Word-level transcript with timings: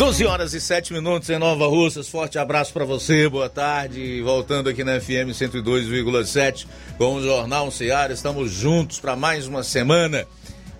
12 0.00 0.24
horas 0.24 0.54
e 0.54 0.60
7 0.62 0.94
minutos 0.94 1.28
em 1.28 1.38
Nova 1.38 1.66
Russas. 1.66 2.08
Forte 2.08 2.38
abraço 2.38 2.72
para 2.72 2.86
você, 2.86 3.28
boa 3.28 3.50
tarde. 3.50 4.22
Voltando 4.22 4.70
aqui 4.70 4.82
na 4.82 4.98
FM 4.98 5.28
102,7 5.30 6.66
com 6.96 7.16
o 7.16 7.22
Jornal 7.22 7.70
Ceará. 7.70 8.10
Estamos 8.10 8.50
juntos 8.50 8.98
para 8.98 9.14
mais 9.14 9.46
uma 9.46 9.62
semana. 9.62 10.26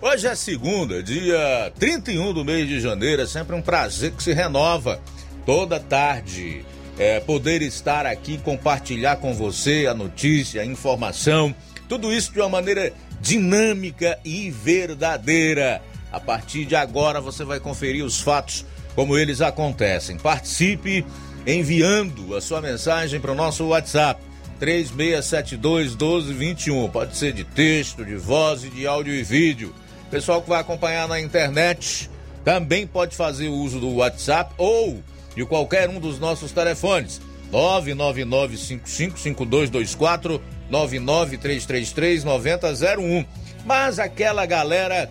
Hoje 0.01 0.25
é 0.25 0.33
segunda, 0.33 1.03
dia 1.03 1.71
31 1.77 2.33
do 2.33 2.43
mês 2.43 2.67
de 2.67 2.79
janeiro. 2.79 3.21
É 3.21 3.27
sempre 3.27 3.55
um 3.55 3.61
prazer 3.61 4.11
que 4.13 4.23
se 4.23 4.33
renova 4.33 4.99
toda 5.45 5.79
tarde. 5.79 6.65
É, 6.97 7.19
poder 7.19 7.61
estar 7.61 8.07
aqui, 8.07 8.39
compartilhar 8.39 9.17
com 9.17 9.35
você 9.35 9.85
a 9.85 9.93
notícia, 9.93 10.63
a 10.63 10.65
informação, 10.65 11.53
tudo 11.87 12.11
isso 12.11 12.33
de 12.33 12.39
uma 12.39 12.49
maneira 12.49 12.91
dinâmica 13.21 14.17
e 14.25 14.49
verdadeira. 14.49 15.79
A 16.11 16.19
partir 16.19 16.65
de 16.65 16.75
agora 16.75 17.21
você 17.21 17.43
vai 17.43 17.59
conferir 17.59 18.03
os 18.03 18.19
fatos 18.19 18.65
como 18.95 19.17
eles 19.17 19.41
acontecem. 19.41 20.17
Participe 20.17 21.05
enviando 21.45 22.35
a 22.35 22.41
sua 22.41 22.61
mensagem 22.61 23.19
para 23.19 23.31
o 23.31 23.35
nosso 23.35 23.65
WhatsApp 23.67 24.21
3672 24.59 25.95
1221. 25.95 26.89
Pode 26.89 27.17
ser 27.17 27.33
de 27.33 27.43
texto, 27.43 28.05
de 28.05 28.15
voz 28.15 28.63
e 28.63 28.69
de 28.69 28.85
áudio 28.85 29.13
e 29.13 29.23
vídeo. 29.23 29.73
Pessoal 30.09 30.41
que 30.41 30.49
vai 30.49 30.61
acompanhar 30.61 31.07
na 31.07 31.19
internet 31.19 32.09
também 32.43 32.85
pode 32.85 33.15
fazer 33.15 33.47
uso 33.49 33.79
do 33.79 33.95
WhatsApp 33.95 34.53
ou 34.57 35.01
de 35.35 35.43
qualquer 35.45 35.89
um 35.89 35.99
dos 35.99 36.19
nossos 36.19 36.51
telefones. 36.51 37.19
999555224 37.51 40.39
993339001. 40.71 43.25
Mas 43.65 43.99
aquela 43.99 44.45
galera 44.45 45.09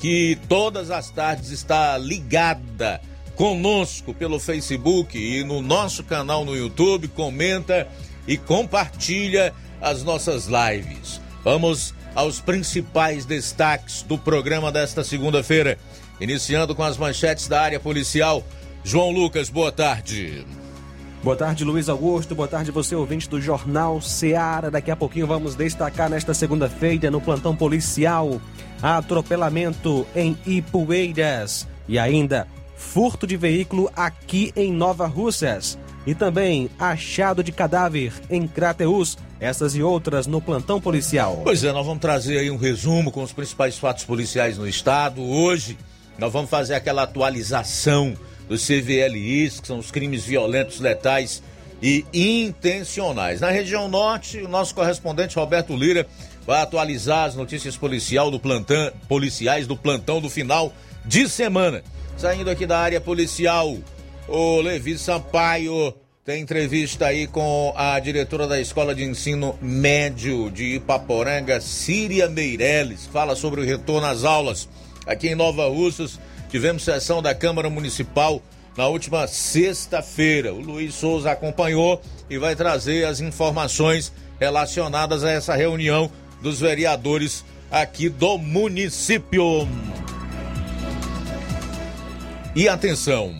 que 0.00 0.38
todas 0.48 0.90
as 0.90 1.10
tardes 1.10 1.50
está 1.50 1.96
ligada 1.98 3.00
conosco 3.34 4.14
pelo 4.14 4.38
Facebook 4.38 5.18
e 5.18 5.44
no 5.44 5.60
nosso 5.60 6.02
canal 6.02 6.44
no 6.44 6.56
YouTube, 6.56 7.08
comenta 7.08 7.86
e 8.26 8.36
compartilha 8.36 9.52
as 9.80 10.02
nossas 10.02 10.46
lives. 10.46 11.20
Vamos 11.44 11.94
aos 12.14 12.40
principais 12.40 13.26
destaques 13.26 14.02
do 14.02 14.16
programa 14.16 14.72
desta 14.72 15.04
segunda-feira, 15.04 15.78
iniciando 16.18 16.74
com 16.74 16.82
as 16.82 16.96
manchetes 16.96 17.46
da 17.46 17.60
área 17.60 17.78
policial. 17.78 18.42
João 18.82 19.10
Lucas, 19.10 19.50
boa 19.50 19.70
tarde. 19.70 20.44
Boa 21.26 21.36
tarde, 21.36 21.64
Luiz 21.64 21.88
Augusto. 21.88 22.36
Boa 22.36 22.46
tarde, 22.46 22.70
você 22.70 22.94
ouvinte 22.94 23.28
do 23.28 23.40
Jornal 23.40 24.00
Seara. 24.00 24.70
Daqui 24.70 24.92
a 24.92 24.96
pouquinho 24.96 25.26
vamos 25.26 25.56
destacar 25.56 26.08
nesta 26.08 26.32
segunda-feira 26.32 27.10
no 27.10 27.20
plantão 27.20 27.56
policial 27.56 28.40
atropelamento 28.80 30.06
em 30.14 30.38
Ipueiras 30.46 31.66
e 31.88 31.98
ainda 31.98 32.46
furto 32.76 33.26
de 33.26 33.36
veículo 33.36 33.90
aqui 33.96 34.52
em 34.54 34.72
Nova 34.72 35.08
Russas 35.08 35.76
e 36.06 36.14
também 36.14 36.70
achado 36.78 37.42
de 37.42 37.50
cadáver 37.50 38.12
em 38.30 38.46
Crateus, 38.46 39.18
essas 39.40 39.74
e 39.74 39.82
outras 39.82 40.28
no 40.28 40.40
plantão 40.40 40.80
policial. 40.80 41.40
Pois 41.42 41.64
é, 41.64 41.72
nós 41.72 41.84
vamos 41.84 42.00
trazer 42.00 42.38
aí 42.38 42.52
um 42.52 42.56
resumo 42.56 43.10
com 43.10 43.24
os 43.24 43.32
principais 43.32 43.76
fatos 43.76 44.04
policiais 44.04 44.58
no 44.58 44.68
estado. 44.68 45.20
Hoje 45.20 45.76
nós 46.20 46.32
vamos 46.32 46.48
fazer 46.48 46.74
aquela 46.74 47.02
atualização 47.02 48.14
dos 48.48 48.66
CVLIs, 48.66 49.60
que 49.60 49.66
são 49.66 49.78
os 49.78 49.90
crimes 49.90 50.24
violentos, 50.24 50.80
letais 50.80 51.42
e 51.82 52.04
intencionais. 52.12 53.40
Na 53.40 53.50
região 53.50 53.88
norte, 53.88 54.38
o 54.38 54.48
nosso 54.48 54.74
correspondente 54.74 55.36
Roberto 55.36 55.76
Lira 55.76 56.06
vai 56.46 56.62
atualizar 56.62 57.24
as 57.24 57.34
notícias 57.34 57.76
policial 57.76 58.30
do 58.30 58.38
plantão, 58.38 58.92
policiais 59.08 59.66
do 59.66 59.76
plantão 59.76 60.20
do 60.20 60.30
final 60.30 60.72
de 61.04 61.28
semana. 61.28 61.82
Saindo 62.16 62.48
aqui 62.48 62.66
da 62.66 62.78
área 62.78 63.00
policial, 63.00 63.76
o 64.28 64.60
Levi 64.60 64.96
Sampaio 64.96 65.92
tem 66.24 66.42
entrevista 66.42 67.06
aí 67.06 67.26
com 67.26 67.72
a 67.76 67.98
diretora 68.00 68.48
da 68.48 68.60
Escola 68.60 68.94
de 68.94 69.04
Ensino 69.04 69.56
Médio 69.60 70.50
de 70.50 70.76
Ipaporanga, 70.76 71.60
Síria 71.60 72.28
Meirelles, 72.28 73.06
fala 73.06 73.36
sobre 73.36 73.60
o 73.60 73.64
retorno 73.64 74.06
às 74.08 74.24
aulas. 74.24 74.68
Aqui 75.06 75.28
em 75.28 75.34
Nova 75.36 75.68
Russas, 75.68 76.18
tivemos 76.48 76.84
sessão 76.84 77.20
da 77.20 77.34
Câmara 77.34 77.68
Municipal 77.68 78.42
na 78.76 78.86
última 78.86 79.26
sexta-feira. 79.26 80.52
O 80.52 80.60
Luiz 80.60 80.94
Souza 80.94 81.30
acompanhou 81.30 82.00
e 82.28 82.38
vai 82.38 82.54
trazer 82.54 83.06
as 83.06 83.20
informações 83.20 84.12
relacionadas 84.38 85.24
a 85.24 85.30
essa 85.30 85.54
reunião 85.54 86.10
dos 86.42 86.60
vereadores 86.60 87.44
aqui 87.70 88.08
do 88.08 88.38
município. 88.38 89.66
E 92.54 92.68
atenção, 92.68 93.34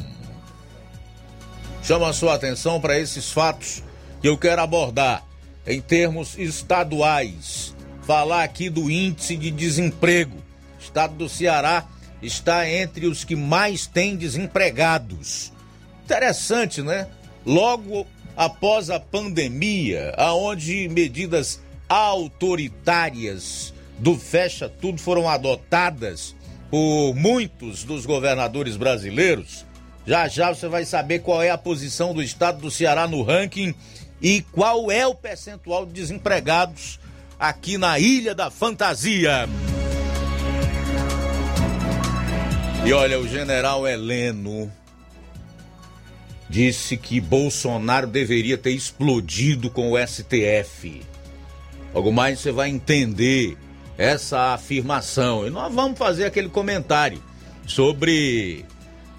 chama 1.82 2.08
a 2.08 2.12
sua 2.12 2.34
atenção 2.34 2.80
para 2.80 2.98
esses 2.98 3.30
fatos 3.30 3.82
que 4.20 4.28
eu 4.28 4.36
quero 4.36 4.62
abordar 4.62 5.24
em 5.66 5.80
termos 5.80 6.38
estaduais. 6.38 7.74
Falar 8.02 8.44
aqui 8.44 8.70
do 8.70 8.90
índice 8.90 9.36
de 9.36 9.50
desemprego. 9.50 10.36
Estado 10.78 11.14
do 11.14 11.28
Ceará 11.28 11.84
está 12.22 12.68
entre 12.68 13.06
os 13.06 13.24
que 13.24 13.36
mais 13.36 13.86
têm 13.86 14.16
desempregados. 14.16 15.52
Interessante, 16.04 16.82
né? 16.82 17.08
Logo 17.44 18.06
após 18.36 18.90
a 18.90 19.00
pandemia, 19.00 20.12
aonde 20.16 20.88
medidas 20.88 21.60
autoritárias 21.88 23.72
do 23.98 24.16
fecha 24.16 24.68
tudo 24.68 25.00
foram 25.00 25.28
adotadas 25.28 26.34
por 26.70 27.14
muitos 27.14 27.84
dos 27.84 28.04
governadores 28.04 28.76
brasileiros. 28.76 29.64
Já 30.06 30.28
já 30.28 30.54
você 30.54 30.68
vai 30.68 30.84
saber 30.84 31.20
qual 31.20 31.42
é 31.42 31.50
a 31.50 31.58
posição 31.58 32.14
do 32.14 32.22
estado 32.22 32.60
do 32.60 32.70
Ceará 32.70 33.08
no 33.08 33.22
ranking 33.22 33.74
e 34.20 34.42
qual 34.52 34.90
é 34.90 35.06
o 35.06 35.14
percentual 35.14 35.86
de 35.86 35.92
desempregados 35.92 37.00
aqui 37.38 37.76
na 37.78 37.98
Ilha 37.98 38.34
da 38.34 38.50
Fantasia. 38.50 39.48
E 42.86 42.92
olha, 42.92 43.18
o 43.18 43.26
general 43.26 43.84
Heleno 43.84 44.72
disse 46.48 46.96
que 46.96 47.20
Bolsonaro 47.20 48.06
deveria 48.06 48.56
ter 48.56 48.70
explodido 48.70 49.68
com 49.68 49.90
o 49.90 49.98
STF. 49.98 51.02
Logo 51.92 52.12
mais 52.12 52.38
você 52.38 52.52
vai 52.52 52.68
entender 52.68 53.58
essa 53.98 54.54
afirmação. 54.54 55.44
E 55.44 55.50
nós 55.50 55.74
vamos 55.74 55.98
fazer 55.98 56.26
aquele 56.26 56.48
comentário 56.48 57.20
sobre 57.66 58.64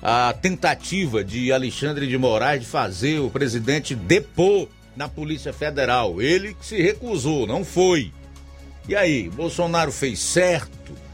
a 0.01 0.33
tentativa 0.41 1.21
de 1.21 1.51
Alexandre 1.51 2.07
de 2.07 2.17
Moraes 2.17 2.61
de 2.61 2.67
fazer 2.67 3.19
o 3.19 3.29
presidente 3.29 3.93
depor 3.93 4.69
na 4.95 5.09
Polícia 5.09 5.51
Federal. 5.51 6.21
Ele 6.21 6.53
que 6.53 6.65
se 6.65 6.81
recusou, 6.81 7.45
não 7.45 7.65
foi. 7.65 8.13
E 8.87 8.95
aí, 8.95 9.29
Bolsonaro 9.29 9.91
fez 9.91 10.19
certo? 10.19 11.06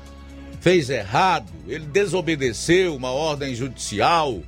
Fez 0.64 0.90
errado? 0.90 1.52
Ele 1.68 1.86
desobedeceu 1.86 2.96
uma 2.96 3.12
ordem 3.12 3.54
judicial, 3.54 4.40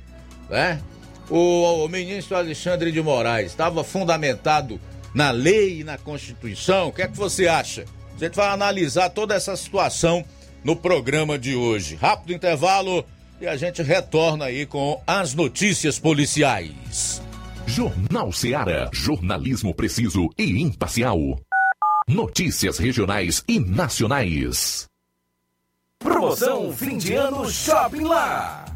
né? 0.48 0.80
O, 1.28 1.84
o 1.84 1.88
ministro 1.88 2.38
Alexandre 2.38 2.90
de 2.90 3.02
Moraes 3.02 3.48
estava 3.50 3.84
fundamentado 3.84 4.80
na 5.12 5.30
lei 5.30 5.80
e 5.80 5.84
na 5.84 5.98
Constituição? 5.98 6.88
O 6.88 6.92
que 6.92 7.02
é 7.02 7.08
que 7.08 7.18
você 7.18 7.46
acha? 7.46 7.84
A 8.16 8.18
gente 8.18 8.34
vai 8.34 8.48
analisar 8.48 9.10
toda 9.10 9.34
essa 9.34 9.54
situação 9.56 10.24
no 10.64 10.74
programa 10.74 11.38
de 11.38 11.54
hoje. 11.54 11.96
Rápido 11.96 12.32
intervalo 12.32 13.04
e 13.38 13.46
a 13.46 13.54
gente 13.54 13.82
retorna 13.82 14.46
aí 14.46 14.64
com 14.64 14.98
as 15.06 15.34
notícias 15.34 15.98
policiais. 15.98 17.20
Jornal 17.66 18.32
Seara. 18.32 18.88
Jornalismo 18.90 19.74
preciso 19.74 20.30
e 20.38 20.62
imparcial. 20.62 21.18
Notícias 22.08 22.78
regionais 22.78 23.44
e 23.46 23.60
nacionais. 23.60 24.88
Promoção 25.98 26.72
fim 26.72 26.98
de 26.98 27.14
ano 27.14 27.50
Shopping 27.50 28.04
Lá. 28.04 28.65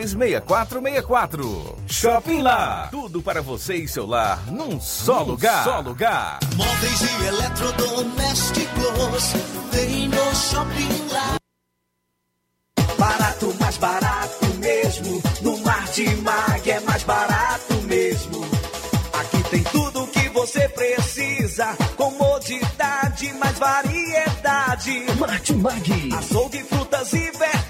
6464. 0.00 1.78
Shopping 1.86 2.42
Lá. 2.42 2.88
Tudo 2.90 3.22
para 3.22 3.40
você 3.42 3.76
e 3.76 3.88
seu 3.88 4.06
lar 4.06 4.40
num 4.50 4.80
só 4.80 5.20
num 5.20 5.26
lugar. 5.32 5.64
Só 5.64 5.80
lugar. 5.80 6.38
Móveis 6.56 7.00
e 7.00 7.24
eletrodomésticos. 7.26 9.32
Vem 9.72 10.08
no 10.08 10.34
Shopping 10.34 11.08
Lá. 11.12 11.36
Barato, 12.98 13.54
mais 13.60 13.76
barato 13.78 14.46
mesmo. 14.58 15.22
No 15.42 15.58
Martimag 15.58 16.70
é 16.70 16.80
mais 16.80 17.02
barato 17.02 17.74
mesmo. 17.82 18.42
Aqui 19.12 19.42
tem 19.50 19.62
tudo 19.64 20.04
o 20.04 20.06
que 20.06 20.28
você 20.30 20.68
precisa. 20.68 21.76
Comodidade, 21.96 23.32
mais 23.34 23.58
variedade. 23.58 25.04
Martimag. 25.18 26.14
Açougue, 26.14 26.62
frutas 26.64 27.12
e 27.12 27.18
verduras. 27.30 27.61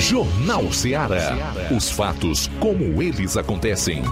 Jornal 0.00 0.72
Ceará. 0.72 1.36
Os 1.70 1.90
fatos 1.90 2.50
como 2.58 3.02
eles 3.02 3.36
acontecem. 3.36 4.02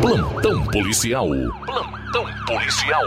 Plantão 0.00 0.64
policial. 0.68 1.28
Plantão 1.66 2.26
policial. 2.46 3.02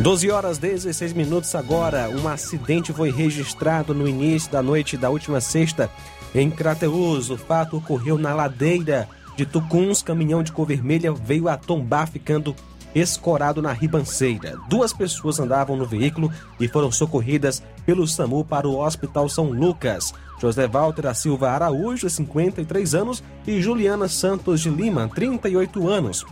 Doze 0.00 0.30
horas 0.30 0.56
16 0.56 1.12
minutos 1.12 1.54
agora. 1.54 2.08
Um 2.08 2.26
acidente 2.26 2.94
foi 2.94 3.12
registrado 3.12 3.92
no 3.92 4.08
início 4.08 4.50
da 4.50 4.62
noite 4.62 4.96
da 4.96 5.10
última 5.10 5.40
sexta 5.40 5.90
em 6.34 6.50
Crateus, 6.50 7.30
o 7.30 7.36
fato 7.36 7.76
ocorreu 7.76 8.16
na 8.16 8.34
ladeira 8.34 9.08
de 9.36 9.44
Tucuns. 9.44 10.02
Caminhão 10.02 10.42
de 10.42 10.52
cor 10.52 10.66
vermelha 10.66 11.12
veio 11.12 11.48
a 11.48 11.56
tombar, 11.56 12.08
ficando 12.08 12.56
escorado 12.94 13.60
na 13.60 13.72
ribanceira. 13.72 14.58
Duas 14.68 14.92
pessoas 14.92 15.38
andavam 15.38 15.76
no 15.76 15.86
veículo 15.86 16.30
e 16.58 16.68
foram 16.68 16.90
socorridas 16.90 17.62
pelo 17.84 18.06
SAMU 18.06 18.44
para 18.44 18.68
o 18.68 18.78
Hospital 18.78 19.28
São 19.28 19.50
Lucas. 19.50 20.12
José 20.40 20.66
Walter 20.66 21.02
da 21.02 21.14
Silva 21.14 21.50
Araújo, 21.50 22.10
53 22.10 22.94
anos, 22.94 23.22
e 23.46 23.60
Juliana 23.60 24.08
Santos 24.08 24.60
de 24.60 24.70
Lima, 24.70 25.08
38 25.08 25.88
anos. 25.88 26.24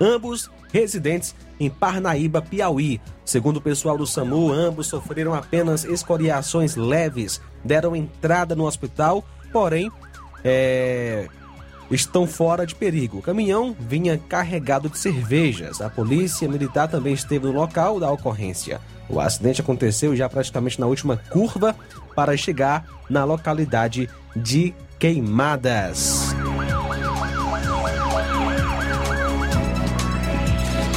ambos 0.00 0.50
residentes 0.72 1.34
em 1.64 1.70
Parnaíba, 1.70 2.42
Piauí. 2.42 3.00
Segundo 3.24 3.58
o 3.58 3.60
pessoal 3.60 3.96
do 3.96 4.06
SAMU, 4.06 4.52
ambos 4.52 4.88
sofreram 4.88 5.32
apenas 5.32 5.84
escoriações 5.84 6.74
leves, 6.74 7.40
deram 7.64 7.94
entrada 7.94 8.56
no 8.56 8.66
hospital, 8.66 9.24
porém 9.52 9.90
é, 10.44 11.28
estão 11.90 12.26
fora 12.26 12.66
de 12.66 12.74
perigo. 12.74 13.18
O 13.18 13.22
caminhão 13.22 13.76
vinha 13.78 14.18
carregado 14.18 14.88
de 14.88 14.98
cervejas. 14.98 15.80
A 15.80 15.88
polícia 15.88 16.48
militar 16.48 16.88
também 16.88 17.14
esteve 17.14 17.46
no 17.46 17.52
local 17.52 18.00
da 18.00 18.10
ocorrência. 18.10 18.80
O 19.08 19.20
acidente 19.20 19.60
aconteceu 19.60 20.16
já 20.16 20.28
praticamente 20.28 20.80
na 20.80 20.86
última 20.86 21.16
curva 21.16 21.76
para 22.14 22.36
chegar 22.36 22.86
na 23.08 23.24
localidade 23.24 24.08
de 24.34 24.74
Queimadas. 24.98 26.34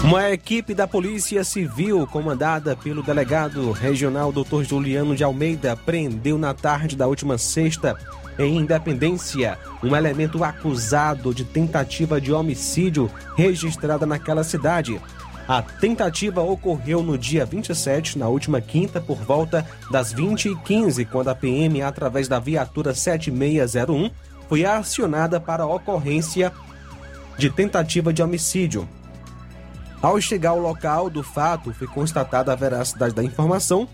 Uma 0.05 0.29
equipe 0.29 0.75
da 0.75 0.87
Polícia 0.87 1.43
Civil, 1.43 2.05
comandada 2.05 2.75
pelo 2.75 3.01
delegado 3.01 3.71
regional 3.71 4.31
Dr. 4.31 4.61
Juliano 4.61 5.15
de 5.15 5.23
Almeida, 5.23 5.75
prendeu 5.75 6.37
na 6.37 6.53
tarde 6.53 6.95
da 6.95 7.07
última 7.07 7.39
sexta, 7.39 7.97
em 8.37 8.57
Independência, 8.57 9.57
um 9.81 9.95
elemento 9.95 10.43
acusado 10.43 11.33
de 11.33 11.43
tentativa 11.43 12.21
de 12.21 12.31
homicídio 12.31 13.09
registrada 13.35 14.05
naquela 14.05 14.43
cidade. 14.43 15.01
A 15.47 15.63
tentativa 15.63 16.39
ocorreu 16.39 17.01
no 17.01 17.17
dia 17.17 17.43
27, 17.43 18.19
na 18.19 18.27
última 18.27 18.61
quinta, 18.61 19.01
por 19.01 19.17
volta 19.17 19.65
das 19.89 20.13
20h15, 20.13 21.07
quando 21.07 21.29
a 21.29 21.35
PM, 21.35 21.81
através 21.81 22.27
da 22.27 22.37
viatura 22.37 22.93
7601, 22.93 24.11
foi 24.47 24.65
acionada 24.65 25.39
para 25.39 25.63
a 25.63 25.67
ocorrência 25.67 26.53
de 27.39 27.49
tentativa 27.49 28.13
de 28.13 28.21
homicídio. 28.21 28.87
Ao 30.05 30.21
chegar 30.21 30.51
ao 30.51 30.59
local 30.59 31.09
do 31.09 31.23
fato, 31.23 31.73
foi 31.73 31.87
constatada 31.87 32.53
a 32.53 32.55
veracidade 32.55 33.15
da 33.15 33.23
informação. 33.23 33.87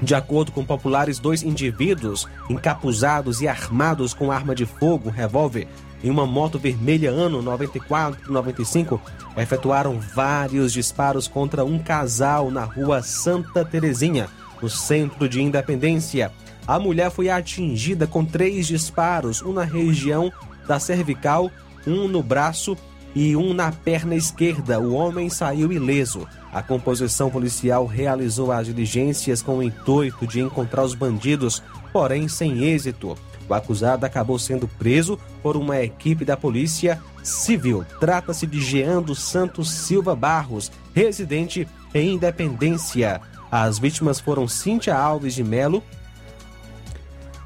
De 0.00 0.14
acordo 0.14 0.50
com 0.50 0.64
populares, 0.64 1.18
dois 1.18 1.42
indivíduos 1.42 2.26
encapuzados 2.48 3.42
e 3.42 3.46
armados 3.46 4.14
com 4.14 4.32
arma 4.32 4.54
de 4.54 4.64
fogo, 4.64 5.10
revólver, 5.10 5.68
em 6.02 6.08
uma 6.08 6.24
moto 6.24 6.58
vermelha 6.58 7.10
ano 7.10 7.42
94-95, 7.42 8.98
efetuaram 9.36 10.00
vários 10.00 10.72
disparos 10.72 11.28
contra 11.28 11.66
um 11.66 11.78
casal 11.78 12.50
na 12.50 12.64
rua 12.64 13.02
Santa 13.02 13.62
Terezinha, 13.62 14.26
no 14.62 14.70
centro 14.70 15.28
de 15.28 15.42
Independência. 15.42 16.32
A 16.66 16.78
mulher 16.78 17.10
foi 17.10 17.28
atingida 17.28 18.06
com 18.06 18.24
três 18.24 18.66
disparos, 18.66 19.42
um 19.42 19.52
na 19.52 19.64
região 19.64 20.32
da 20.66 20.80
cervical, 20.80 21.50
um 21.86 22.08
no 22.08 22.22
braço 22.22 22.74
e 23.14 23.36
um 23.36 23.52
na 23.52 23.72
perna 23.72 24.14
esquerda. 24.14 24.80
O 24.80 24.92
homem 24.92 25.28
saiu 25.28 25.72
ileso. 25.72 26.26
A 26.52 26.62
composição 26.62 27.30
policial 27.30 27.86
realizou 27.86 28.52
as 28.52 28.66
diligências 28.66 29.42
com 29.42 29.58
o 29.58 29.62
intuito 29.62 30.26
de 30.26 30.40
encontrar 30.40 30.84
os 30.84 30.94
bandidos, 30.94 31.62
porém 31.92 32.28
sem 32.28 32.64
êxito. 32.64 33.16
O 33.48 33.54
acusado 33.54 34.06
acabou 34.06 34.38
sendo 34.38 34.68
preso 34.68 35.18
por 35.42 35.56
uma 35.56 35.80
equipe 35.80 36.24
da 36.24 36.36
Polícia 36.36 37.02
Civil. 37.22 37.84
Trata-se 37.98 38.46
de 38.46 38.60
Jean 38.60 39.02
dos 39.02 39.20
Santos 39.20 39.70
Silva 39.70 40.14
Barros, 40.14 40.70
residente 40.94 41.66
em 41.92 42.14
Independência. 42.14 43.20
As 43.50 43.78
vítimas 43.78 44.20
foram 44.20 44.46
Cíntia 44.46 44.96
Alves 44.96 45.34
de 45.34 45.42
Melo, 45.42 45.82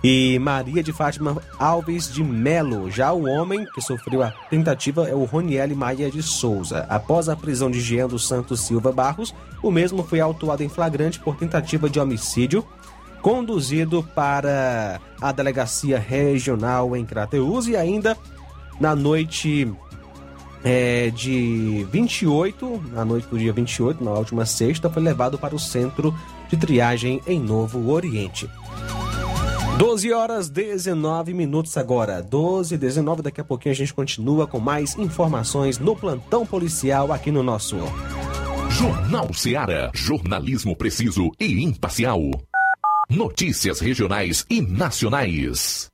e 0.04 0.38
Maria 0.38 0.82
de 0.82 0.92
Fátima 0.92 1.42
Alves 1.58 2.12
de 2.12 2.22
Melo. 2.22 2.90
Já 2.90 3.10
o 3.14 3.26
homem 3.26 3.64
que 3.74 3.80
sofreu 3.80 4.22
a 4.22 4.30
tentativa 4.50 5.08
é 5.08 5.14
o 5.14 5.24
Roniele 5.24 5.74
Maia 5.74 6.10
de 6.10 6.22
Souza. 6.22 6.84
Após 6.90 7.30
a 7.30 7.34
prisão 7.34 7.70
de 7.70 7.80
Jean 7.80 8.06
dos 8.06 8.28
Santos 8.28 8.60
Silva 8.60 8.92
Barros, 8.92 9.34
o 9.62 9.70
mesmo 9.70 10.04
foi 10.04 10.20
autuado 10.20 10.62
em 10.62 10.68
flagrante 10.68 11.18
por 11.18 11.36
tentativa 11.36 11.88
de 11.88 11.98
homicídio, 11.98 12.62
conduzido 13.22 14.02
para 14.14 15.00
a 15.22 15.32
delegacia 15.32 15.98
regional 15.98 16.94
em 16.94 17.06
Crateús 17.06 17.66
e 17.66 17.74
ainda 17.74 18.14
na 18.78 18.94
noite 18.94 19.72
é, 20.62 21.08
de 21.10 21.86
28, 21.90 22.84
na 22.92 23.06
noite 23.06 23.26
do 23.28 23.38
dia 23.38 23.54
28, 23.54 24.04
na 24.04 24.10
última 24.10 24.44
sexta, 24.44 24.90
foi 24.90 25.02
levado 25.02 25.38
para 25.38 25.54
o 25.54 25.58
centro 25.58 26.14
de 26.50 26.58
triagem 26.58 27.22
em 27.26 27.40
Novo 27.40 27.90
Oriente. 27.90 28.50
12 29.78 30.12
horas 30.12 30.48
19 30.48 31.34
minutos 31.34 31.76
agora. 31.76 32.22
12 32.22 32.76
e 32.76 32.78
19, 32.78 33.22
daqui 33.22 33.40
a 33.40 33.44
pouquinho 33.44 33.72
a 33.72 33.76
gente 33.76 33.92
continua 33.92 34.46
com 34.46 34.60
mais 34.60 34.96
informações 34.96 35.78
no 35.78 35.96
plantão 35.96 36.46
policial 36.46 37.12
aqui 37.12 37.32
no 37.32 37.42
nosso 37.42 37.76
Jornal 38.70 39.32
Seara. 39.34 39.90
Jornalismo 39.92 40.76
preciso 40.76 41.30
e 41.40 41.62
imparcial. 41.62 42.20
Notícias 43.10 43.80
regionais 43.80 44.46
e 44.48 44.60
nacionais. 44.60 45.93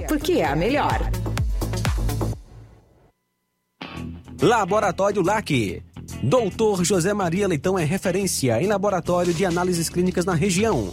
porque 0.00 0.34
é 0.34 0.46
a 0.46 0.56
melhor. 0.56 1.10
Laboratório 4.40 5.22
LAC. 5.22 5.82
Doutor 6.22 6.84
José 6.84 7.12
Maria 7.12 7.48
Leitão 7.48 7.78
é 7.78 7.84
referência 7.84 8.60
em 8.62 8.66
laboratório 8.66 9.34
de 9.34 9.44
análises 9.44 9.88
clínicas 9.88 10.24
na 10.24 10.34
região 10.34 10.92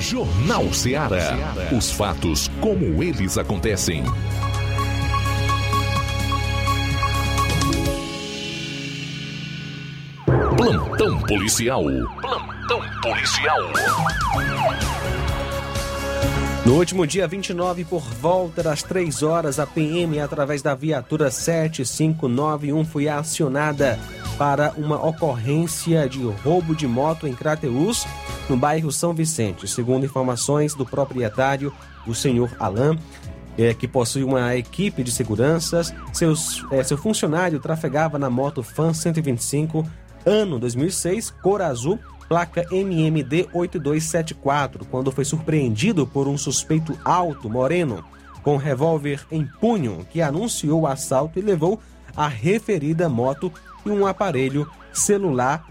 Jornal 0.00 0.72
Ceará. 0.72 1.54
Os 1.76 1.90
fatos 1.90 2.48
como 2.60 3.02
eles 3.02 3.38
acontecem. 3.38 4.02
Plantão 10.56 11.20
policial. 11.20 11.84
Plantão 12.20 12.55
policial. 12.66 13.60
No 16.64 16.74
último 16.74 17.06
dia 17.06 17.28
29, 17.28 17.84
por 17.84 18.02
volta 18.02 18.60
das 18.60 18.82
3 18.82 19.22
horas, 19.22 19.60
a 19.60 19.66
PM, 19.66 20.18
através 20.18 20.62
da 20.62 20.74
viatura 20.74 21.30
7591, 21.30 22.84
foi 22.84 23.08
acionada 23.08 23.98
para 24.36 24.72
uma 24.76 24.96
ocorrência 25.06 26.08
de 26.08 26.24
roubo 26.24 26.74
de 26.74 26.88
moto 26.88 27.28
em 27.28 27.34
Crateús, 27.34 28.04
no 28.48 28.56
bairro 28.56 28.90
São 28.90 29.14
Vicente. 29.14 29.68
Segundo 29.68 30.04
informações 30.04 30.74
do 30.74 30.84
proprietário, 30.84 31.72
o 32.04 32.14
senhor 32.14 32.50
Alain, 32.58 32.98
é, 33.56 33.72
que 33.72 33.86
possui 33.86 34.24
uma 34.24 34.56
equipe 34.56 35.04
de 35.04 35.12
seguranças, 35.12 35.94
seus, 36.12 36.64
é, 36.72 36.82
seu 36.82 36.98
funcionário 36.98 37.60
trafegava 37.60 38.18
na 38.18 38.28
moto 38.28 38.62
Fan 38.62 38.92
125, 38.92 39.88
ano 40.26 40.58
2006, 40.58 41.30
cor 41.30 41.62
azul, 41.62 41.98
placa 42.28 42.66
MMD 42.70 43.48
8274, 43.52 44.84
quando 44.86 45.12
foi 45.12 45.24
surpreendido 45.24 46.06
por 46.06 46.28
um 46.28 46.36
suspeito 46.36 46.98
alto, 47.04 47.48
moreno, 47.48 48.04
com 48.42 48.56
revólver 48.56 49.26
em 49.30 49.44
punho, 49.60 50.06
que 50.10 50.22
anunciou 50.22 50.82
o 50.82 50.86
assalto 50.86 51.38
e 51.38 51.42
levou 51.42 51.80
a 52.16 52.28
referida 52.28 53.08
moto 53.08 53.52
e 53.84 53.90
um 53.90 54.06
aparelho 54.06 54.70
celular 54.92 55.66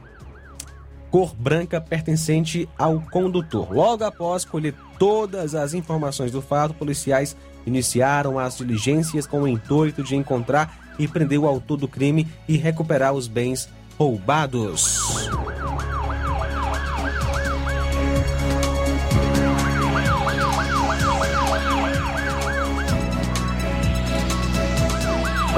cor 1.10 1.34
branca 1.34 1.80
pertencente 1.80 2.68
ao 2.78 3.00
condutor. 3.00 3.72
Logo 3.72 4.04
após 4.04 4.44
colher 4.44 4.76
todas 5.00 5.56
as 5.56 5.74
informações 5.74 6.30
do 6.30 6.41
fato, 6.41 6.74
policiais 6.74 7.38
iniciaram 7.65 8.38
as 8.38 8.58
diligências 8.58 9.26
com 9.26 9.44
o 9.44 9.48
intuito 9.48 10.04
de 10.04 10.15
encontrar 10.15 10.78
e 11.00 11.08
prender 11.08 11.39
o 11.39 11.48
autor 11.48 11.78
do 11.78 11.88
crime 11.88 12.28
e 12.50 12.58
recuperar 12.58 13.13
os 13.13 13.28
bens 13.28 13.70
roubados. 13.98 15.02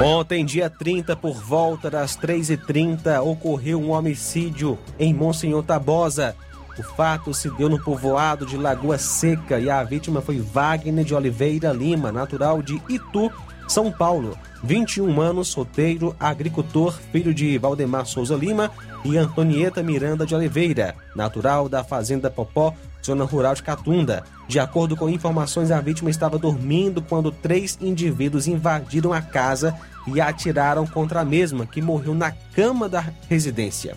Ontem, 0.00 0.44
dia 0.44 0.70
30, 0.70 1.16
por 1.16 1.34
volta 1.34 1.90
das 1.90 2.16
3h30, 2.16 3.20
ocorreu 3.20 3.80
um 3.80 3.90
homicídio 3.90 4.78
em 4.96 5.12
Monsenhor 5.12 5.64
Tabosa. 5.64 6.36
O 6.78 6.82
fato 6.84 7.34
se 7.34 7.50
deu 7.50 7.68
no 7.68 7.82
povoado 7.82 8.46
de 8.46 8.56
Lagoa 8.56 8.96
Seca 8.96 9.58
e 9.58 9.68
a 9.68 9.82
vítima 9.82 10.22
foi 10.22 10.38
Wagner 10.38 11.04
de 11.04 11.16
Oliveira 11.16 11.72
Lima, 11.72 12.12
natural 12.12 12.62
de 12.62 12.80
Itu, 12.88 13.28
São 13.66 13.90
Paulo. 13.90 14.38
21 14.62 15.20
anos, 15.20 15.48
solteiro, 15.48 16.14
agricultor, 16.18 16.96
filho 17.10 17.34
de 17.34 17.58
Valdemar 17.58 18.06
Souza 18.06 18.36
Lima 18.36 18.70
e 19.04 19.16
Antonieta 19.16 19.82
Miranda 19.82 20.24
de 20.24 20.34
Oliveira, 20.34 20.94
natural 21.16 21.68
da 21.68 21.82
Fazenda 21.82 22.30
Popó, 22.30 22.72
zona 23.04 23.24
rural 23.24 23.54
de 23.54 23.62
Catunda. 23.62 24.24
De 24.46 24.58
acordo 24.58 24.96
com 24.96 25.08
informações, 25.08 25.70
a 25.70 25.80
vítima 25.80 26.10
estava 26.10 26.38
dormindo 26.38 27.02
quando 27.02 27.30
três 27.30 27.78
indivíduos 27.80 28.46
invadiram 28.46 29.12
a 29.12 29.20
casa 29.20 29.74
e 30.06 30.20
atiraram 30.20 30.86
contra 30.86 31.20
a 31.20 31.24
mesma, 31.24 31.66
que 31.66 31.82
morreu 31.82 32.14
na 32.14 32.30
cama 32.54 32.88
da 32.88 33.04
residência. 33.28 33.96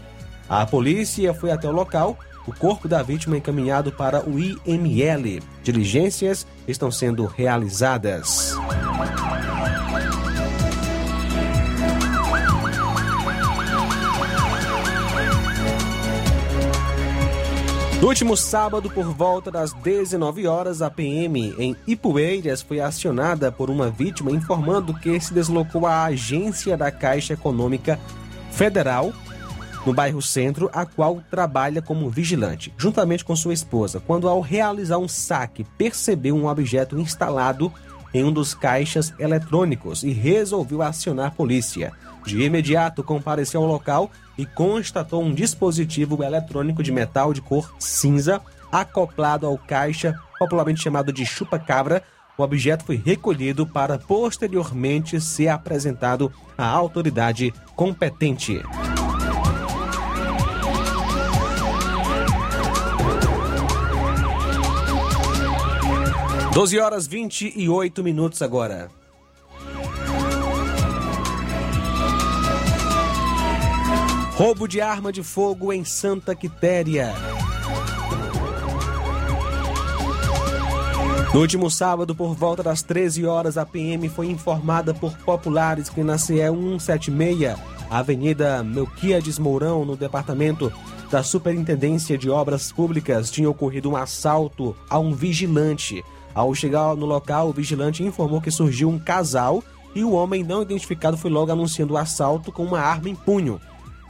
A 0.50 0.66
polícia 0.66 1.34
foi 1.34 1.52
até 1.52 1.68
o 1.68 1.72
local, 1.72 2.18
o 2.46 2.54
corpo 2.54 2.88
da 2.88 3.02
vítima 3.02 3.38
encaminhado 3.38 3.92
para 3.92 4.28
o 4.28 4.38
IML. 4.40 5.42
Diligências 5.64 6.46
estão 6.68 6.92
sendo 6.92 7.26
realizadas. 7.26 8.56
No 18.02 18.08
último 18.08 18.36
sábado, 18.36 18.90
por 18.90 19.06
volta 19.14 19.52
das 19.52 19.74
19 19.74 20.48
horas, 20.48 20.82
a 20.82 20.90
PM 20.90 21.54
em 21.60 21.76
Ipueiras 21.86 22.60
foi 22.60 22.80
acionada 22.80 23.52
por 23.52 23.70
uma 23.70 23.92
vítima 23.92 24.32
informando 24.32 24.92
que 24.92 25.20
se 25.20 25.32
deslocou 25.32 25.86
à 25.86 26.06
agência 26.06 26.76
da 26.76 26.90
Caixa 26.90 27.34
Econômica 27.34 28.00
Federal 28.52 29.14
no 29.86 29.94
bairro 29.94 30.20
Centro, 30.20 30.68
a 30.74 30.84
qual 30.84 31.22
trabalha 31.30 31.80
como 31.80 32.10
vigilante, 32.10 32.74
juntamente 32.76 33.24
com 33.24 33.36
sua 33.36 33.54
esposa, 33.54 34.00
quando 34.00 34.28
ao 34.28 34.42
realizar 34.42 34.98
um 34.98 35.08
saque 35.08 35.64
percebeu 35.64 36.36
um 36.36 36.48
objeto 36.48 37.00
instalado 37.00 37.72
em 38.16 38.24
um 38.24 38.34
dos 38.34 38.56
caixas 38.56 39.14
eletrônicos 39.20 40.02
e 40.04 40.10
resolveu 40.10 40.82
acionar 40.82 41.28
a 41.28 41.32
polícia. 41.32 41.94
De 42.26 42.42
imediato 42.42 43.04
compareceu 43.04 43.62
ao 43.62 43.68
local 43.68 44.10
e 44.42 44.46
constatou 44.48 45.22
um 45.22 45.32
dispositivo 45.32 46.24
eletrônico 46.24 46.82
de 46.82 46.92
metal 46.92 47.32
de 47.32 47.44
cor 47.44 47.72
cinza 47.78 48.42
acoplado 48.72 49.46
ao 49.46 49.56
caixa, 49.56 50.20
popularmente 50.40 50.82
chamado 50.82 51.14
de 51.14 51.24
chupa-cabra. 51.28 52.02
O 52.36 52.42
objeto 52.42 52.84
foi 52.84 52.96
recolhido 52.96 53.68
para 53.68 54.00
posteriormente 54.00 55.22
ser 55.22 55.50
apresentado 55.50 56.34
à 56.58 56.66
autoridade 56.66 57.54
competente. 57.76 58.64
Doze 66.52 66.80
horas 66.80 67.06
vinte 67.06 67.54
e 67.56 67.70
oito 67.70 68.04
minutos 68.04 68.42
agora. 68.42 68.90
Roubo 74.42 74.68
de 74.68 74.82
arma 74.82 75.12
de 75.12 75.22
fogo 75.22 75.72
em 75.72 75.86
Santa 75.86 76.34
Quitéria. 76.34 77.14
No 81.32 81.42
último 81.42 81.70
sábado, 81.70 82.16
por 82.16 82.34
volta 82.34 82.64
das 82.64 82.82
13 82.82 83.24
horas, 83.24 83.56
a 83.56 83.68
PM 83.68 84.10
foi 84.10 84.32
informada 84.32 84.96
por 84.96 85.16
populares 85.20 85.90
que 85.90 86.04
na 86.04 86.18
CE 86.18 86.38
176, 86.38 87.56
Avenida 87.88 88.64
Melquiades 88.64 89.38
Mourão, 89.38 89.86
no 89.86 89.96
departamento 89.96 90.74
da 91.12 91.22
Superintendência 91.22 92.18
de 92.18 92.28
Obras 92.28 92.72
Públicas, 92.72 93.30
tinha 93.30 93.48
ocorrido 93.48 93.92
um 93.92 93.96
assalto 93.96 94.76
a 94.90 94.98
um 94.98 95.14
vigilante. 95.14 96.04
Ao 96.34 96.56
chegar 96.56 96.96
no 96.96 97.06
local, 97.06 97.50
o 97.50 97.54
vigilante 97.54 98.02
informou 98.02 98.42
que 98.42 98.50
surgiu 98.50 98.90
um 98.90 98.98
casal 98.98 99.64
e 99.94 100.04
o 100.04 100.14
homem 100.14 100.44
não 100.44 100.64
identificado 100.64 101.16
foi 101.16 101.30
logo 101.30 101.52
anunciando 101.52 101.94
o 101.94 101.98
assalto 101.98 102.52
com 102.52 102.64
uma 102.64 102.80
arma 102.80 103.08
em 103.08 103.14
punho. 103.14 103.62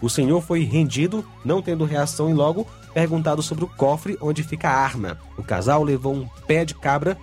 O 0.01 0.09
senhor 0.09 0.41
foi 0.41 0.63
rendido, 0.63 1.23
não 1.45 1.61
tendo 1.61 1.85
reação 1.85 2.29
e 2.29 2.33
logo 2.33 2.67
perguntado 2.93 3.41
sobre 3.41 3.63
o 3.63 3.67
cofre 3.67 4.17
onde 4.21 4.43
fica 4.43 4.69
a 4.69 4.75
arma. 4.75 5.17
O 5.37 5.43
casal 5.43 5.83
levou 5.83 6.13
um 6.13 6.27
pé 6.47 6.65
de 6.65 6.73
cabra, 6.73 7.17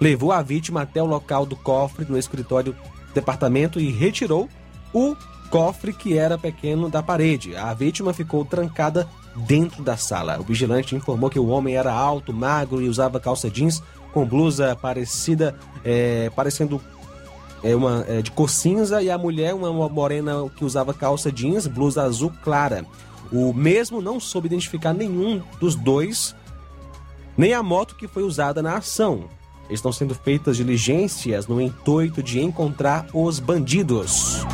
levou 0.00 0.32
a 0.32 0.42
vítima 0.42 0.82
até 0.82 1.02
o 1.02 1.06
local 1.06 1.44
do 1.44 1.56
cofre 1.56 2.06
no 2.08 2.18
escritório 2.18 2.72
do 2.72 3.14
departamento 3.14 3.78
e 3.78 3.90
retirou 3.90 4.48
o 4.92 5.14
cofre 5.50 5.92
que 5.92 6.16
era 6.16 6.36
pequeno 6.36 6.88
da 6.88 7.02
parede. 7.02 7.54
A 7.56 7.72
vítima 7.72 8.12
ficou 8.12 8.44
trancada 8.44 9.08
dentro 9.34 9.82
da 9.82 9.96
sala. 9.96 10.38
O 10.40 10.44
vigilante 10.44 10.96
informou 10.96 11.30
que 11.30 11.38
o 11.38 11.48
homem 11.48 11.76
era 11.76 11.92
alto, 11.92 12.32
magro 12.32 12.82
e 12.82 12.88
usava 12.88 13.20
calça 13.20 13.50
jeans 13.50 13.82
com 14.12 14.24
blusa 14.24 14.74
parecida, 14.76 15.54
é, 15.84 16.30
parecendo 16.34 16.80
é 17.66 17.74
uma 17.74 18.04
é, 18.06 18.22
de 18.22 18.30
cor 18.30 18.48
cinza 18.48 19.02
e 19.02 19.10
a 19.10 19.18
mulher 19.18 19.52
uma 19.52 19.88
morena 19.88 20.48
que 20.54 20.64
usava 20.64 20.94
calça 20.94 21.32
jeans, 21.32 21.66
blusa 21.66 22.02
azul 22.02 22.32
clara. 22.44 22.86
O 23.32 23.52
mesmo 23.52 24.00
não 24.00 24.20
soube 24.20 24.46
identificar 24.46 24.94
nenhum 24.94 25.42
dos 25.58 25.74
dois, 25.74 26.32
nem 27.36 27.52
a 27.52 27.62
moto 27.64 27.96
que 27.96 28.06
foi 28.06 28.22
usada 28.22 28.62
na 28.62 28.76
ação. 28.76 29.24
Estão 29.68 29.90
sendo 29.90 30.14
feitas 30.14 30.56
diligências 30.56 31.48
no 31.48 31.60
intuito 31.60 32.22
de 32.22 32.40
encontrar 32.40 33.08
os 33.12 33.40
bandidos. 33.40 34.46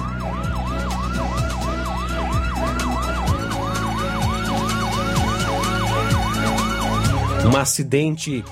Um 7.45 7.57
acidente 7.59 8.43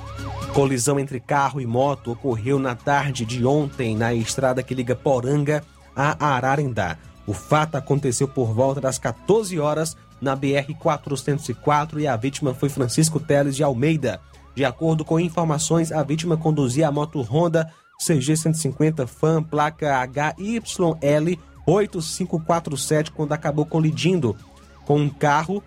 Colisão 0.54 0.98
entre 0.98 1.20
carro 1.20 1.60
e 1.60 1.66
moto 1.66 2.12
ocorreu 2.12 2.58
na 2.58 2.74
tarde 2.74 3.24
de 3.24 3.46
ontem 3.46 3.96
na 3.96 4.12
estrada 4.12 4.62
que 4.62 4.74
liga 4.74 4.96
Poranga 4.96 5.62
a 5.94 6.34
Ararendá. 6.34 6.98
O 7.26 7.32
fato 7.32 7.76
aconteceu 7.76 8.26
por 8.26 8.52
volta 8.52 8.80
das 8.80 8.98
14 8.98 9.58
horas 9.60 9.96
na 10.20 10.34
BR 10.34 10.74
404 10.78 12.00
e 12.00 12.06
a 12.06 12.16
vítima 12.16 12.52
foi 12.52 12.68
Francisco 12.68 13.20
Teles 13.20 13.54
de 13.54 13.62
Almeida. 13.62 14.20
De 14.54 14.64
acordo 14.64 15.04
com 15.04 15.20
informações, 15.20 15.92
a 15.92 16.02
vítima 16.02 16.36
conduzia 16.36 16.88
a 16.88 16.92
moto 16.92 17.20
Honda 17.22 17.72
CG 18.04 18.36
150 18.36 19.06
Fan 19.06 19.42
placa 19.42 20.02
HYL 20.04 21.38
8547 21.66 23.12
quando 23.12 23.32
acabou 23.32 23.64
colidindo 23.64 24.36
com 24.84 24.98
um 24.98 25.08
carro 25.08 25.62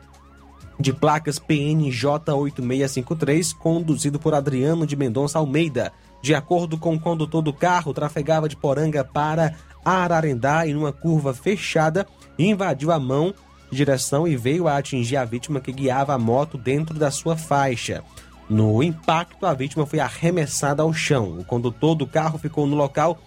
de 0.83 0.91
placas 0.91 1.39
PNJ 1.39 2.33
8653, 2.33 3.53
conduzido 3.53 4.19
por 4.19 4.33
Adriano 4.33 4.85
de 4.85 4.97
Mendonça 4.97 5.39
Almeida. 5.39 5.93
De 6.21 6.35
acordo 6.35 6.77
com 6.77 6.93
o 6.93 6.99
condutor 6.99 7.41
do 7.41 7.53
carro, 7.53 7.93
trafegava 7.93 8.49
de 8.49 8.57
Poranga 8.57 9.01
para 9.01 9.55
Ararendá 9.85 10.67
em 10.67 10.75
uma 10.75 10.91
curva 10.91 11.33
fechada, 11.33 12.05
invadiu 12.37 12.91
a 12.91 12.99
mão 12.99 13.33
de 13.71 13.77
direção 13.77 14.27
e 14.27 14.35
veio 14.35 14.67
a 14.67 14.75
atingir 14.75 15.15
a 15.15 15.23
vítima 15.23 15.61
que 15.61 15.71
guiava 15.71 16.13
a 16.13 16.19
moto 16.19 16.57
dentro 16.57 16.99
da 16.99 17.09
sua 17.09 17.37
faixa. 17.37 18.03
No 18.49 18.83
impacto, 18.83 19.45
a 19.45 19.53
vítima 19.53 19.85
foi 19.85 20.01
arremessada 20.01 20.83
ao 20.83 20.91
chão. 20.91 21.39
O 21.39 21.45
condutor 21.45 21.95
do 21.95 22.05
carro 22.05 22.37
ficou 22.37 22.67
no 22.67 22.75
local, 22.75 23.17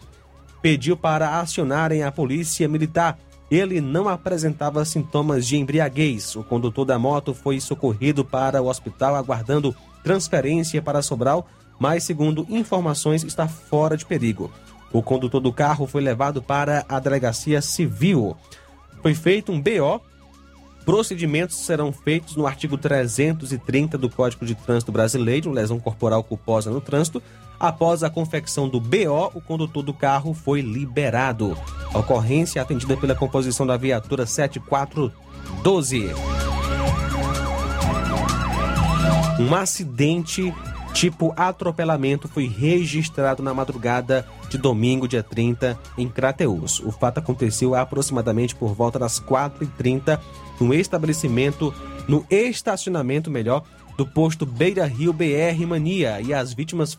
pediu 0.61 0.95
para 0.95 1.41
acionarem 1.41 2.03
a 2.03 2.13
polícia 2.13 2.69
militar 2.69 3.19
ele 3.51 3.81
não 3.81 4.09
apresentava 4.09 4.85
sintomas 4.85 5.47
de 5.47 5.57
embriaguez. 5.57 6.35
O 6.37 6.43
condutor 6.43 6.85
da 6.85 6.99
moto 6.99 7.33
foi 7.33 7.61
socorrido 7.61 8.25
para 8.25 8.61
o 8.61 8.69
hospital 8.69 9.15
aguardando 9.15 9.75
transferência 10.03 10.83
para 10.83 11.03
Sobral, 11.03 11.47
mas, 11.79 12.05
segundo 12.05 12.47
informações, 12.49 13.23
está 13.23 13.47
fora 13.47 13.97
de 13.97 14.05
perigo. 14.07 14.51
O 14.93 15.03
condutor 15.03 15.41
do 15.41 15.53
carro 15.53 15.87
foi 15.87 16.01
levado 16.01 16.43
para 16.43 16.85
a 16.89 16.99
delegacia 16.99 17.61
civil. 17.61 18.37
Foi 19.03 19.15
feito 19.15 19.53
um 19.53 19.61
BO. 19.61 20.01
Procedimentos 20.85 21.57
serão 21.57 21.93
feitos 21.93 22.37
no 22.37 22.47
artigo 22.47 22.79
330 22.79 23.99
do 23.99 24.09
Código 24.09 24.47
de 24.47 24.55
Trânsito 24.55 24.93
Brasileiro, 24.93 25.51
lesão 25.51 25.81
corporal 25.81 26.23
culposa 26.23 26.71
no 26.71 26.81
trânsito, 26.81 27.21
Após 27.59 28.03
a 28.03 28.11
confecção 28.11 28.69
do 28.69 28.79
BO, 28.81 29.31
o 29.35 29.41
condutor 29.41 29.83
do 29.83 29.95
carro 29.95 30.35
foi 30.35 30.61
liberado. 30.61 31.57
A 31.93 31.99
ocorrência 31.99 32.61
atendida 32.61 32.97
pela 32.97 33.15
composição 33.15 33.67
da 33.67 33.77
viatura 33.77 34.27
7412. 34.27 36.11
Um 39.39 39.55
acidente 39.55 40.53
tipo 40.97 41.35
atropelamento 41.37 42.27
foi 42.27 42.47
registrado 42.49 43.43
na 43.43 43.53
madrugada 43.53 44.27
de 44.49 44.57
domingo, 44.57 45.07
dia 45.07 45.23
30, 45.23 45.79
em 45.99 46.09
Crateus. 46.09 46.81
O 46.81 46.91
fato 46.91 47.19
aconteceu 47.19 47.75
aproximadamente 47.75 48.55
por 48.55 48.73
volta 48.73 48.99
das 48.99 49.21
4h30 49.21 50.19
no 50.59 50.73
estabelecimento, 50.73 51.75
no 52.09 52.25
estacionamento 52.31 53.31
melhor, 53.31 53.63
do 53.97 54.07
posto 54.07 54.47
Beira 54.47 54.87
Rio 54.87 55.13
BR 55.13 55.67
Mania. 55.67 56.21
E 56.23 56.33
as 56.33 56.55
vítimas, 56.55 56.99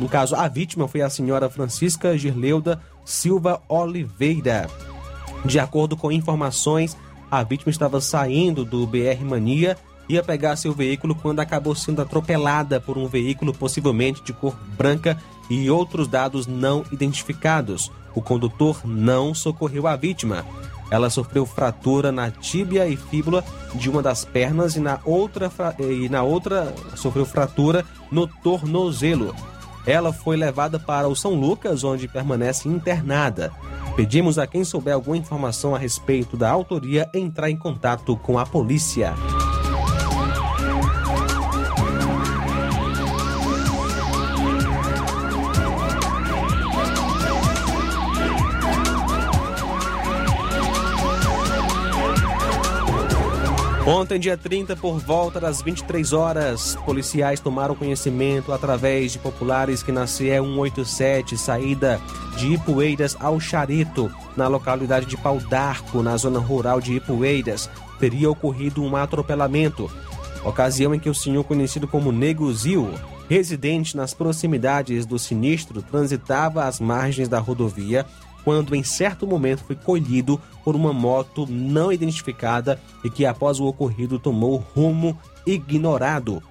no 0.00 0.08
caso, 0.08 0.34
a 0.34 0.48
vítima 0.48 0.88
foi 0.88 1.02
a 1.02 1.10
senhora 1.10 1.48
Francisca 1.48 2.16
Girleuda 2.18 2.80
Silva 3.04 3.62
Oliveira. 3.68 4.68
De 5.44 5.58
acordo 5.58 5.96
com 5.96 6.10
informações, 6.10 6.96
a 7.30 7.42
vítima 7.42 7.70
estava 7.70 8.00
saindo 8.00 8.64
do 8.64 8.86
BR 8.86 9.24
Mania 9.24 9.76
ia 10.08 10.22
pegar 10.22 10.56
seu 10.56 10.72
veículo 10.72 11.14
quando 11.14 11.40
acabou 11.40 11.74
sendo 11.74 12.02
atropelada 12.02 12.80
por 12.80 12.98
um 12.98 13.06
veículo 13.06 13.54
possivelmente 13.54 14.22
de 14.22 14.32
cor 14.32 14.56
branca 14.76 15.18
e 15.48 15.70
outros 15.70 16.08
dados 16.08 16.46
não 16.46 16.84
identificados. 16.92 17.90
O 18.14 18.22
condutor 18.22 18.80
não 18.84 19.34
socorreu 19.34 19.86
a 19.86 19.96
vítima. 19.96 20.44
Ela 20.90 21.10
sofreu 21.10 21.46
fratura 21.46 22.12
na 22.12 22.30
tíbia 22.30 22.86
e 22.86 22.96
fíbula 22.96 23.42
de 23.74 23.88
uma 23.88 24.02
das 24.02 24.24
pernas 24.24 24.76
e 24.76 24.80
na 24.80 25.00
outra, 25.04 25.50
e 25.78 26.08
na 26.08 26.22
outra 26.22 26.72
sofreu 26.94 27.24
fratura 27.24 27.84
no 28.10 28.26
tornozelo. 28.26 29.34
Ela 29.86 30.12
foi 30.12 30.36
levada 30.36 30.78
para 30.78 31.08
o 31.08 31.14
São 31.14 31.34
Lucas, 31.34 31.84
onde 31.84 32.08
permanece 32.08 32.68
internada. 32.68 33.52
Pedimos 33.96 34.38
a 34.38 34.46
quem 34.46 34.64
souber 34.64 34.94
alguma 34.94 35.16
informação 35.16 35.74
a 35.74 35.78
respeito 35.78 36.36
da 36.36 36.50
autoria 36.50 37.08
entrar 37.14 37.50
em 37.50 37.56
contato 37.56 38.16
com 38.16 38.38
a 38.38 38.46
polícia. 38.46 39.14
Ontem, 53.86 54.18
dia 54.18 54.34
30, 54.34 54.76
por 54.76 54.98
volta 54.98 55.38
das 55.38 55.60
23 55.60 56.14
horas, 56.14 56.74
policiais 56.86 57.38
tomaram 57.38 57.74
conhecimento 57.74 58.50
através 58.50 59.12
de 59.12 59.18
populares 59.18 59.82
que 59.82 59.92
na 59.92 60.06
CE 60.06 60.40
187, 60.40 61.36
saída 61.36 62.00
de 62.38 62.54
Ipueiras 62.54 63.14
ao 63.20 63.38
Charito, 63.38 64.10
na 64.34 64.48
localidade 64.48 65.04
de 65.04 65.18
Pau 65.18 65.38
d'Arco, 65.38 66.02
na 66.02 66.16
zona 66.16 66.38
rural 66.38 66.80
de 66.80 66.94
Ipueiras, 66.94 67.68
teria 68.00 68.30
ocorrido 68.30 68.82
um 68.82 68.96
atropelamento. 68.96 69.90
Ocasião 70.42 70.94
em 70.94 70.98
que 70.98 71.10
o 71.10 71.14
senhor 71.14 71.44
conhecido 71.44 71.86
como 71.86 72.10
Nego 72.10 72.50
residente 73.28 73.96
nas 73.96 74.14
proximidades 74.14 75.04
do 75.04 75.18
sinistro, 75.18 75.82
transitava 75.82 76.64
às 76.64 76.80
margens 76.80 77.28
da 77.28 77.38
rodovia 77.38 78.06
quando 78.44 78.74
em 78.74 78.82
certo 78.84 79.26
momento 79.26 79.64
foi 79.64 79.74
colhido 79.74 80.40
por 80.62 80.76
uma 80.76 80.92
moto 80.92 81.46
não 81.48 81.90
identificada 81.90 82.78
e 83.02 83.10
que 83.10 83.24
após 83.24 83.58
o 83.58 83.64
ocorrido 83.64 84.18
tomou 84.18 84.56
rumo 84.74 85.18
ignorado. 85.46 86.42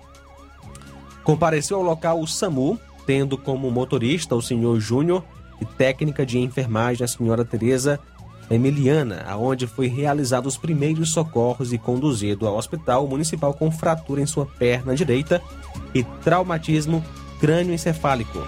Compareceu 1.24 1.78
ao 1.78 1.84
local 1.84 2.20
o 2.20 2.28
SAMU, 2.28 2.78
tendo 3.06 3.38
como 3.38 3.72
motorista 3.72 4.36
o 4.36 4.42
senhor 4.42 4.80
Júnior 4.80 5.24
e 5.62 5.66
técnica 5.66 6.26
de 6.26 6.40
enfermagem 6.40 7.06
a 7.06 7.08
senhora 7.08 7.46
Teresa 7.46 8.00
Emiliana, 8.50 9.24
aonde 9.28 9.66
foi 9.66 9.88
realizado 9.88 10.48
os 10.48 10.58
primeiros 10.58 11.12
socorros 11.12 11.72
e 11.72 11.78
conduzido 11.78 12.48
ao 12.48 12.58
hospital 12.58 13.08
municipal 13.08 13.54
com 13.54 13.72
fratura 13.72 14.22
em 14.22 14.26
sua 14.26 14.46
perna 14.46 14.96
direita 14.96 15.42
e 15.94 16.04
traumatismo 16.04 17.04
crânioencefálico. 17.40 18.40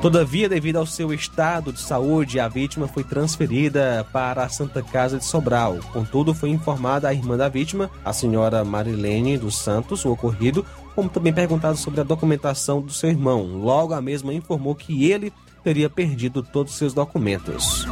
Todavia, 0.00 0.48
devido 0.48 0.76
ao 0.76 0.86
seu 0.86 1.12
estado 1.12 1.72
de 1.72 1.80
saúde, 1.80 2.38
a 2.38 2.46
vítima 2.46 2.86
foi 2.86 3.02
transferida 3.02 4.06
para 4.12 4.44
a 4.44 4.48
Santa 4.48 4.80
Casa 4.80 5.18
de 5.18 5.24
Sobral. 5.24 5.78
Contudo, 5.92 6.32
foi 6.32 6.50
informada 6.50 7.08
a 7.08 7.12
irmã 7.12 7.36
da 7.36 7.48
vítima, 7.48 7.90
a 8.04 8.12
senhora 8.12 8.64
Marilene 8.64 9.36
dos 9.36 9.56
Santos, 9.58 10.04
o 10.04 10.12
ocorrido, 10.12 10.64
como 10.94 11.08
também 11.08 11.32
perguntado 11.32 11.76
sobre 11.76 12.00
a 12.00 12.04
documentação 12.04 12.80
do 12.80 12.92
seu 12.92 13.10
irmão. 13.10 13.42
Logo, 13.60 13.92
a 13.92 14.00
mesma 14.00 14.32
informou 14.32 14.72
que 14.76 15.10
ele 15.10 15.32
teria 15.64 15.90
perdido 15.90 16.44
todos 16.44 16.72
os 16.72 16.78
seus 16.78 16.94
documentos. 16.94 17.84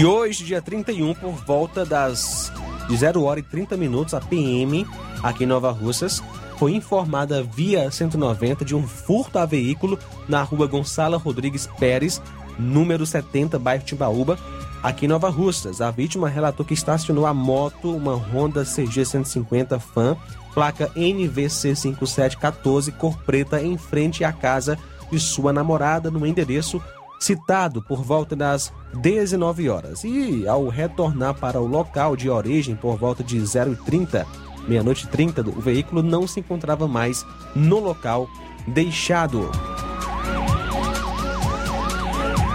E 0.00 0.04
hoje, 0.06 0.44
dia 0.44 0.62
31, 0.62 1.12
por 1.12 1.32
volta 1.44 1.84
das 1.84 2.50
de 2.88 2.96
0 2.96 3.22
hora 3.22 3.38
e 3.38 3.42
30 3.42 3.76
minutos, 3.76 4.14
a 4.14 4.20
PM, 4.22 4.86
aqui 5.22 5.44
em 5.44 5.46
Nova 5.46 5.70
Russas, 5.70 6.22
foi 6.56 6.72
informada 6.72 7.42
via 7.42 7.90
190 7.90 8.64
de 8.64 8.74
um 8.74 8.88
furto 8.88 9.38
a 9.38 9.44
veículo 9.44 9.98
na 10.26 10.42
rua 10.42 10.66
Gonçala 10.66 11.18
Rodrigues 11.18 11.68
Pérez, 11.78 12.22
número 12.58 13.04
70, 13.04 13.58
bairro 13.58 13.84
Timbaúba, 13.84 14.38
aqui 14.82 15.04
em 15.04 15.08
Nova 15.08 15.28
Russas. 15.28 15.82
A 15.82 15.90
vítima 15.90 16.30
relatou 16.30 16.64
que 16.64 16.72
estacionou 16.72 17.26
a 17.26 17.34
moto, 17.34 17.94
uma 17.94 18.14
Honda 18.14 18.64
CG 18.64 19.04
150 19.04 19.78
Fan, 19.78 20.16
placa 20.54 20.90
NVC 20.96 21.76
5714, 21.76 22.90
cor 22.92 23.18
preta, 23.18 23.62
em 23.62 23.76
frente 23.76 24.24
à 24.24 24.32
casa 24.32 24.78
de 25.12 25.20
sua 25.20 25.52
namorada 25.52 26.10
no 26.10 26.26
endereço 26.26 26.80
citado 27.20 27.82
por 27.82 28.02
volta 28.02 28.34
das 28.34 28.72
19 28.94 29.68
horas. 29.68 30.02
E 30.02 30.48
ao 30.48 30.68
retornar 30.68 31.34
para 31.34 31.60
o 31.60 31.66
local 31.66 32.16
de 32.16 32.30
origem 32.30 32.74
por 32.74 32.96
volta 32.96 33.22
de 33.22 33.38
0h30, 33.38 34.26
meia-noite 34.66 35.06
30, 35.06 35.42
o 35.42 35.60
veículo 35.60 36.02
não 36.02 36.26
se 36.26 36.40
encontrava 36.40 36.88
mais 36.88 37.24
no 37.54 37.78
local 37.78 38.28
deixado. 38.66 39.50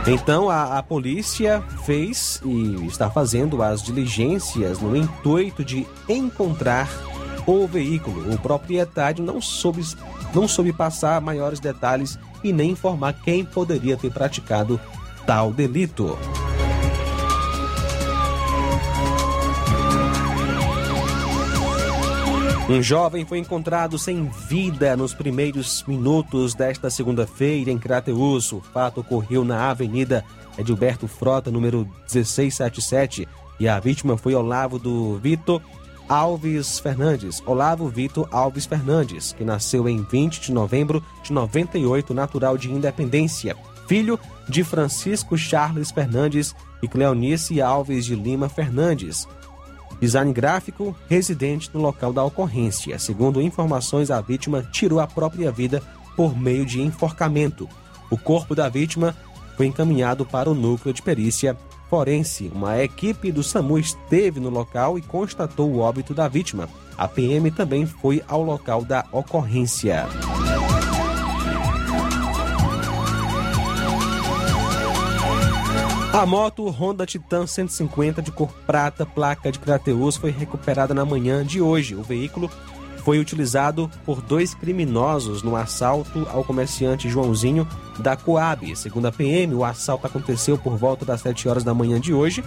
Então 0.08 0.49
a, 0.49 0.78
a, 0.78 0.84
polícia 0.84 1.63
fez 1.84 2.39
e 2.45 2.86
está 2.86 3.10
fazendo 3.10 3.63
as 3.63 3.82
diligências 3.82 4.80
no 4.80 4.95
intuito 4.95 5.65
de 5.65 5.88
encontrar 6.08 6.88
o 7.47 7.65
veículo. 7.65 8.32
O 8.32 8.38
proprietário 8.38 9.23
não 9.23 9.41
soube, 9.41 9.84
não 10.34 10.47
soube 10.47 10.71
passar 10.71 11.19
maiores 11.21 11.60
detalhes 11.60 12.19
e 12.45 12.53
nem 12.53 12.71
informar 12.71 13.13
quem 13.13 13.43
poderia 13.43 13.97
ter 13.97 14.12
praticado 14.12 14.79
tal 15.25 15.51
delito. 15.51 16.15
Um 22.69 22.81
jovem 22.81 23.25
foi 23.25 23.39
encontrado 23.39 23.97
sem 23.97 24.29
vida 24.47 24.95
nos 24.95 25.13
primeiros 25.13 25.84
minutos 25.88 26.53
desta 26.53 26.89
segunda-feira 26.89 27.71
em 27.71 27.77
Crateus. 27.77 28.51
O 28.51 28.62
fato 28.62 29.01
ocorreu 29.01 29.43
na 29.43 29.69
Avenida 29.69 30.23
Edilberto 30.58 31.08
Frota, 31.08 31.51
número 31.51 31.79
1677, 32.12 33.27
e 33.60 33.67
a 33.67 33.79
vítima 33.79 34.17
foi 34.17 34.36
Olavo 34.36 34.77
do 34.77 35.17
Vitor 35.17 35.62
Alves 36.07 36.79
Fernandes, 36.79 37.41
Olavo 37.45 37.87
Vitor 37.87 38.27
Alves 38.31 38.65
Fernandes, 38.65 39.33
que 39.33 39.43
nasceu 39.43 39.89
em 39.89 40.03
20 40.03 40.39
de 40.39 40.51
novembro 40.51 41.03
de 41.23 41.33
98, 41.33 42.13
natural 42.13 42.57
de 42.57 42.71
Independência, 42.71 43.55
filho 43.87 44.19
de 44.47 44.63
Francisco 44.63 45.37
Charles 45.37 45.91
Fernandes 45.91 46.55
e 46.81 46.87
Cleonice 46.87 47.61
Alves 47.61 48.05
de 48.05 48.15
Lima 48.15 48.47
Fernandes. 48.47 49.27
Design 49.99 50.31
gráfico, 50.33 50.95
residente 51.09 51.71
no 51.73 51.81
local 51.81 52.11
da 52.11 52.23
ocorrência. 52.23 52.99
Segundo 52.99 53.41
informações, 53.41 54.11
a 54.11 54.21
vítima 54.21 54.61
tirou 54.61 54.99
a 54.99 55.07
própria 55.07 55.51
vida 55.51 55.81
por 56.15 56.37
meio 56.37 56.65
de 56.65 56.81
enforcamento. 56.81 57.67
O 58.11 58.17
corpo 58.17 58.53
da 58.53 58.69
vítima 58.69 59.15
foi 59.55 59.67
encaminhado 59.67 60.25
para 60.25 60.49
o 60.49 60.53
núcleo 60.53 60.93
de 60.93 61.01
perícia 61.01 61.57
forense. 61.89 62.51
Uma 62.53 62.81
equipe 62.81 63.31
do 63.31 63.43
SAMU 63.43 63.77
esteve 63.77 64.39
no 64.39 64.49
local 64.49 64.97
e 64.97 65.01
constatou 65.01 65.71
o 65.71 65.79
óbito 65.79 66.13
da 66.13 66.27
vítima. 66.27 66.69
A 66.97 67.07
PM 67.07 67.51
também 67.51 67.85
foi 67.85 68.23
ao 68.27 68.41
local 68.41 68.83
da 68.83 69.05
ocorrência. 69.11 70.05
A 76.15 76.25
moto 76.25 76.69
Honda 76.69 77.05
Titan 77.05 77.45
150 77.45 78.21
de 78.21 78.31
cor 78.31 78.49
prata, 78.65 79.05
placa 79.05 79.51
de 79.51 79.59
Crateus, 79.59 80.15
foi 80.15 80.31
recuperada 80.31 80.93
na 80.93 81.03
manhã 81.03 81.45
de 81.45 81.59
hoje. 81.59 81.93
O 81.93 82.01
veículo 82.01 82.49
foi 83.05 83.19
utilizado 83.19 83.89
por 84.03 84.19
dois 84.19 84.55
criminosos 84.55 85.43
no 85.43 85.55
assalto 85.55 86.27
ao 86.27 86.43
comerciante 86.43 87.07
Joãozinho 87.07 87.67
da 87.99 88.17
Coab. 88.17 88.75
Segundo 88.75 89.05
a 89.05 89.11
PM, 89.11 89.53
o 89.53 89.63
assalto 89.63 90.07
aconteceu 90.07 90.57
por 90.57 90.75
volta 90.75 91.05
das 91.05 91.21
7 91.21 91.47
horas 91.47 91.63
da 91.63 91.71
manhã 91.71 91.99
de 92.01 92.11
hoje. 92.11 92.43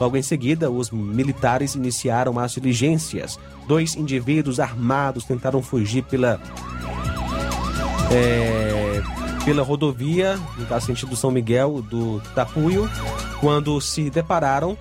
Logo 0.00 0.16
em 0.16 0.22
seguida, 0.22 0.68
os 0.68 0.90
militares 0.90 1.76
iniciaram 1.76 2.40
as 2.40 2.52
diligências. 2.52 3.38
Dois 3.68 3.94
indivíduos 3.94 4.58
armados 4.58 5.24
tentaram 5.24 5.62
fugir 5.62 6.02
pela. 6.02 6.40
É, 8.10 9.00
pela 9.44 9.62
rodovia, 9.62 10.38
no 10.58 10.80
sentido 10.80 11.14
São 11.14 11.30
Miguel 11.30 11.80
do 11.82 12.20
Tapuio, 12.34 12.90
quando 13.40 13.80
se 13.80 14.10
depararam 14.10 14.76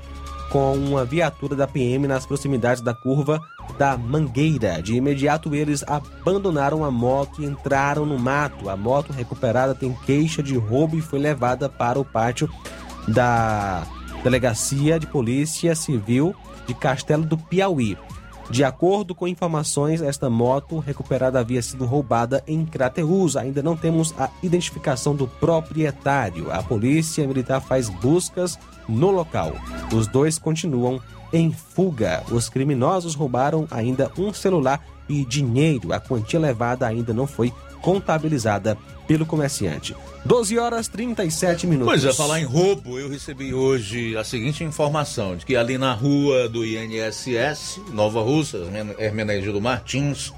com 0.49 0.73
uma 0.73 1.05
viatura 1.05 1.55
da 1.55 1.67
PM 1.67 2.07
nas 2.07 2.25
proximidades 2.25 2.81
da 2.81 2.93
curva 2.93 3.39
da 3.77 3.97
Mangueira. 3.97 4.81
De 4.81 4.95
imediato, 4.95 5.53
eles 5.53 5.83
abandonaram 5.87 6.83
a 6.83 6.91
moto 6.91 7.41
e 7.41 7.45
entraram 7.45 8.05
no 8.05 8.17
mato. 8.17 8.69
A 8.69 8.75
moto 8.75 9.13
recuperada 9.13 9.75
tem 9.75 9.93
queixa 10.05 10.41
de 10.41 10.57
roubo 10.57 10.97
e 10.97 11.01
foi 11.01 11.19
levada 11.19 11.69
para 11.69 11.99
o 11.99 12.05
pátio 12.05 12.49
da 13.07 13.83
Delegacia 14.23 14.99
de 14.99 15.07
Polícia 15.07 15.75
Civil 15.75 16.35
de 16.67 16.73
Castelo 16.73 17.23
do 17.23 17.37
Piauí. 17.37 17.97
De 18.49 18.63
acordo 18.63 19.13
com 19.13 19.27
informações, 19.27 20.01
esta 20.01 20.27
moto 20.27 20.79
recuperada 20.79 21.39
havia 21.39 21.61
sido 21.61 21.85
roubada 21.85 22.43
em 22.47 22.65
Crateús. 22.65 23.37
Ainda 23.37 23.61
não 23.61 23.77
temos 23.77 24.13
a 24.17 24.29
identificação 24.41 25.15
do 25.15 25.27
proprietário. 25.27 26.51
A 26.51 26.63
polícia 26.63 27.27
militar 27.27 27.61
faz 27.61 27.89
buscas 27.89 28.57
no 28.87 29.11
local. 29.11 29.53
Os 29.93 30.07
dois 30.07 30.39
continuam 30.39 30.99
em 31.31 31.51
fuga. 31.51 32.23
Os 32.31 32.49
criminosos 32.49 33.13
roubaram 33.13 33.67
ainda 33.69 34.11
um 34.17 34.33
celular 34.33 34.83
e 35.07 35.23
dinheiro. 35.23 35.93
A 35.93 35.99
quantia 35.99 36.39
levada 36.39 36.87
ainda 36.87 37.13
não 37.13 37.27
foi 37.27 37.53
contabilizada 37.81 38.77
pelo 39.07 39.25
comerciante. 39.25 39.95
12 40.25 40.59
horas 40.59 40.87
37 40.87 41.65
minutos. 41.65 41.93
Pois 41.93 42.05
é, 42.05 42.13
falar 42.13 42.39
em 42.39 42.43
roubo, 42.43 42.99
eu 42.99 43.09
recebi 43.09 43.53
hoje 43.53 44.15
a 44.15 44.23
seguinte 44.23 44.63
informação: 44.63 45.35
de 45.35 45.45
que 45.45 45.55
ali 45.55 45.77
na 45.77 45.93
rua 45.93 46.47
do 46.47 46.65
INSS, 46.65 47.81
Nova 47.91 48.21
Russa, 48.21 48.59
Hermenegildo 48.97 49.61
Martins, 49.61 50.31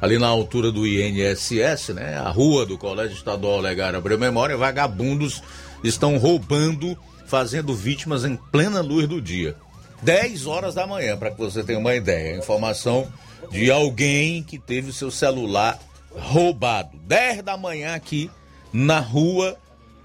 ali 0.00 0.18
na 0.18 0.26
altura 0.26 0.70
do 0.70 0.86
INSS, 0.86 1.94
né? 1.94 2.18
A 2.18 2.30
rua 2.30 2.66
do 2.66 2.76
Colégio 2.76 3.16
Estadual 3.16 3.58
Olegário 3.58 3.98
Abreu 3.98 4.18
Memória, 4.18 4.56
vagabundos 4.56 5.42
estão 5.82 6.18
roubando, 6.18 6.98
fazendo 7.26 7.74
vítimas 7.74 8.24
em 8.24 8.36
plena 8.36 8.80
luz 8.80 9.08
do 9.08 9.20
dia. 9.20 9.56
10 10.02 10.46
horas 10.46 10.74
da 10.74 10.86
manhã, 10.86 11.16
para 11.16 11.30
que 11.30 11.38
você 11.38 11.62
tenha 11.62 11.78
uma 11.78 11.94
ideia. 11.94 12.36
Informação 12.36 13.06
de 13.50 13.70
alguém 13.70 14.42
que 14.42 14.58
teve 14.58 14.90
o 14.90 14.92
seu 14.92 15.10
celular 15.10 15.78
roubado. 16.14 16.98
10 17.06 17.42
da 17.42 17.56
manhã 17.56 17.94
aqui 17.94 18.30
na 18.72 19.00
rua 19.00 19.56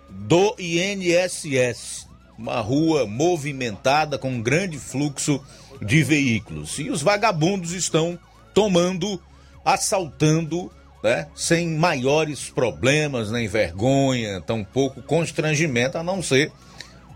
do 0.10 0.56
INSS. 0.60 2.08
Uma 2.38 2.60
rua 2.60 3.06
movimentada 3.06 4.18
com 4.18 4.30
um 4.30 4.42
grande 4.42 4.78
fluxo 4.78 5.42
de 5.82 6.04
veículos. 6.04 6.78
E 6.80 6.90
os 6.90 7.02
vagabundos 7.02 7.72
estão 7.72 8.20
tomando, 8.54 9.22
assaltando, 9.64 10.72
né, 11.04 11.28
sem 11.36 11.70
maiores 11.70 12.50
problemas, 12.50 13.32
nem 13.32 13.48
vergonha, 13.48 14.42
tampouco 14.42 15.02
constrangimento, 15.02 15.98
a 15.98 16.04
não 16.04 16.22
ser 16.22 16.52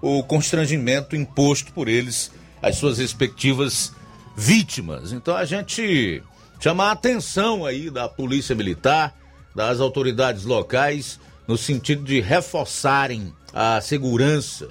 o 0.02 0.24
constrangimento 0.24 1.16
imposto 1.16 1.74
por 1.74 1.88
eles 1.88 2.32
às 2.62 2.78
suas 2.78 2.98
respectivas 2.98 3.92
vítimas. 4.36 5.12
Então 5.12 5.36
a 5.36 5.44
gente 5.44 6.24
chama 6.60 6.86
a 6.86 6.92
atenção 6.92 7.66
aí 7.66 7.90
da 7.90 8.10
Polícia 8.10 8.56
Militar, 8.56 9.16
das 9.56 9.80
autoridades 9.80 10.44
locais, 10.44 11.20
no 11.48 11.58
sentido 11.58 12.04
de 12.04 12.20
reforçarem 12.20 13.34
a 13.54 13.82
segurança, 13.82 14.70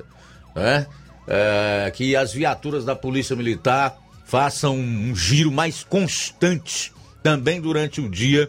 né? 0.55 0.87
É, 1.27 1.93
que 1.95 2.17
as 2.17 2.33
viaturas 2.33 2.85
da 2.85 2.97
Polícia 2.97 3.37
Militar 3.37 3.99
façam 4.25 4.77
um 4.77 5.15
giro 5.15 5.51
mais 5.51 5.85
constante 5.85 6.93
também 7.23 7.61
durante 7.61 8.01
o 8.01 8.09
dia 8.09 8.49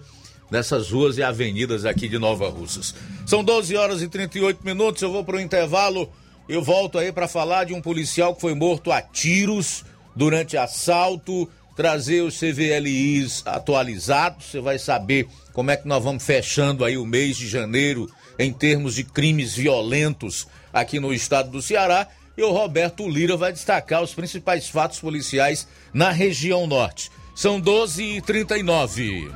nessas 0.50 0.90
ruas 0.90 1.18
e 1.18 1.24
avenidas 1.24 1.86
aqui 1.86 2.08
de 2.08 2.18
Nova 2.18 2.50
Russas. 2.50 2.96
São 3.26 3.44
12 3.44 3.76
horas 3.76 4.02
e 4.02 4.08
38 4.08 4.66
minutos, 4.66 5.02
eu 5.02 5.12
vou 5.12 5.24
para 5.24 5.38
o 5.38 5.40
intervalo. 5.40 6.12
Eu 6.48 6.64
volto 6.64 6.98
aí 6.98 7.12
para 7.12 7.28
falar 7.28 7.66
de 7.66 7.74
um 7.74 7.82
policial 7.82 8.34
que 8.34 8.42
foi 8.42 8.56
morto 8.56 8.92
a 8.92 9.02
tiros 9.02 9.86
durante 10.16 10.58
assalto 10.58 11.50
trazer 11.80 12.24
os 12.24 12.38
CVLIs 12.38 13.42
atualizados. 13.46 14.48
Você 14.48 14.60
vai 14.60 14.78
saber 14.78 15.30
como 15.54 15.72
é 15.72 15.78
que 15.78 15.88
nós 15.88 16.04
vamos 16.04 16.26
fechando 16.26 16.84
aí 16.84 16.98
o 16.98 17.06
mês 17.06 17.38
de 17.38 17.48
janeiro 17.48 18.12
em 18.38 18.52
termos 18.52 18.96
de 18.96 19.06
crimes 19.06 19.56
violentos 19.56 20.46
aqui 20.74 21.00
no 21.00 21.14
estado 21.14 21.50
do 21.50 21.62
Ceará. 21.62 22.06
E 22.36 22.44
o 22.44 22.52
Roberto 22.52 23.08
Lira 23.08 23.38
vai 23.38 23.54
destacar 23.54 24.04
os 24.04 24.14
principais 24.14 24.68
fatos 24.68 25.00
policiais 25.00 25.70
na 25.94 26.12
região 26.12 26.68
norte. 26.68 27.10
São 27.34 27.62
12h39. 27.62 29.32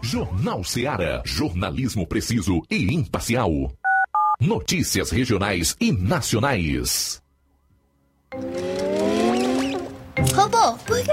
Jornal 0.00 0.64
Ceará. 0.64 1.20
Jornalismo 1.26 2.06
preciso 2.06 2.62
e 2.70 2.94
imparcial. 2.94 3.70
Notícias 4.40 5.10
regionais 5.10 5.76
e 5.78 5.92
nacionais. 5.92 7.20
Robô, 10.34 10.78
por 10.86 11.02
que 11.02 11.12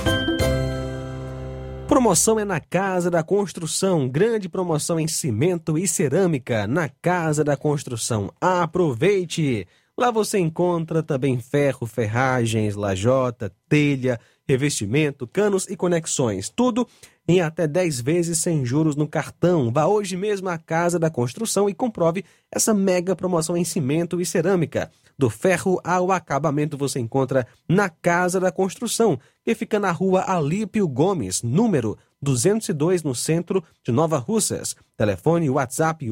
Promoção 2.01 2.39
é 2.39 2.43
na 2.43 2.59
Casa 2.59 3.11
da 3.11 3.21
Construção. 3.21 4.09
Grande 4.09 4.49
promoção 4.49 4.99
em 4.99 5.07
cimento 5.07 5.77
e 5.77 5.87
cerâmica 5.87 6.65
na 6.65 6.89
Casa 6.89 7.43
da 7.43 7.55
Construção. 7.55 8.33
Aproveite! 8.41 9.67
Lá 9.95 10.09
você 10.09 10.39
encontra 10.39 11.03
também 11.03 11.39
ferro, 11.39 11.85
ferragens, 11.85 12.75
lajota, 12.75 13.53
telha, 13.69 14.19
revestimento, 14.47 15.27
canos 15.27 15.67
e 15.67 15.75
conexões. 15.75 16.49
Tudo 16.49 16.87
em 17.27 17.39
até 17.39 17.67
10 17.67 18.01
vezes 18.01 18.39
sem 18.39 18.65
juros 18.65 18.95
no 18.95 19.07
cartão. 19.07 19.71
Vá 19.71 19.85
hoje 19.85 20.17
mesmo 20.17 20.49
à 20.49 20.57
Casa 20.57 20.97
da 20.97 21.11
Construção 21.11 21.69
e 21.69 21.73
comprove 21.75 22.25
essa 22.51 22.73
mega 22.73 23.15
promoção 23.15 23.55
em 23.55 23.63
cimento 23.63 24.19
e 24.19 24.25
cerâmica. 24.25 24.91
Do 25.17 25.29
ferro 25.29 25.79
ao 25.83 26.11
acabamento 26.11 26.77
você 26.77 26.99
encontra 26.99 27.45
na 27.67 27.89
Casa 27.89 28.39
da 28.39 28.51
Construção, 28.51 29.19
que 29.43 29.53
fica 29.55 29.79
na 29.79 29.91
rua 29.91 30.23
Alípio 30.27 30.87
Gomes, 30.87 31.43
número 31.43 31.97
202, 32.21 33.03
no 33.03 33.13
centro 33.15 33.63
de 33.83 33.91
Nova 33.91 34.17
Russas. 34.17 34.73
Telefone 34.95 35.49
WhatsApp 35.49 36.07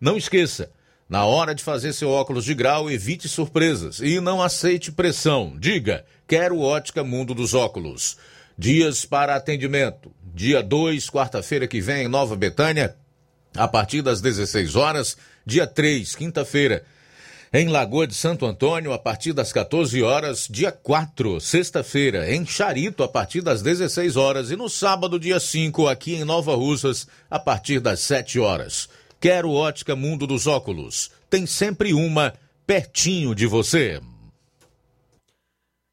Não 0.00 0.16
esqueça, 0.16 0.70
na 1.06 1.26
hora 1.26 1.54
de 1.54 1.62
fazer 1.62 1.92
seu 1.92 2.08
óculos 2.08 2.44
de 2.44 2.54
grau, 2.54 2.90
evite 2.90 3.28
surpresas 3.28 3.98
e 3.98 4.18
não 4.18 4.40
aceite 4.40 4.90
pressão. 4.90 5.54
Diga: 5.58 6.06
Quero 6.26 6.58
Ótica 6.60 7.04
Mundo 7.04 7.34
dos 7.34 7.52
Óculos. 7.52 8.16
Dias 8.56 9.04
para 9.04 9.36
atendimento. 9.36 10.10
Dia 10.32 10.62
2, 10.62 11.10
quarta-feira 11.10 11.66
que 11.66 11.82
vem, 11.82 12.04
em 12.04 12.08
Nova 12.08 12.34
Betânia, 12.34 12.96
a 13.54 13.68
partir 13.68 14.00
das 14.00 14.22
16 14.22 14.74
horas. 14.74 15.18
Dia 15.44 15.66
3, 15.66 16.14
quinta-feira, 16.14 16.82
em 17.52 17.68
Lagoa 17.68 18.06
de 18.06 18.14
Santo 18.14 18.46
Antônio, 18.46 18.92
a 18.94 18.98
partir 18.98 19.34
das 19.34 19.52
14 19.52 20.02
horas. 20.02 20.46
Dia 20.48 20.72
4, 20.72 21.40
sexta-feira, 21.40 22.32
em 22.32 22.46
Charito, 22.46 23.02
a 23.02 23.08
partir 23.08 23.42
das 23.42 23.60
16 23.60 24.16
horas. 24.16 24.50
E 24.50 24.56
no 24.56 24.68
sábado, 24.68 25.18
dia 25.18 25.40
5, 25.40 25.88
aqui 25.88 26.14
em 26.14 26.24
Nova 26.24 26.54
Russas, 26.54 27.06
a 27.28 27.38
partir 27.38 27.80
das 27.80 28.00
7 28.00 28.38
horas. 28.38 28.88
Quero 29.20 29.52
Ótica 29.52 29.94
Mundo 29.94 30.26
dos 30.26 30.46
Óculos. 30.46 31.10
Tem 31.28 31.44
sempre 31.44 31.92
uma 31.92 32.32
pertinho 32.66 33.34
de 33.34 33.46
você. 33.46 34.00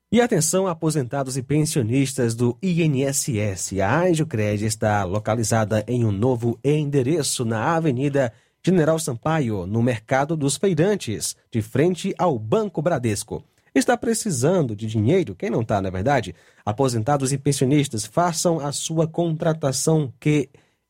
E 0.10 0.22
atenção, 0.22 0.66
aposentados 0.66 1.36
e 1.36 1.44
pensionistas 1.44 2.34
do 2.34 2.58
INSS. 2.64 3.82
A 3.82 4.04
Angiocred 4.06 4.64
está 4.64 5.04
localizada 5.04 5.84
em 5.90 6.06
um 6.06 6.12
novo 6.14 6.58
endereço 6.64 7.44
na 7.44 7.76
Avenida 7.76 8.32
General 8.66 8.98
Sampaio, 8.98 9.68
no 9.68 9.84
Mercado 9.84 10.38
dos 10.38 10.56
Feirantes, 10.56 11.36
de 11.52 11.62
frente 11.62 12.16
ao 12.18 12.40
Banco 12.40 12.82
Bradesco. 12.82 13.44
Está 13.76 13.98
precisando 13.98 14.74
de 14.74 14.88
dinheiro? 14.88 15.36
Quem 15.36 15.50
não 15.50 15.64
está, 15.64 15.82
na 15.82 15.90
é 15.90 15.92
verdade? 15.92 16.34
Aposentados 16.66 17.34
e 17.34 17.38
pensionistas, 17.38 18.06
façam 18.06 18.62
a 18.62 18.72
sua 18.72 19.06
contratação 19.06 20.14
que 20.18 20.50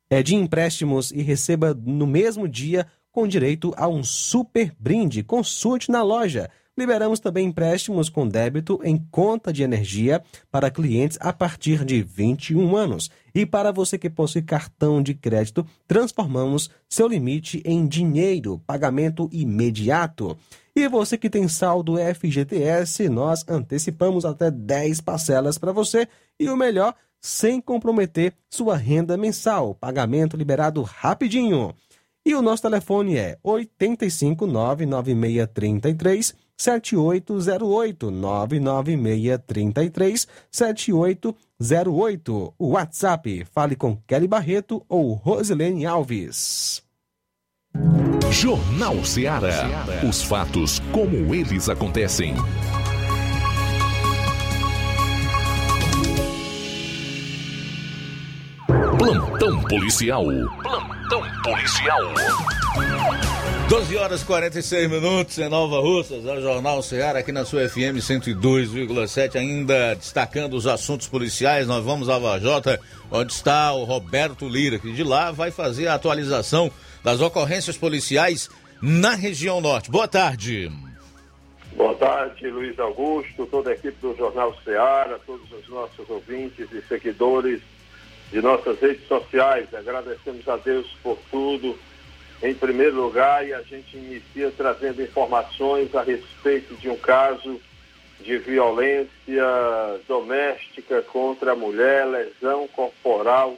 é 0.10 0.24
de 0.24 0.36
empréstimos 0.36 1.12
e 1.12 1.22
receba 1.22 1.74
no 1.74 2.08
mesmo 2.08 2.48
dia 2.48 2.88
com 3.12 3.28
direito 3.28 3.74
a 3.76 3.88
um 3.88 4.04
super 4.04 4.74
brinde. 4.80 5.24
Consulte 5.24 5.92
na 5.92 6.04
loja. 6.04 6.50
Liberamos 6.78 7.20
também 7.20 7.48
empréstimos 7.48 8.08
com 8.08 8.28
débito 8.28 8.80
em 8.84 8.98
conta 9.10 9.52
de 9.52 9.64
energia 9.64 10.22
para 10.52 10.70
clientes 10.70 11.18
a 11.20 11.34
partir 11.34 11.84
de 11.84 12.04
21 12.04 12.78
anos. 12.78 13.10
E 13.34 13.48
para 13.48 13.72
você 13.72 13.98
que 13.98 14.12
possui 14.12 14.44
cartão 14.44 15.02
de 15.02 15.16
crédito, 15.16 15.66
transformamos 15.88 16.70
seu 16.88 17.08
limite 17.08 17.64
em 17.66 17.88
dinheiro, 17.88 18.62
pagamento 18.68 19.28
imediato. 19.32 20.38
E 20.76 20.88
você 20.88 21.18
que 21.18 21.32
tem 21.32 21.48
saldo 21.48 21.96
FGTS, 21.98 23.10
nós 23.10 23.44
antecipamos 23.50 24.24
até 24.24 24.52
10 24.52 25.02
parcelas 25.02 25.58
para 25.58 25.72
você. 25.72 26.08
E 26.40 26.48
o 26.48 26.56
melhor, 26.56 26.94
sem 27.22 27.62
comprometer 27.62 28.34
sua 28.50 28.76
renda 28.76 29.16
mensal. 29.18 29.76
Pagamento 29.76 30.36
liberado 30.38 30.82
rapidinho. 30.82 31.76
E 32.26 32.34
o 32.36 32.42
nosso 32.42 32.64
telefone 32.64 33.18
é 33.18 33.38
8599633 33.44 36.34
7808 36.58 38.12
99633 38.12 40.28
7808. 40.52 42.54
O 42.58 42.70
WhatsApp, 42.70 43.46
fale 43.54 43.76
com 43.76 43.96
Kelly 44.08 44.28
Barreto 44.28 44.84
ou 44.90 45.14
Rosilene 45.14 45.86
Alves. 45.86 46.82
Jornal 48.32 49.06
Ceará. 49.06 49.86
Os 50.08 50.22
fatos 50.22 50.80
como 50.92 51.34
eles 51.34 51.70
acontecem. 51.70 52.36
Plantão 58.98 59.62
policial. 59.66 60.26
Plantão 60.64 61.22
policial. 61.44 62.02
12 63.70 63.96
horas 63.96 64.22
e 64.24 64.26
46 64.26 64.90
minutos 64.90 65.38
em 65.38 65.48
Nova 65.48 65.80
Russas, 65.80 66.26
é 66.26 66.34
o 66.34 66.42
Jornal 66.42 66.82
Ceará 66.82 67.20
aqui 67.20 67.32
na 67.32 67.46
sua 67.46 67.70
FM 67.70 68.02
102,7, 68.02 69.36
ainda 69.36 69.94
destacando 69.94 70.56
os 70.56 70.66
assuntos 70.66 71.08
policiais. 71.08 71.68
Nós 71.68 71.86
vamos 71.86 72.10
à 72.10 72.18
Vajota, 72.18 72.82
onde 73.12 73.34
está 73.34 73.72
o 73.72 73.84
Roberto 73.84 74.50
Lira, 74.50 74.80
que 74.80 74.92
de 74.92 75.04
lá 75.04 75.32
vai 75.32 75.52
fazer 75.52 75.88
a 75.88 75.94
atualização 75.94 76.72
das 77.04 77.22
ocorrências 77.22 77.78
policiais 77.78 78.50
na 78.82 79.14
região 79.14 79.62
norte. 79.62 79.92
Boa 79.92 80.08
tarde. 80.08 80.72
Boa 81.76 81.94
tarde, 81.94 82.50
Luiz 82.50 82.80
Augusto, 82.80 83.46
toda 83.46 83.70
a 83.70 83.74
equipe 83.74 83.98
do 84.02 84.16
Jornal 84.18 84.56
Ceará, 84.64 85.20
todos 85.24 85.52
os 85.52 85.70
nossos 85.70 86.10
ouvintes 86.10 86.68
e 86.72 86.82
seguidores 86.88 87.62
de 88.32 88.42
nossas 88.42 88.80
redes 88.80 89.08
sociais. 89.08 89.74
Agradecemos 89.74 90.48
a 90.48 90.58
Deus 90.58 90.88
por 91.02 91.18
tudo, 91.32 91.78
em 92.42 92.54
primeiro 92.54 92.96
lugar, 92.96 93.48
e 93.48 93.54
a 93.54 93.62
gente 93.62 93.96
inicia 93.98 94.52
trazendo 94.52 95.02
informações 95.02 95.94
a 95.96 96.04
respeito 96.04 96.76
de 96.76 96.90
um 96.90 96.98
caso 96.98 97.60
de 98.20 98.38
violência 98.40 99.44
doméstica 100.08 101.02
contra 101.04 101.54
a 101.54 101.56
mulher, 101.56 102.06
lesão 102.06 102.68
corporal 102.70 103.58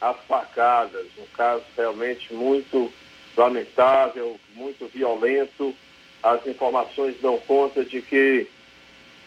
às 0.00 0.16
facadas. 0.26 1.06
Um 1.18 1.26
caso 1.36 1.64
realmente 1.76 2.32
muito 2.32 2.90
lamentável, 3.36 4.38
muito 4.54 4.86
violento. 4.86 5.74
As 6.22 6.46
informações 6.46 7.16
dão 7.20 7.38
conta 7.40 7.84
de 7.84 8.00
que 8.00 8.48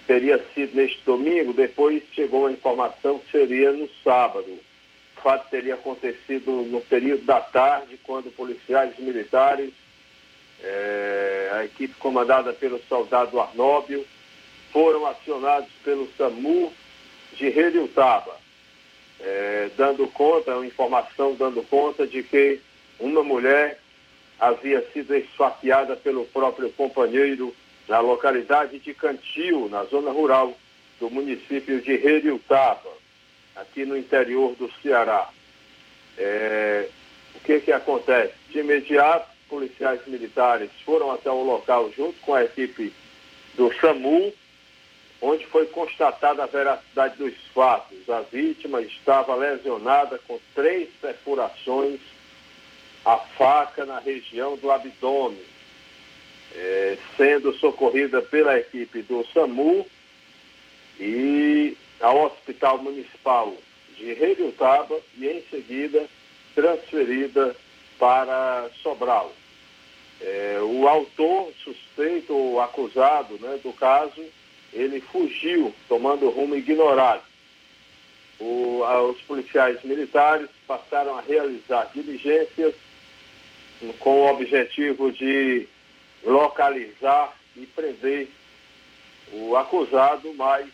teria 0.08 0.44
sido 0.56 0.76
neste 0.76 1.00
domingo, 1.06 1.54
depois 1.54 2.02
chegou 2.14 2.48
a 2.48 2.52
informação 2.52 3.20
que 3.20 3.32
seria 3.32 3.72
no 3.72 3.88
sábado 4.04 4.60
fato 5.22 5.50
teria 5.50 5.76
acontecido 5.76 6.52
no 6.64 6.82
período 6.82 7.24
da 7.24 7.40
tarde, 7.40 8.00
quando 8.04 8.34
policiais 8.36 8.98
militares, 9.00 9.72
é, 10.64 11.50
a 11.54 11.66
equipe 11.66 11.94
comandada 11.96 12.52
pelo 12.54 12.80
soldado 12.90 13.40
Arnóbio, 13.40 14.06
foram 14.72 15.06
acionados 15.06 15.70
pelo 15.84 16.10
SAMU 16.18 16.72
de 17.34 17.50
Redutaba, 17.50 18.36
é, 19.20 19.70
dando 19.78 20.08
conta, 20.08 20.56
uma 20.56 20.66
informação 20.66 21.36
dando 21.36 21.62
conta 21.64 22.06
de 22.06 22.24
que 22.24 22.60
uma 23.00 23.24
mulher 23.24 23.80
havia 24.40 24.82
sido 24.92 25.16
esfaqueada 25.16 25.96
pelo 25.96 26.26
próprio 26.26 26.70
companheiro 26.72 27.54
na 27.88 28.00
localidade 28.00 28.80
de 28.80 28.94
Cantil, 28.94 29.68
na 29.70 29.84
zona 29.86 30.12
rural 30.12 30.56
do 31.00 31.10
município 31.10 31.82
de 31.82 31.96
Redutaba, 31.96 32.99
aqui 33.60 33.86
no 33.86 33.97
interior 33.97 34.55
do 34.55 34.72
Ceará. 34.82 35.30
É, 36.18 36.89
o 37.36 37.39
que 37.41 37.60
que 37.60 37.72
acontece? 37.72 38.34
De 38.49 38.60
imediato, 38.60 39.30
policiais 39.47 39.99
militares 40.07 40.70
foram 40.86 41.12
até 41.12 41.30
o 41.30 41.43
local 41.43 41.91
junto 41.95 42.20
com 42.22 42.34
a 42.34 42.43
equipe 42.43 42.93
do 43.55 43.74
SAMU, 43.80 44.34
onde 45.22 45.45
foi 45.47 45.66
constatada 45.68 46.43
a 46.43 46.47
veracidade 46.47 47.18
dos 47.18 47.36
fatos. 47.53 48.10
A 48.10 48.22
vítima 48.22 48.82
estava 48.82 49.36
lesionada 49.36 50.20
com 50.28 50.39
três 50.55 50.89
perfurações 51.01 51.99
a 53.05 53.18
faca 53.18 53.86
na 53.86 53.99
região 53.99 54.57
do 54.57 54.72
abdômen, 54.72 55.41
é, 56.55 56.97
sendo 57.16 57.53
socorrida 57.53 58.22
pela 58.22 58.60
equipe 58.60 59.01
do 59.03 59.26
SAMU 59.34 59.86
e 60.99 61.78
ao 62.00 62.26
Hospital 62.26 62.78
Municipal 62.80 63.54
de 63.97 64.14
Redutaba 64.14 65.00
e 65.18 65.28
em 65.28 65.41
seguida 65.50 66.08
transferida 66.56 67.56
para 67.97 68.70
Sobral. 68.82 69.34
É, 70.22 70.60
o 70.62 70.88
autor, 70.88 71.52
suspeito 71.64 72.34
ou 72.36 72.62
acusado 72.62 73.38
né, 73.39 73.60
do 73.64 73.72
caso, 73.74 74.22
ele 74.74 75.02
fugiu, 75.02 75.74
tomando 75.88 76.30
rumo 76.30 76.56
ignorado. 76.56 77.24
O, 78.39 78.84
a, 78.86 79.02
os 79.04 79.22
policiais 79.22 79.82
militares 79.84 80.50
passaram 80.68 81.18
a 81.18 81.22
realizar 81.22 81.89
diligências 81.93 82.74
com 84.00 84.22
o 84.22 84.30
objetivo 84.30 85.12
de 85.12 85.68
localizar 86.24 87.34
e 87.56 87.66
prender 87.66 88.30
o 89.32 89.56
acusado, 89.56 90.34
mas 90.34 90.68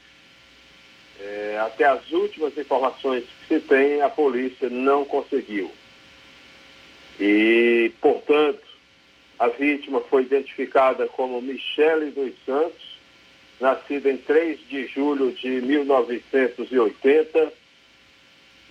é, 1.19 1.59
até 1.65 1.85
as 1.85 2.11
últimas 2.11 2.57
informações 2.57 3.23
que 3.23 3.55
se 3.55 3.59
tem, 3.61 4.01
a 4.01 4.09
polícia 4.09 4.69
não 4.69 5.05
conseguiu. 5.05 5.71
E, 7.19 7.91
portanto, 8.01 8.65
a 9.39 9.47
vítima 9.47 10.01
foi 10.01 10.23
identificada 10.23 11.07
como 11.07 11.41
Michele 11.41 12.11
dos 12.11 12.33
Santos, 12.45 12.95
nascida 13.59 14.09
em 14.09 14.17
3 14.17 14.59
de 14.67 14.87
julho 14.87 15.31
de 15.31 15.61
1980 15.61 17.53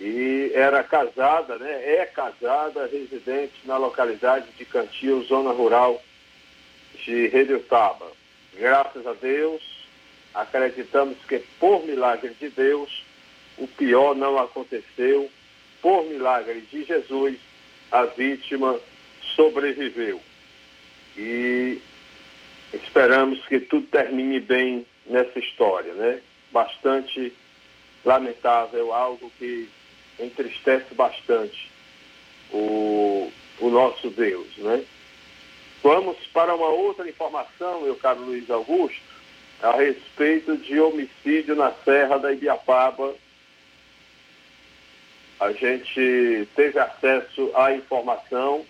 e 0.00 0.50
era 0.54 0.82
casada, 0.82 1.56
né? 1.58 1.96
É 1.96 2.06
casada, 2.06 2.86
residente 2.86 3.54
na 3.64 3.76
localidade 3.76 4.46
de 4.58 4.64
Cantil, 4.64 5.22
zona 5.24 5.52
rural 5.52 6.02
de 7.04 7.28
Redutaba. 7.28 8.10
Graças 8.54 9.06
a 9.06 9.12
Deus, 9.14 9.62
acreditamos 10.34 11.16
que 11.28 11.38
por 11.60 11.84
milagre 11.84 12.34
de 12.40 12.48
Deus, 12.50 13.04
o 13.56 13.66
pior 13.66 14.14
não 14.14 14.38
aconteceu. 14.38 15.30
Por 15.80 16.04
milagre 16.06 16.62
de 16.62 16.84
Jesus, 16.84 17.38
a 17.92 18.04
vítima 18.04 18.80
sobreviveu. 19.36 20.20
E 21.16 21.80
esperamos 22.72 23.44
que 23.46 23.60
tudo 23.60 23.86
termine 23.86 24.40
bem 24.40 24.86
nessa 25.06 25.38
história, 25.38 25.92
né? 25.94 26.20
Bastante 26.50 27.32
lamentável, 28.04 28.92
algo 28.92 29.30
que 29.38 29.68
entristece 30.18 30.94
bastante 30.94 31.70
o, 32.52 33.30
o 33.60 33.68
nosso 33.68 34.10
Deus, 34.10 34.56
né? 34.58 34.84
Vamos 35.82 36.16
para 36.28 36.54
uma 36.54 36.68
outra 36.68 37.08
informação, 37.08 37.82
meu 37.82 37.94
caro 37.96 38.22
Luiz 38.22 38.48
Augusto, 38.50 39.02
a 39.62 39.72
respeito 39.72 40.56
de 40.58 40.78
homicídio 40.78 41.54
na 41.54 41.72
Serra 41.84 42.18
da 42.18 42.32
Ibiapaba. 42.32 43.14
A 45.40 45.52
gente 45.52 46.48
teve 46.54 46.78
acesso 46.78 47.50
à 47.54 47.72
informação, 47.74 48.64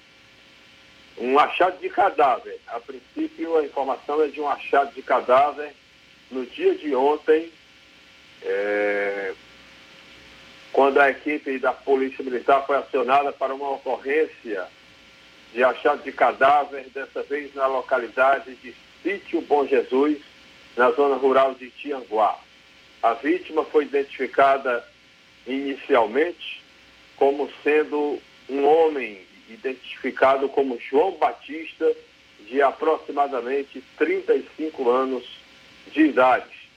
um 1.19 1.39
achado 1.39 1.79
de 1.81 1.89
cadáver. 1.89 2.59
A 2.67 2.81
princípio, 2.81 3.59
a 3.59 3.65
informação 3.65 4.23
é 4.23 4.29
de 4.29 4.41
um 4.41 4.49
achado 4.49 4.93
de 4.95 5.03
cadáver 5.03 5.73
no 6.31 6.45
dia 6.47 6.75
de 6.75 6.95
ontem, 6.95 7.51
é, 8.43 9.33
quando 10.73 10.99
a 11.01 11.11
equipe 11.11 11.59
da 11.59 11.73
Polícia 11.73 12.25
Militar 12.25 12.67
foi 12.67 12.77
acionada 12.77 13.33
para 13.33 13.55
uma 13.55 13.71
ocorrência 13.71 14.67
de 15.53 15.63
achado 15.63 16.03
de 16.03 16.11
cadáver, 16.11 16.87
dessa 16.93 17.23
vez 17.23 17.55
na 17.55 17.67
localidade 17.67 18.57
de 18.57 18.75
Sítio 19.03 19.41
Bom 19.43 19.67
Jesus, 19.67 20.19
na 20.77 20.91
zona 20.93 21.17
rural 21.17 21.55
de 21.55 21.71
Tianguá. 21.71 22.39
A 23.03 23.15
vítima 23.15 23.65
foi 23.65 23.85
identificada 23.85 24.85
inicialmente 25.47 26.63
como 27.17 27.51
sendo 27.63 28.19
um 28.49 28.65
homem 28.67 29.21
identificado 29.49 30.49
como 30.49 30.79
João 30.81 31.13
Batista, 31.13 31.91
de 32.49 32.61
aproximadamente 32.61 33.83
35 33.97 34.91
anos 34.91 35.25
de 35.93 36.03
idade. 36.03 36.69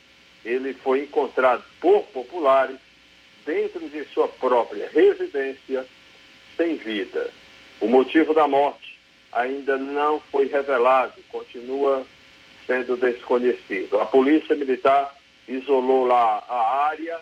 Ele 0.45 0.73
foi 0.73 1.01
encontrado 1.01 1.63
por 1.81 2.03
populares 2.07 2.77
dentro 3.45 3.87
de 3.89 4.05
sua 4.05 4.27
própria 4.27 4.89
residência 4.89 5.85
sem 6.55 6.75
vida. 6.75 7.29
O 7.79 7.87
motivo 7.87 8.33
da 8.33 8.47
morte 8.47 8.97
ainda 9.31 9.77
não 9.77 10.19
foi 10.31 10.47
revelado, 10.47 11.13
continua 11.29 12.05
sendo 12.67 12.97
desconhecido. 12.97 13.99
A 13.99 14.05
Polícia 14.05 14.55
Militar 14.55 15.15
isolou 15.47 16.05
lá 16.05 16.43
a 16.47 16.87
área 16.89 17.19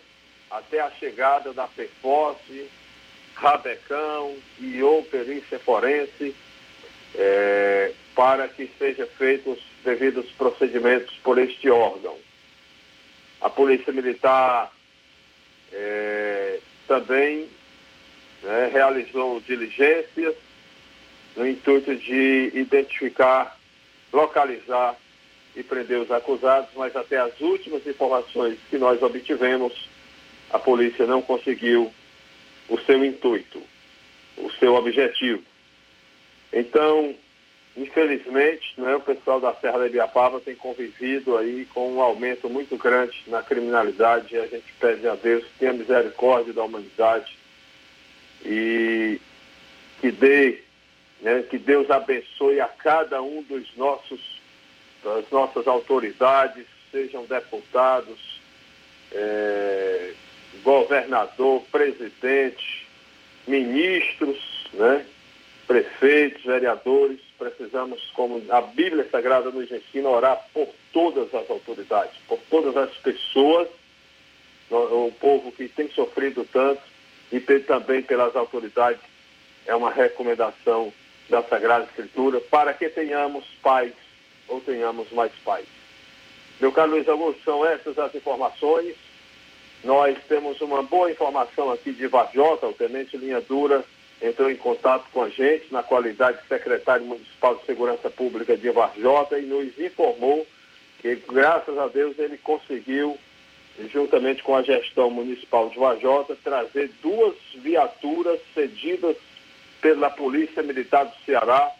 até 0.49 0.81
a 0.81 0.89
chegada 0.91 1.53
da 1.53 1.67
PEFOSE, 1.67 2.67
Rabecão 3.35 4.35
e 4.59 4.81
ou 4.81 5.03
perícia 5.03 5.59
forense 5.59 6.35
é, 7.13 7.91
para 8.15 8.47
que 8.47 8.69
sejam 8.79 9.05
feitos 9.17 9.57
os 9.57 9.63
devidos 9.83 10.25
procedimentos 10.31 11.13
por 11.17 11.37
este 11.37 11.69
órgão. 11.69 12.17
A 13.41 13.49
Polícia 13.49 13.93
Militar 13.93 14.71
é, 15.71 16.59
também 16.87 17.47
né, 18.41 18.69
realizou 18.71 19.39
diligências 19.41 20.35
no 21.35 21.45
intuito 21.45 21.95
de 21.95 22.51
identificar, 22.55 23.57
localizar 24.11 24.95
e 25.55 25.63
prender 25.63 25.99
os 25.99 26.11
acusados, 26.11 26.69
mas 26.75 26.95
até 26.95 27.17
as 27.17 27.39
últimas 27.39 27.85
informações 27.87 28.57
que 28.69 28.77
nós 28.77 29.01
obtivemos, 29.01 29.89
a 30.51 30.59
polícia 30.59 31.05
não 31.05 31.21
conseguiu 31.21 31.91
o 32.69 32.79
seu 32.79 33.03
intuito, 33.03 33.61
o 34.37 34.51
seu 34.51 34.75
objetivo. 34.75 35.43
Então, 36.51 37.15
Infelizmente, 37.77 38.73
né, 38.77 38.95
o 38.95 39.01
pessoal 39.01 39.41
da 39.41 39.53
Serra 39.55 39.79
da 39.79 39.87
Ibiapaba 39.87 40.39
tem 40.39 40.55
convivido 40.55 41.35
aí 41.37 41.65
com 41.73 41.93
um 41.93 42.01
aumento 42.01 42.49
muito 42.49 42.77
grande 42.77 43.21
na 43.27 43.43
criminalidade 43.43 44.33
e 44.33 44.37
a 44.37 44.47
gente 44.47 44.71
pede 44.79 45.05
a 45.05 45.15
Deus 45.15 45.43
que 45.43 45.59
tenha 45.59 45.73
misericórdia 45.73 46.53
da 46.53 46.63
humanidade 46.63 47.37
e 48.45 49.19
que 49.99 50.09
dê, 50.09 50.61
né, 51.19 51.43
que 51.49 51.57
Deus 51.57 51.89
abençoe 51.91 52.61
a 52.61 52.67
cada 52.67 53.21
um 53.21 53.43
dos 53.43 53.67
nossos, 53.75 54.34
das 55.05 55.29
nossas 55.29 55.67
autoridades, 55.67 56.65
sejam 56.91 57.25
deputados, 57.25 58.41
é, 59.11 60.13
governador, 60.63 61.61
presidente, 61.71 62.87
ministros, 63.47 64.67
né, 64.73 65.05
prefeitos, 65.67 66.43
vereadores, 66.43 67.19
precisamos, 67.37 68.01
como 68.15 68.41
a 68.49 68.61
Bíblia 68.61 69.07
Sagrada 69.11 69.51
nos 69.51 69.71
ensina, 69.71 70.09
orar 70.09 70.43
por 70.51 70.67
todas 70.91 71.33
as 71.35 71.49
autoridades, 71.49 72.17
por 72.27 72.39
todas 72.49 72.75
as 72.75 72.91
pessoas, 72.97 73.67
o 74.71 75.11
povo 75.19 75.51
que 75.51 75.67
tem 75.67 75.87
sofrido 75.91 76.47
tanto, 76.51 76.81
e 77.31 77.39
também 77.39 78.01
pelas 78.01 78.35
autoridades. 78.35 79.01
É 79.67 79.75
uma 79.75 79.91
recomendação 79.91 80.91
da 81.29 81.43
Sagrada 81.43 81.85
Escritura 81.85 82.39
para 82.39 82.73
que 82.73 82.87
tenhamos 82.89 83.45
paz 83.61 83.91
ou 84.47 84.61
tenhamos 84.61 85.11
mais 85.11 85.31
paz. 85.43 85.65
Meu 86.59 86.71
caro 86.71 86.91
Luiz 86.91 87.07
Augusto, 87.07 87.41
são 87.43 87.65
essas 87.65 87.97
as 87.97 88.13
informações 88.15 88.95
Nós 89.83 90.17
temos 90.27 90.59
uma 90.61 90.81
boa 90.81 91.11
informação 91.11 91.71
aqui 91.71 91.91
de 91.91 92.07
Varjota, 92.07 92.67
o 92.67 92.73
Tenente 92.73 93.17
Linha 93.17 93.41
Dura 93.41 93.83
entrou 94.21 94.49
em 94.49 94.55
contato 94.55 95.05
com 95.11 95.21
a 95.21 95.29
gente 95.29 95.71
na 95.71 95.83
qualidade 95.83 96.41
de 96.41 96.47
secretário 96.47 97.05
municipal 97.05 97.55
de 97.55 97.65
segurança 97.65 98.09
pública 98.09 98.57
de 98.57 98.69
Varjota 98.69 99.37
e 99.37 99.45
nos 99.45 99.77
informou 99.77 100.47
que, 101.01 101.15
graças 101.27 101.77
a 101.77 101.87
Deus, 101.87 102.17
ele 102.17 102.37
conseguiu, 102.37 103.17
juntamente 103.91 104.41
com 104.41 104.55
a 104.55 104.63
gestão 104.63 105.09
municipal 105.09 105.69
de 105.69 105.77
Varjota, 105.77 106.35
trazer 106.43 106.89
duas 107.03 107.35
viaturas 107.55 108.39
cedidas 108.53 109.17
pela 109.81 110.09
Polícia 110.09 110.63
Militar 110.63 111.05
do 111.05 111.15
Ceará, 111.25 111.71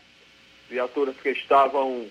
viaturas 0.70 1.16
que 1.18 1.30
estavam 1.30 2.06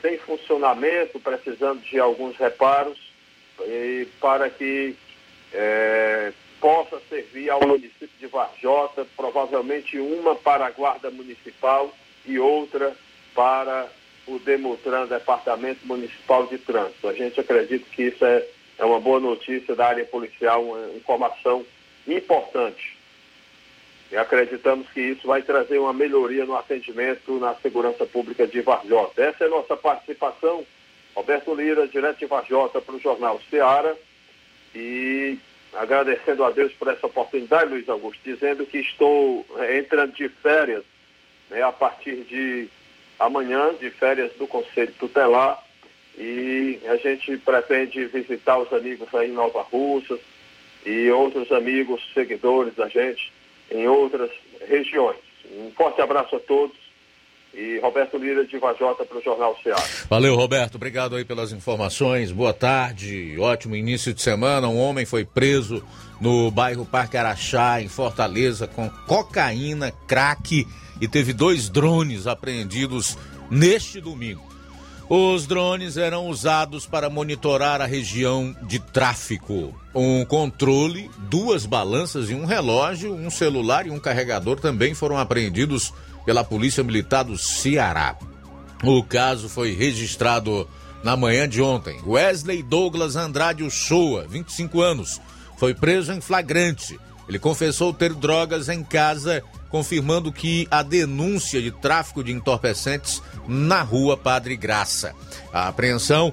sem 0.00 0.18
funcionamento, 0.18 1.18
precisando 1.20 1.80
de 1.80 1.98
alguns 1.98 2.36
reparos, 2.36 2.98
e 3.60 4.06
para 4.20 4.48
que 4.50 4.94
é, 5.52 6.32
possa 6.60 7.00
servir 7.08 7.50
ao 7.50 7.66
município 7.66 8.10
de 8.18 8.26
Varjota, 8.26 9.06
provavelmente 9.16 9.98
uma 9.98 10.34
para 10.34 10.66
a 10.66 10.70
Guarda 10.70 11.10
Municipal 11.10 11.92
e 12.26 12.38
outra 12.38 12.94
para 13.34 13.88
o 14.26 14.38
Demutran, 14.38 15.06
Departamento 15.06 15.86
Municipal 15.86 16.46
de 16.46 16.58
Trânsito. 16.58 17.08
A 17.08 17.14
gente 17.14 17.40
acredita 17.40 17.86
que 17.90 18.04
isso 18.04 18.24
é, 18.24 18.44
é 18.78 18.84
uma 18.84 19.00
boa 19.00 19.20
notícia 19.20 19.74
da 19.74 19.86
área 19.86 20.04
policial, 20.04 20.62
uma 20.62 20.96
informação 20.96 21.64
importante. 22.06 22.97
E 24.10 24.16
acreditamos 24.16 24.88
que 24.90 25.00
isso 25.00 25.26
vai 25.26 25.42
trazer 25.42 25.78
uma 25.78 25.92
melhoria 25.92 26.46
no 26.46 26.56
atendimento 26.56 27.38
na 27.38 27.54
segurança 27.56 28.06
pública 28.06 28.46
de 28.46 28.60
Varjota. 28.62 29.22
Essa 29.22 29.44
é 29.44 29.46
a 29.46 29.50
nossa 29.50 29.76
participação. 29.76 30.64
Roberto 31.14 31.54
Lira, 31.54 31.86
direto 31.86 32.18
de 32.18 32.26
Varjota, 32.26 32.80
para 32.80 32.94
o 32.94 33.00
Jornal 33.00 33.40
Ceará. 33.50 33.94
E 34.74 35.38
agradecendo 35.74 36.42
a 36.42 36.50
Deus 36.50 36.72
por 36.72 36.88
essa 36.88 37.06
oportunidade, 37.06 37.70
Luiz 37.70 37.88
Augusto, 37.88 38.20
dizendo 38.24 38.64
que 38.64 38.78
estou 38.78 39.44
eh, 39.58 39.78
entrando 39.78 40.14
de 40.14 40.28
férias 40.28 40.84
né, 41.50 41.62
a 41.62 41.72
partir 41.72 42.16
de 42.24 42.68
amanhã, 43.18 43.74
de 43.74 43.90
férias 43.90 44.32
do 44.34 44.46
Conselho 44.46 44.94
Tutelar, 44.98 45.62
e 46.16 46.80
a 46.86 46.96
gente 46.96 47.36
pretende 47.38 48.06
visitar 48.06 48.58
os 48.58 48.72
amigos 48.72 49.14
aí 49.14 49.28
em 49.28 49.34
Nova 49.34 49.62
Russa 49.62 50.18
e 50.84 51.10
outros 51.10 51.52
amigos, 51.52 52.02
seguidores 52.14 52.74
da 52.74 52.88
gente 52.88 53.32
em 53.70 53.86
outras 53.86 54.30
regiões. 54.68 55.16
Um 55.50 55.70
forte 55.72 56.00
abraço 56.00 56.36
a 56.36 56.40
todos 56.40 56.76
e 57.54 57.78
Roberto 57.80 58.18
Lira 58.18 58.46
de 58.46 58.58
Vajota 58.58 59.04
para 59.04 59.18
o 59.18 59.22
Jornal 59.22 59.56
Ceará. 59.62 59.82
Valeu, 60.08 60.36
Roberto. 60.36 60.76
Obrigado 60.76 61.16
aí 61.16 61.24
pelas 61.24 61.52
informações. 61.52 62.30
Boa 62.30 62.52
tarde. 62.52 63.36
Ótimo 63.38 63.74
início 63.74 64.14
de 64.14 64.22
semana. 64.22 64.68
Um 64.68 64.78
homem 64.78 65.04
foi 65.04 65.24
preso 65.24 65.82
no 66.20 66.50
bairro 66.50 66.84
Parque 66.84 67.16
Araxá, 67.16 67.80
em 67.80 67.88
Fortaleza, 67.88 68.66
com 68.66 68.88
cocaína, 69.06 69.92
crack 70.06 70.66
e 71.00 71.08
teve 71.08 71.32
dois 71.32 71.68
drones 71.68 72.26
apreendidos 72.26 73.16
neste 73.50 74.00
domingo. 74.00 74.47
Os 75.10 75.46
drones 75.46 75.96
eram 75.96 76.28
usados 76.28 76.84
para 76.84 77.08
monitorar 77.08 77.80
a 77.80 77.86
região 77.86 78.54
de 78.62 78.78
tráfico. 78.78 79.74
Um 79.94 80.22
controle, 80.26 81.10
duas 81.30 81.64
balanças 81.64 82.28
e 82.28 82.34
um 82.34 82.44
relógio, 82.44 83.14
um 83.14 83.30
celular 83.30 83.86
e 83.86 83.90
um 83.90 83.98
carregador 83.98 84.60
também 84.60 84.92
foram 84.92 85.16
apreendidos 85.16 85.94
pela 86.26 86.44
Polícia 86.44 86.84
Militar 86.84 87.24
do 87.24 87.38
Ceará. 87.38 88.18
O 88.84 89.02
caso 89.02 89.48
foi 89.48 89.72
registrado 89.72 90.68
na 91.02 91.16
manhã 91.16 91.48
de 91.48 91.62
ontem. 91.62 91.98
Wesley 92.06 92.62
Douglas 92.62 93.16
Andrade 93.16 93.64
Uchoa, 93.64 94.26
25 94.28 94.82
anos, 94.82 95.18
foi 95.56 95.72
preso 95.72 96.12
em 96.12 96.20
flagrante. 96.20 97.00
Ele 97.26 97.38
confessou 97.38 97.94
ter 97.94 98.12
drogas 98.12 98.68
em 98.68 98.84
casa, 98.84 99.42
confirmando 99.68 100.32
que 100.32 100.66
a 100.70 100.82
denúncia 100.82 101.60
de 101.60 101.70
tráfico 101.70 102.24
de 102.24 102.32
entorpecentes 102.32 103.22
na 103.46 103.82
rua 103.82 104.16
Padre 104.16 104.56
Graça. 104.56 105.14
A 105.52 105.68
apreensão 105.68 106.32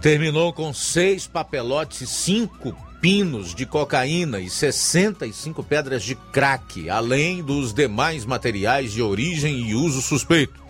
terminou 0.00 0.52
com 0.52 0.72
seis 0.72 1.26
papelotes 1.26 2.00
e 2.02 2.06
cinco 2.06 2.76
pinos 3.00 3.54
de 3.54 3.66
cocaína 3.66 4.38
e 4.38 4.48
65 4.48 5.62
pedras 5.64 6.04
de 6.04 6.14
crack, 6.14 6.88
além 6.88 7.42
dos 7.42 7.74
demais 7.74 8.24
materiais 8.24 8.92
de 8.92 9.02
origem 9.02 9.68
e 9.68 9.74
uso 9.74 10.00
suspeito. 10.00 10.62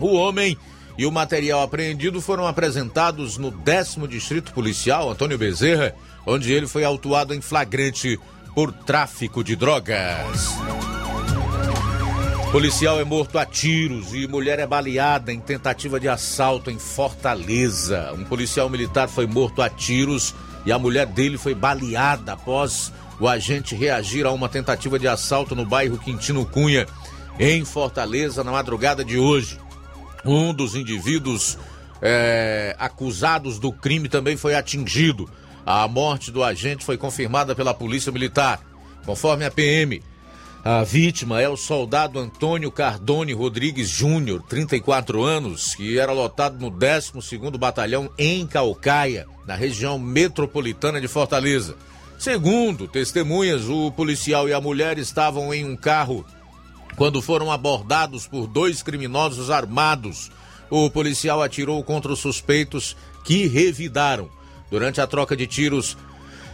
O 0.00 0.14
homem 0.14 0.56
e 0.96 1.04
o 1.04 1.12
material 1.12 1.62
apreendido 1.62 2.20
foram 2.20 2.46
apresentados 2.46 3.36
no 3.36 3.50
décimo 3.50 4.08
Distrito 4.08 4.52
Policial 4.52 5.10
Antônio 5.10 5.38
Bezerra, 5.38 5.94
onde 6.26 6.52
ele 6.52 6.66
foi 6.66 6.84
autuado 6.84 7.34
em 7.34 7.40
flagrante 7.40 8.18
por 8.54 8.72
tráfico 8.72 9.44
de 9.44 9.54
drogas. 9.54 10.56
Policial 12.50 12.98
é 12.98 13.04
morto 13.04 13.38
a 13.38 13.44
tiros 13.44 14.14
e 14.14 14.26
mulher 14.26 14.58
é 14.58 14.66
baleada 14.66 15.30
em 15.30 15.38
tentativa 15.38 16.00
de 16.00 16.08
assalto 16.08 16.70
em 16.70 16.78
Fortaleza. 16.78 18.10
Um 18.14 18.24
policial 18.24 18.70
militar 18.70 19.06
foi 19.06 19.26
morto 19.26 19.60
a 19.60 19.68
tiros 19.68 20.34
e 20.64 20.72
a 20.72 20.78
mulher 20.78 21.04
dele 21.06 21.36
foi 21.36 21.54
baleada 21.54 22.32
após 22.32 22.90
o 23.20 23.28
agente 23.28 23.74
reagir 23.74 24.24
a 24.24 24.32
uma 24.32 24.48
tentativa 24.48 24.98
de 24.98 25.06
assalto 25.06 25.54
no 25.54 25.66
bairro 25.66 25.98
Quintino 25.98 26.46
Cunha, 26.46 26.86
em 27.38 27.66
Fortaleza, 27.66 28.42
na 28.42 28.50
madrugada 28.50 29.04
de 29.04 29.18
hoje. 29.18 29.58
Um 30.24 30.54
dos 30.54 30.74
indivíduos 30.74 31.58
é, 32.00 32.74
acusados 32.78 33.58
do 33.58 33.70
crime 33.70 34.08
também 34.08 34.38
foi 34.38 34.54
atingido. 34.54 35.30
A 35.66 35.86
morte 35.86 36.30
do 36.30 36.42
agente 36.42 36.82
foi 36.82 36.96
confirmada 36.96 37.54
pela 37.54 37.74
Polícia 37.74 38.10
Militar. 38.10 38.58
Conforme 39.04 39.44
a 39.44 39.50
PM, 39.50 40.02
a 40.70 40.84
vítima 40.84 41.40
é 41.40 41.48
o 41.48 41.56
soldado 41.56 42.18
Antônio 42.18 42.70
Cardone 42.70 43.32
Rodrigues 43.32 43.88
Júnior, 43.88 44.42
34 44.46 45.22
anos, 45.22 45.74
que 45.74 45.98
era 45.98 46.12
lotado 46.12 46.60
no 46.60 46.70
12º 46.70 47.56
Batalhão 47.56 48.10
em 48.18 48.46
Calcaia, 48.46 49.26
na 49.46 49.54
região 49.54 49.98
metropolitana 49.98 51.00
de 51.00 51.08
Fortaleza. 51.08 51.74
Segundo 52.18 52.86
testemunhas, 52.86 53.66
o 53.66 53.90
policial 53.90 54.46
e 54.46 54.52
a 54.52 54.60
mulher 54.60 54.98
estavam 54.98 55.54
em 55.54 55.64
um 55.64 55.74
carro 55.74 56.22
quando 56.96 57.22
foram 57.22 57.50
abordados 57.50 58.26
por 58.26 58.46
dois 58.46 58.82
criminosos 58.82 59.48
armados. 59.50 60.30
O 60.68 60.90
policial 60.90 61.42
atirou 61.42 61.82
contra 61.82 62.12
os 62.12 62.18
suspeitos 62.18 62.94
que 63.24 63.46
revidaram. 63.46 64.28
Durante 64.70 65.00
a 65.00 65.06
troca 65.06 65.34
de 65.34 65.46
tiros, 65.46 65.96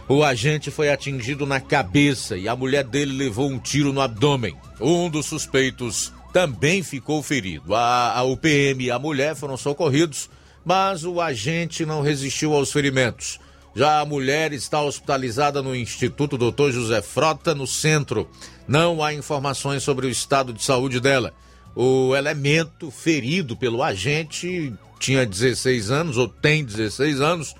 o 0.07 0.23
agente 0.23 0.69
foi 0.69 0.89
atingido 0.89 1.45
na 1.45 1.59
cabeça 1.59 2.37
e 2.37 2.47
a 2.47 2.55
mulher 2.55 2.83
dele 2.83 3.11
levou 3.11 3.49
um 3.49 3.59
tiro 3.59 3.91
no 3.91 4.01
abdômen. 4.01 4.55
Um 4.79 5.09
dos 5.09 5.25
suspeitos 5.25 6.13
também 6.31 6.83
ficou 6.83 7.23
ferido. 7.23 7.73
A, 7.73 8.17
a 8.17 8.23
UPM 8.23 8.83
e 8.83 8.91
a 8.91 8.99
mulher 8.99 9.35
foram 9.35 9.57
socorridos, 9.57 10.29
mas 10.63 11.03
o 11.03 11.19
agente 11.19 11.85
não 11.85 12.01
resistiu 12.01 12.53
aos 12.53 12.71
ferimentos. 12.71 13.39
Já 13.75 13.99
a 13.99 14.05
mulher 14.05 14.53
está 14.53 14.81
hospitalizada 14.81 15.61
no 15.61 15.75
Instituto 15.75 16.37
Dr. 16.37 16.71
José 16.71 17.01
Frota, 17.01 17.55
no 17.55 17.65
centro. 17.65 18.29
Não 18.67 19.03
há 19.03 19.13
informações 19.13 19.83
sobre 19.83 20.07
o 20.07 20.09
estado 20.09 20.53
de 20.53 20.63
saúde 20.63 20.99
dela. 20.99 21.33
O 21.75 22.15
elemento 22.15 22.89
ferido 22.89 23.57
pelo 23.57 23.83
agente 23.83 24.73
tinha 24.97 25.25
16 25.25 25.91
anos, 25.91 26.17
ou 26.17 26.27
tem 26.27 26.63
16 26.63 27.19
anos, 27.19 27.53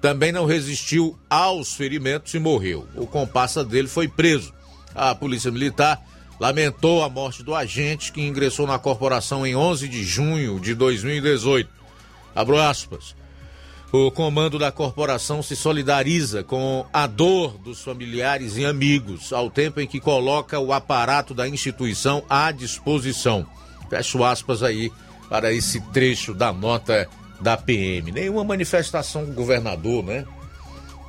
também 0.00 0.32
não 0.32 0.44
resistiu 0.44 1.18
aos 1.28 1.74
ferimentos 1.74 2.32
e 2.34 2.38
morreu. 2.38 2.86
O 2.94 3.06
comparsa 3.06 3.64
dele 3.64 3.88
foi 3.88 4.08
preso. 4.08 4.52
A 4.94 5.14
Polícia 5.14 5.50
Militar 5.50 6.02
lamentou 6.38 7.02
a 7.02 7.08
morte 7.08 7.42
do 7.42 7.54
agente 7.54 8.12
que 8.12 8.20
ingressou 8.20 8.66
na 8.66 8.78
corporação 8.78 9.46
em 9.46 9.56
11 9.56 9.88
de 9.88 10.04
junho 10.04 10.60
de 10.60 10.74
2018. 10.74 11.68
Abro 12.34 12.60
aspas. 12.60 13.14
O 13.92 14.10
comando 14.10 14.58
da 14.58 14.72
corporação 14.72 15.42
se 15.42 15.54
solidariza 15.54 16.42
com 16.42 16.84
a 16.92 17.06
dor 17.06 17.56
dos 17.56 17.80
familiares 17.80 18.56
e 18.56 18.64
amigos, 18.64 19.32
ao 19.32 19.48
tempo 19.48 19.80
em 19.80 19.86
que 19.86 20.00
coloca 20.00 20.58
o 20.58 20.72
aparato 20.72 21.32
da 21.32 21.48
instituição 21.48 22.22
à 22.28 22.50
disposição. 22.50 23.46
Fecho 23.88 24.24
aspas 24.24 24.62
aí 24.62 24.92
para 25.28 25.52
esse 25.52 25.80
trecho 25.92 26.34
da 26.34 26.52
nota 26.52 27.08
da 27.40 27.56
PM. 27.56 28.12
Nenhuma 28.12 28.44
manifestação 28.44 29.24
do 29.24 29.32
governador, 29.32 30.04
né? 30.04 30.24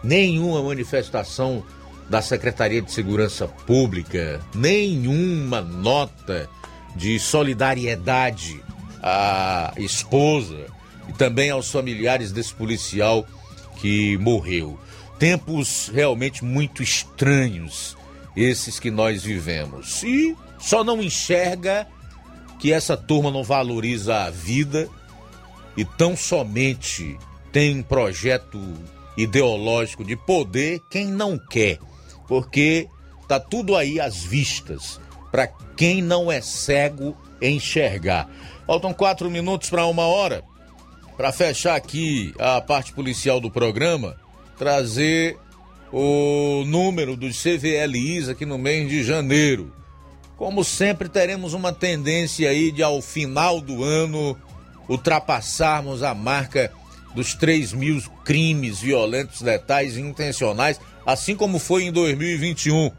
Nenhuma 0.03 0.61
manifestação 0.61 1.63
da 2.09 2.21
Secretaria 2.21 2.81
de 2.81 2.91
Segurança 2.91 3.47
Pública, 3.47 4.39
nenhuma 4.55 5.61
nota 5.61 6.49
de 6.95 7.19
solidariedade 7.19 8.63
à 9.01 9.73
esposa 9.77 10.67
e 11.07 11.13
também 11.13 11.49
aos 11.49 11.69
familiares 11.69 12.31
desse 12.31 12.53
policial 12.53 13.25
que 13.77 14.17
morreu. 14.17 14.79
Tempos 15.19 15.91
realmente 15.93 16.43
muito 16.43 16.81
estranhos 16.81 17.97
esses 18.35 18.79
que 18.79 18.91
nós 18.91 19.23
vivemos. 19.23 20.03
E 20.03 20.35
só 20.59 20.83
não 20.83 21.01
enxerga 21.01 21.87
que 22.59 22.71
essa 22.71 22.95
turma 22.95 23.31
não 23.31 23.43
valoriza 23.43 24.23
a 24.23 24.29
vida 24.29 24.89
e 25.77 25.85
tão 25.85 26.17
somente 26.17 27.17
tem 27.51 27.81
projeto 27.81 28.59
ideológico 29.15 30.03
de 30.03 30.15
poder 30.15 30.81
quem 30.89 31.07
não 31.07 31.37
quer, 31.37 31.79
porque 32.27 32.89
tá 33.27 33.39
tudo 33.39 33.75
aí 33.75 33.99
às 33.99 34.23
vistas 34.23 34.99
para 35.31 35.47
quem 35.47 36.01
não 36.01 36.31
é 36.31 36.41
cego 36.41 37.15
enxergar. 37.41 38.27
Faltam 38.65 38.93
quatro 38.93 39.29
minutos 39.29 39.69
para 39.69 39.85
uma 39.85 40.07
hora 40.07 40.43
para 41.15 41.31
fechar 41.31 41.75
aqui 41.75 42.33
a 42.37 42.61
parte 42.61 42.93
policial 42.93 43.39
do 43.39 43.49
programa, 43.49 44.15
trazer 44.57 45.37
o 45.91 46.63
número 46.65 47.15
dos 47.15 47.41
CVLIs 47.41 48.29
aqui 48.29 48.45
no 48.45 48.57
mês 48.57 48.87
de 48.87 49.03
janeiro. 49.03 49.73
Como 50.37 50.63
sempre, 50.63 51.09
teremos 51.09 51.55
uma 51.55 51.73
tendência 51.73 52.49
aí 52.51 52.71
de, 52.71 52.83
ao 52.83 53.01
final 53.01 53.59
do 53.59 53.83
ano, 53.83 54.37
ultrapassarmos 54.87 56.03
a 56.03 56.13
marca 56.13 56.71
dos 57.13 57.33
3 57.33 57.73
mil 57.73 58.01
crimes 58.23 58.79
violentos, 58.79 59.41
letais 59.41 59.97
e 59.97 60.01
intencionais, 60.01 60.79
assim 61.05 61.35
como 61.35 61.59
foi 61.59 61.83
em 61.83 61.91
2021. 61.91 62.91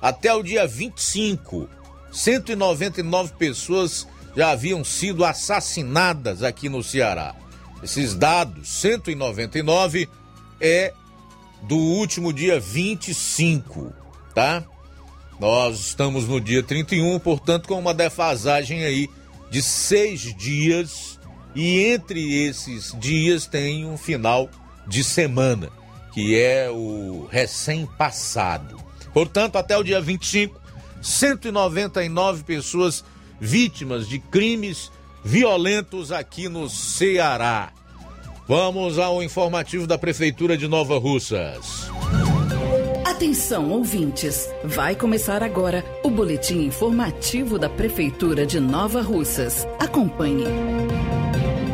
Até 0.00 0.32
o 0.32 0.42
dia 0.42 0.66
25, 0.66 1.68
199 2.12 3.32
pessoas 3.34 4.06
já 4.36 4.50
haviam 4.50 4.84
sido 4.84 5.24
assassinadas 5.24 6.42
aqui 6.42 6.68
no 6.68 6.82
Ceará. 6.82 7.34
Esses 7.82 8.14
dados, 8.14 8.68
199, 8.68 10.08
é 10.60 10.92
do 11.62 11.76
último 11.76 12.32
dia 12.32 12.60
25, 12.60 13.92
tá? 14.34 14.62
Nós 15.40 15.78
estamos 15.80 16.26
no 16.26 16.40
dia 16.40 16.62
31, 16.62 17.18
portanto, 17.18 17.68
com 17.68 17.78
uma 17.78 17.92
defasagem 17.92 18.84
aí 18.84 19.08
de 19.50 19.62
seis 19.62 20.34
dias, 20.34 21.15
e 21.56 21.86
entre 21.86 22.44
esses 22.44 22.94
dias 23.00 23.46
tem 23.46 23.86
um 23.86 23.96
final 23.96 24.50
de 24.86 25.02
semana, 25.02 25.70
que 26.12 26.38
é 26.38 26.70
o 26.70 27.26
recém-passado. 27.30 28.76
Portanto, 29.12 29.56
até 29.56 29.76
o 29.76 29.82
dia 29.82 29.98
25, 29.98 30.60
199 31.00 32.44
pessoas 32.44 33.02
vítimas 33.40 34.06
de 34.06 34.18
crimes 34.18 34.92
violentos 35.24 36.12
aqui 36.12 36.46
no 36.46 36.68
Ceará. 36.68 37.72
Vamos 38.46 38.98
ao 38.98 39.22
informativo 39.22 39.86
da 39.86 39.96
Prefeitura 39.96 40.58
de 40.58 40.68
Nova 40.68 40.98
Russas. 40.98 41.90
Atenção, 43.04 43.70
ouvintes! 43.70 44.48
Vai 44.62 44.94
começar 44.94 45.42
agora 45.42 45.82
o 46.04 46.10
boletim 46.10 46.66
informativo 46.66 47.58
da 47.58 47.68
Prefeitura 47.68 48.44
de 48.44 48.60
Nova 48.60 49.00
Russas. 49.00 49.66
Acompanhe. 49.80 50.44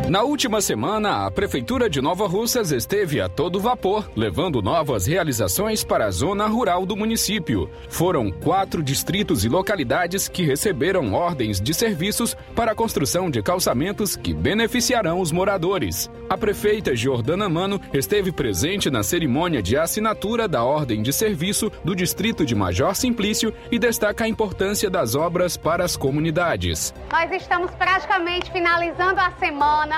Na 0.09 0.23
última 0.25 0.61
semana, 0.61 1.27
a 1.27 1.31
Prefeitura 1.31 1.89
de 1.89 2.03
Nova 2.03 2.27
Russas 2.27 2.73
esteve 2.73 3.21
a 3.21 3.29
todo 3.29 3.61
vapor, 3.61 4.11
levando 4.17 4.61
novas 4.61 5.07
realizações 5.07 5.85
para 5.85 6.07
a 6.07 6.11
zona 6.11 6.47
rural 6.47 6.85
do 6.85 6.97
município. 6.97 7.71
Foram 7.89 8.31
quatro 8.31 8.83
distritos 8.83 9.45
e 9.45 9.49
localidades 9.49 10.29
que 10.29 10.43
receberam 10.43 11.15
ordens 11.15 11.61
de 11.61 11.73
serviços 11.73 12.37
para 12.55 12.73
a 12.73 12.75
construção 12.75 13.31
de 13.31 13.43
calçamentos 13.43 14.17
que 14.17 14.35
beneficiarão 14.35 15.21
os 15.21 15.31
moradores. 15.31 16.11
A 16.29 16.37
prefeita 16.37 16.95
Jordana 16.97 17.49
Mano 17.49 17.81
esteve 17.95 18.33
presente 18.33 18.91
na 18.91 19.03
cerimônia 19.03 19.63
de 19.63 19.77
assinatura 19.77 20.49
da 20.49 20.65
ordem 20.65 21.01
de 21.01 21.13
serviço 21.13 21.71
do 21.85 21.95
distrito 21.95 22.45
de 22.45 22.55
Major 22.55 22.95
Simplício 22.97 23.55
e 23.71 23.79
destaca 23.79 24.25
a 24.25 24.29
importância 24.29 24.91
das 24.91 25.15
obras 25.15 25.57
para 25.57 25.85
as 25.85 25.97
comunidades. 25.97 26.93
Nós 27.11 27.31
estamos 27.33 27.71
praticamente 27.73 28.51
finalizando 28.51 29.21
a 29.21 29.31
semana 29.39 29.92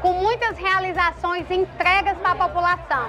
com 0.00 0.12
muitas 0.12 0.56
realizações 0.58 1.48
e 1.50 1.54
entregas 1.54 2.16
para 2.18 2.32
a 2.32 2.48
população. 2.48 3.08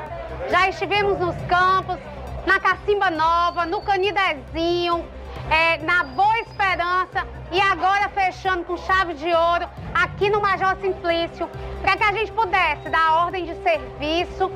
Já 0.49 0.69
estivemos 0.69 1.19
nos 1.19 1.35
campos, 1.43 1.97
na 2.45 2.59
Cacimba 2.59 3.11
Nova, 3.11 3.65
no 3.65 3.81
Canidezinho, 3.81 5.05
é, 5.49 5.77
na 5.79 6.03
Boa 6.03 6.39
Esperança 6.39 7.27
e 7.51 7.59
agora 7.59 8.09
fechando 8.09 8.63
com 8.63 8.77
chave 8.77 9.13
de 9.13 9.31
ouro 9.33 9.67
aqui 9.93 10.29
no 10.29 10.41
Major 10.41 10.75
Simplício, 10.77 11.49
para 11.81 11.97
que 11.97 12.03
a 12.03 12.13
gente 12.13 12.31
pudesse 12.31 12.89
dar 12.89 13.25
ordem 13.25 13.45
de 13.45 13.55
serviço 13.61 14.49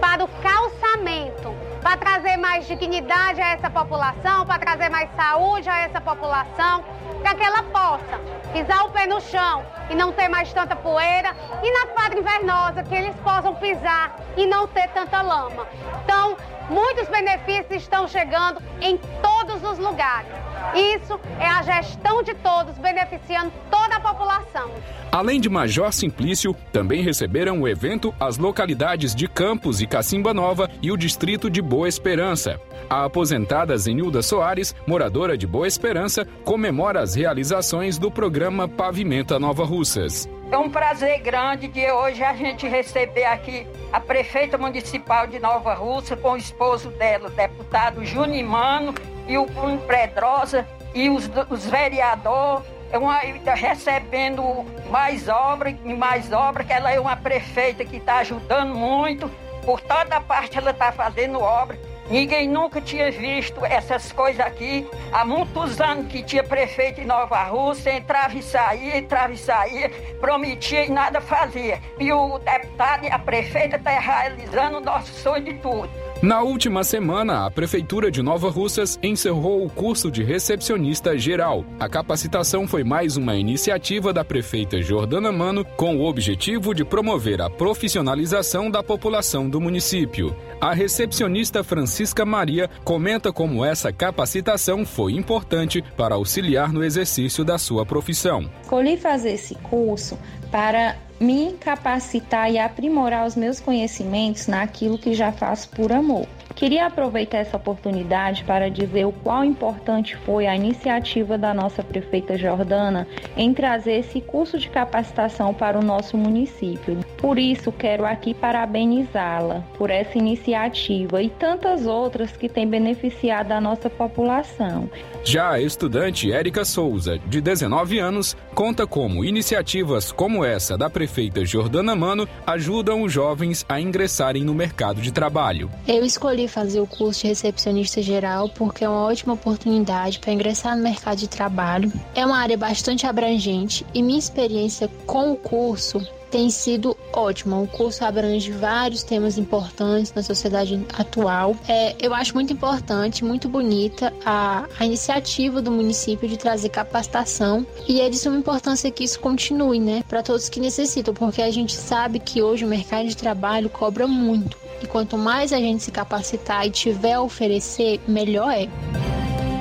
para 0.00 0.24
o 0.24 0.28
calçamento, 0.42 1.54
para 1.80 1.96
trazer 1.96 2.36
mais 2.36 2.66
dignidade 2.66 3.40
a 3.40 3.48
essa 3.50 3.70
população, 3.70 4.46
para 4.46 4.58
trazer 4.58 4.88
mais 4.90 5.08
saúde 5.16 5.68
a 5.68 5.78
essa 5.78 6.00
população, 6.00 6.84
para 7.22 7.34
que 7.34 7.42
ela 7.42 7.62
possa 7.64 8.18
pisar 8.52 8.84
o 8.84 8.90
pé 8.90 9.06
no 9.06 9.20
chão 9.20 9.64
e 9.88 9.94
não 9.94 10.12
ter 10.12 10.28
mais 10.28 10.52
tanta 10.52 10.76
poeira, 10.76 11.34
e 11.62 11.80
na 11.80 11.86
quadra 11.92 12.18
invernosa 12.18 12.82
que 12.82 12.94
eles 12.94 13.14
possam 13.16 13.54
pisar 13.54 14.16
e 14.36 14.46
não 14.46 14.66
ter 14.66 14.88
tanta 14.88 15.22
lama. 15.22 15.66
Então, 16.04 16.36
muitos 16.68 17.08
benefícios 17.08 17.82
estão 17.82 18.06
chegando 18.06 18.62
em 18.80 18.98
todos 19.40 19.62
os 19.62 19.78
lugares. 19.78 20.30
Isso 20.74 21.18
é 21.38 21.46
a 21.46 21.62
gestão 21.62 22.22
de 22.22 22.34
todos, 22.34 22.76
beneficiando 22.78 23.52
toda 23.70 23.96
a 23.96 24.00
população. 24.00 24.70
Além 25.10 25.40
de 25.40 25.48
Major 25.48 25.92
Simplício, 25.92 26.54
também 26.72 27.02
receberam 27.02 27.60
o 27.60 27.68
evento 27.68 28.14
as 28.20 28.36
localidades 28.36 29.14
de 29.14 29.26
Campos 29.26 29.80
e 29.80 29.86
Cacimba 29.86 30.34
Nova 30.34 30.70
e 30.82 30.92
o 30.92 30.96
distrito 30.96 31.50
de 31.50 31.62
Boa 31.62 31.88
Esperança. 31.88 32.60
A 32.88 33.04
aposentada 33.04 33.76
Zenilda 33.76 34.22
Soares, 34.22 34.74
moradora 34.86 35.36
de 35.36 35.46
Boa 35.46 35.66
Esperança, 35.66 36.26
comemora 36.44 37.00
as 37.00 37.14
realizações 37.14 37.98
do 37.98 38.10
programa 38.10 38.68
Pavimenta 38.68 39.38
Nova 39.38 39.64
Russas. 39.64 40.28
É 40.52 40.58
um 40.58 40.68
prazer 40.68 41.20
grande 41.20 41.68
de 41.68 41.88
hoje 41.92 42.24
a 42.24 42.34
gente 42.34 42.66
receber 42.66 43.24
aqui 43.24 43.64
a 43.92 44.00
prefeita 44.00 44.58
municipal 44.58 45.28
de 45.28 45.38
Nova 45.38 45.74
Rússia 45.74 46.16
com 46.16 46.32
o 46.32 46.36
esposo 46.36 46.90
dela, 46.90 47.28
o 47.28 47.30
deputado 47.30 48.04
Junimano, 48.04 48.92
e 49.30 49.38
o 49.38 49.46
Bruno 49.46 49.78
Pedrosa, 49.78 50.66
e 50.92 51.08
os, 51.08 51.30
os 51.48 51.64
vereadores, 51.64 52.64
é 52.90 52.98
uma, 52.98 53.20
recebendo 53.54 54.42
mais 54.90 55.28
obra 55.28 55.70
e 55.70 55.94
mais 55.94 56.32
obra, 56.32 56.64
que 56.64 56.72
ela 56.72 56.90
é 56.90 56.98
uma 56.98 57.14
prefeita 57.14 57.84
que 57.84 57.98
está 57.98 58.18
ajudando 58.18 58.74
muito, 58.74 59.30
por 59.64 59.80
toda 59.80 60.20
parte 60.20 60.58
ela 60.58 60.72
está 60.72 60.90
fazendo 60.90 61.40
obra. 61.40 61.78
Ninguém 62.10 62.48
nunca 62.48 62.80
tinha 62.80 63.08
visto 63.12 63.64
essas 63.64 64.10
coisas 64.10 64.44
aqui. 64.44 64.84
Há 65.12 65.24
muitos 65.24 65.80
anos 65.80 66.08
que 66.08 66.24
tinha 66.24 66.42
prefeito 66.42 67.00
em 67.00 67.06
Nova 67.06 67.40
Rússia, 67.44 67.94
entrava 67.94 68.36
e 68.36 68.42
saía, 68.42 68.96
entrava 68.96 69.32
e 69.32 69.38
saía, 69.38 69.90
prometia 70.20 70.86
e 70.86 70.90
nada 70.90 71.20
fazia. 71.20 71.80
E 72.00 72.12
o 72.12 72.36
deputado 72.40 73.04
e 73.04 73.10
a 73.10 73.18
prefeita 73.20 73.76
estão 73.76 73.94
tá 73.94 74.00
realizando 74.00 74.78
o 74.78 74.80
nosso 74.80 75.12
sonho 75.12 75.44
de 75.44 75.54
tudo. 75.54 75.88
Na 76.22 76.42
última 76.42 76.84
semana, 76.84 77.46
a 77.46 77.50
Prefeitura 77.50 78.10
de 78.10 78.20
Nova 78.20 78.50
Russas 78.50 78.98
encerrou 79.02 79.64
o 79.64 79.70
curso 79.70 80.10
de 80.10 80.22
recepcionista 80.22 81.16
geral. 81.16 81.64
A 81.78 81.88
capacitação 81.88 82.68
foi 82.68 82.84
mais 82.84 83.16
uma 83.16 83.36
iniciativa 83.36 84.12
da 84.12 84.22
prefeita 84.22 84.82
Jordana 84.82 85.32
Mano 85.32 85.64
com 85.64 85.96
o 85.96 86.04
objetivo 86.04 86.74
de 86.74 86.84
promover 86.84 87.40
a 87.40 87.48
profissionalização 87.48 88.70
da 88.70 88.82
população 88.82 89.48
do 89.48 89.58
município. 89.62 90.36
A 90.60 90.74
recepcionista 90.74 91.64
Francisca 91.64 92.26
Maria 92.26 92.68
comenta 92.84 93.32
como 93.32 93.64
essa 93.64 93.90
capacitação 93.90 94.84
foi 94.84 95.14
importante 95.14 95.82
para 95.96 96.16
auxiliar 96.16 96.70
no 96.70 96.84
exercício 96.84 97.42
da 97.46 97.56
sua 97.56 97.86
profissão. 97.86 98.44
Escolhi 98.60 98.98
fazer 98.98 99.32
esse 99.32 99.54
curso 99.54 100.18
para 100.50 100.98
me 101.20 101.52
capacitar 101.60 102.50
e 102.50 102.58
aprimorar 102.58 103.26
os 103.26 103.36
meus 103.36 103.60
conhecimentos 103.60 104.46
naquilo 104.46 104.98
que 104.98 105.12
já 105.14 105.30
faço 105.30 105.68
por 105.68 105.92
amor. 105.92 106.26
Queria 106.54 106.86
aproveitar 106.86 107.38
essa 107.38 107.56
oportunidade 107.56 108.44
para 108.44 108.68
dizer 108.68 109.06
o 109.06 109.12
quão 109.12 109.44
importante 109.44 110.16
foi 110.16 110.46
a 110.46 110.54
iniciativa 110.54 111.38
da 111.38 111.54
nossa 111.54 111.82
prefeita 111.82 112.36
Jordana 112.36 113.06
em 113.36 113.54
trazer 113.54 114.00
esse 114.00 114.20
curso 114.20 114.58
de 114.58 114.68
capacitação 114.68 115.54
para 115.54 115.78
o 115.78 115.82
nosso 115.82 116.16
município. 116.16 116.98
Por 117.16 117.38
isso, 117.38 117.72
quero 117.72 118.04
aqui 118.04 118.34
parabenizá-la 118.34 119.64
por 119.78 119.90
essa 119.90 120.18
iniciativa 120.18 121.22
e 121.22 121.30
tantas 121.30 121.86
outras 121.86 122.36
que 122.36 122.48
têm 122.48 122.66
beneficiado 122.66 123.52
a 123.52 123.60
nossa 123.60 123.88
população. 123.88 124.90
Já 125.22 125.50
a 125.50 125.60
estudante 125.60 126.32
Érica 126.32 126.64
Souza, 126.64 127.18
de 127.18 127.40
19 127.40 127.98
anos, 127.98 128.36
conta 128.54 128.86
como 128.86 129.24
iniciativas 129.24 130.12
como 130.12 130.44
essa 130.44 130.76
da 130.76 130.90
prefeita 130.90 131.44
Jordana 131.44 131.94
Mano 131.94 132.28
ajudam 132.46 133.02
os 133.02 133.12
jovens 133.12 133.64
a 133.68 133.80
ingressarem 133.80 134.44
no 134.44 134.54
mercado 134.54 135.00
de 135.00 135.12
trabalho. 135.12 135.70
Eu 135.86 136.04
escolhi 136.04 136.39
fazer 136.48 136.80
o 136.80 136.86
curso 136.86 137.22
de 137.22 137.28
recepcionista 137.28 138.02
geral 138.02 138.48
porque 138.48 138.84
é 138.84 138.88
uma 138.88 139.04
ótima 139.06 139.34
oportunidade 139.34 140.18
para 140.18 140.32
ingressar 140.32 140.76
no 140.76 140.82
mercado 140.82 141.18
de 141.18 141.28
trabalho. 141.28 141.92
É 142.14 142.24
uma 142.24 142.38
área 142.38 142.56
bastante 142.56 143.06
abrangente 143.06 143.86
e 143.94 144.02
minha 144.02 144.18
experiência 144.18 144.88
com 145.06 145.32
o 145.32 145.36
curso 145.36 146.00
tem 146.30 146.48
sido 146.48 146.96
ótima. 147.12 147.60
O 147.60 147.66
curso 147.66 148.04
abrange 148.04 148.52
vários 148.52 149.02
temas 149.02 149.36
importantes 149.36 150.12
na 150.14 150.22
sociedade 150.22 150.80
atual. 150.96 151.56
É, 151.68 151.96
eu 152.00 152.14
acho 152.14 152.34
muito 152.34 152.52
importante, 152.52 153.24
muito 153.24 153.48
bonita 153.48 154.12
a, 154.24 154.66
a 154.78 154.86
iniciativa 154.86 155.60
do 155.60 155.70
município 155.70 156.28
de 156.28 156.36
trazer 156.36 156.68
capacitação 156.68 157.66
e 157.88 158.00
é 158.00 158.08
de 158.08 158.16
suma 158.16 158.38
importância 158.38 158.90
que 158.90 159.04
isso 159.04 159.18
continue, 159.18 159.80
né, 159.80 160.04
para 160.08 160.22
todos 160.22 160.48
que 160.48 160.60
necessitam, 160.60 161.12
porque 161.12 161.42
a 161.42 161.50
gente 161.50 161.74
sabe 161.74 162.18
que 162.20 162.40
hoje 162.40 162.64
o 162.64 162.68
mercado 162.68 163.08
de 163.08 163.16
trabalho 163.16 163.68
cobra 163.68 164.06
muito. 164.06 164.56
E 164.82 164.86
quanto 164.86 165.18
mais 165.18 165.52
a 165.52 165.58
gente 165.58 165.82
se 165.82 165.90
capacitar 165.90 166.66
e 166.66 166.70
tiver 166.70 167.14
a 167.14 167.22
oferecer, 167.22 168.00
melhor 168.06 168.50
é. 168.50 168.68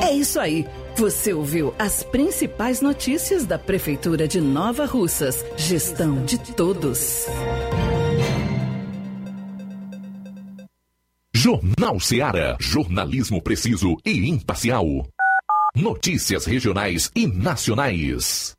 É 0.02 0.14
isso 0.14 0.40
aí. 0.40 0.66
Você 0.96 1.34
ouviu 1.34 1.74
as 1.80 2.04
principais 2.04 2.82
notícias 2.82 3.46
da 3.46 3.58
Prefeitura 3.58 4.28
de 4.28 4.42
Nova 4.42 4.86
Russas. 4.86 5.46
Gestão 5.56 6.26
de 6.26 6.38
todos. 6.38 7.26
Jornal 11.34 12.00
Seara. 12.02 12.58
Jornalismo 12.60 13.42
preciso 13.42 13.96
e 14.06 14.30
imparcial. 14.30 14.86
Notícias 15.74 16.46
regionais 16.46 17.10
e 17.16 17.26
nacionais. 17.28 18.59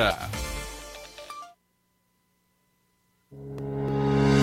Yeah. 0.01 0.50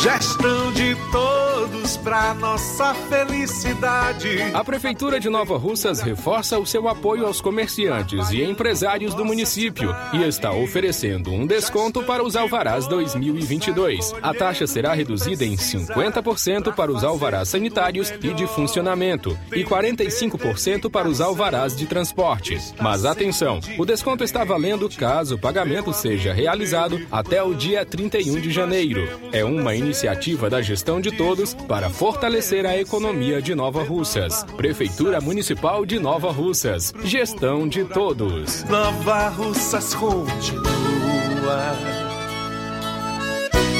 Gestão 0.00 0.72
de 0.72 0.96
todos 1.10 1.96
para 1.96 2.34
nossa 2.34 2.94
felicidade. 2.94 4.40
A 4.54 4.62
Prefeitura 4.62 5.18
de 5.18 5.28
Nova 5.28 5.56
Russas 5.58 6.00
reforça 6.00 6.56
o 6.56 6.64
seu 6.64 6.88
apoio 6.88 7.26
aos 7.26 7.40
comerciantes 7.40 8.30
e 8.30 8.42
empresários 8.44 9.12
do 9.12 9.24
município 9.24 9.94
e 10.12 10.22
está 10.22 10.52
oferecendo 10.52 11.32
um 11.32 11.44
desconto 11.44 12.02
para 12.04 12.22
os 12.22 12.36
alvarás 12.36 12.86
2022. 12.86 14.14
A 14.22 14.32
taxa 14.32 14.68
será 14.68 14.94
reduzida 14.94 15.44
em 15.44 15.56
50% 15.56 16.72
para 16.74 16.92
os 16.92 17.02
alvarás 17.02 17.48
sanitários 17.48 18.12
e 18.22 18.32
de 18.32 18.46
funcionamento 18.46 19.36
e 19.52 19.64
45% 19.64 20.90
para 20.90 21.08
os 21.08 21.20
alvarás 21.20 21.76
de 21.76 21.86
transporte. 21.86 22.56
Mas 22.80 23.04
atenção, 23.04 23.58
o 23.76 23.84
desconto 23.84 24.22
está 24.22 24.44
valendo 24.44 24.88
caso 24.90 25.34
o 25.34 25.38
pagamento 25.38 25.92
seja 25.92 26.32
realizado 26.32 27.04
até 27.10 27.42
o 27.42 27.52
dia 27.52 27.84
31 27.84 28.40
de 28.40 28.50
janeiro. 28.52 29.08
É 29.32 29.44
uma 29.44 29.71
iniciativa 29.74 30.48
da 30.48 30.60
gestão 30.62 31.00
de 31.00 31.10
todos 31.12 31.54
para 31.54 31.90
fortalecer 31.90 32.66
a 32.66 32.78
economia 32.78 33.40
de 33.40 33.54
Nova 33.54 33.82
Russas. 33.82 34.44
Prefeitura 34.56 35.20
Municipal 35.20 35.84
de 35.86 35.98
Nova 35.98 36.30
Russas. 36.30 36.94
Gestão 37.04 37.66
de 37.68 37.84
todos. 37.84 38.64
Nova 38.64 39.28
Russas 39.28 39.94
continua 39.94 41.76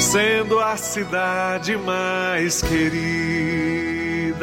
sendo 0.01 0.59
a 0.59 0.77
cidade 0.77 1.77
mais 1.77 2.61
querida. 2.61 4.43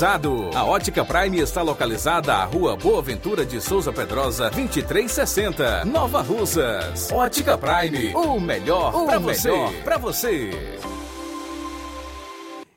A 0.00 0.64
Ótica 0.64 1.04
Prime 1.04 1.40
está 1.40 1.60
localizada 1.60 2.32
à 2.32 2.44
Rua 2.44 2.76
Boa 2.76 3.02
Ventura 3.02 3.44
de 3.44 3.60
Souza 3.60 3.92
Pedrosa, 3.92 4.48
2360, 4.48 5.84
Nova 5.86 6.22
Russas. 6.22 7.10
Ótica 7.10 7.58
Prime, 7.58 8.14
o 8.14 8.38
melhor 8.38 8.92
para 8.92 9.18
você. 9.18 9.50
Para 9.82 9.98
você. 9.98 10.50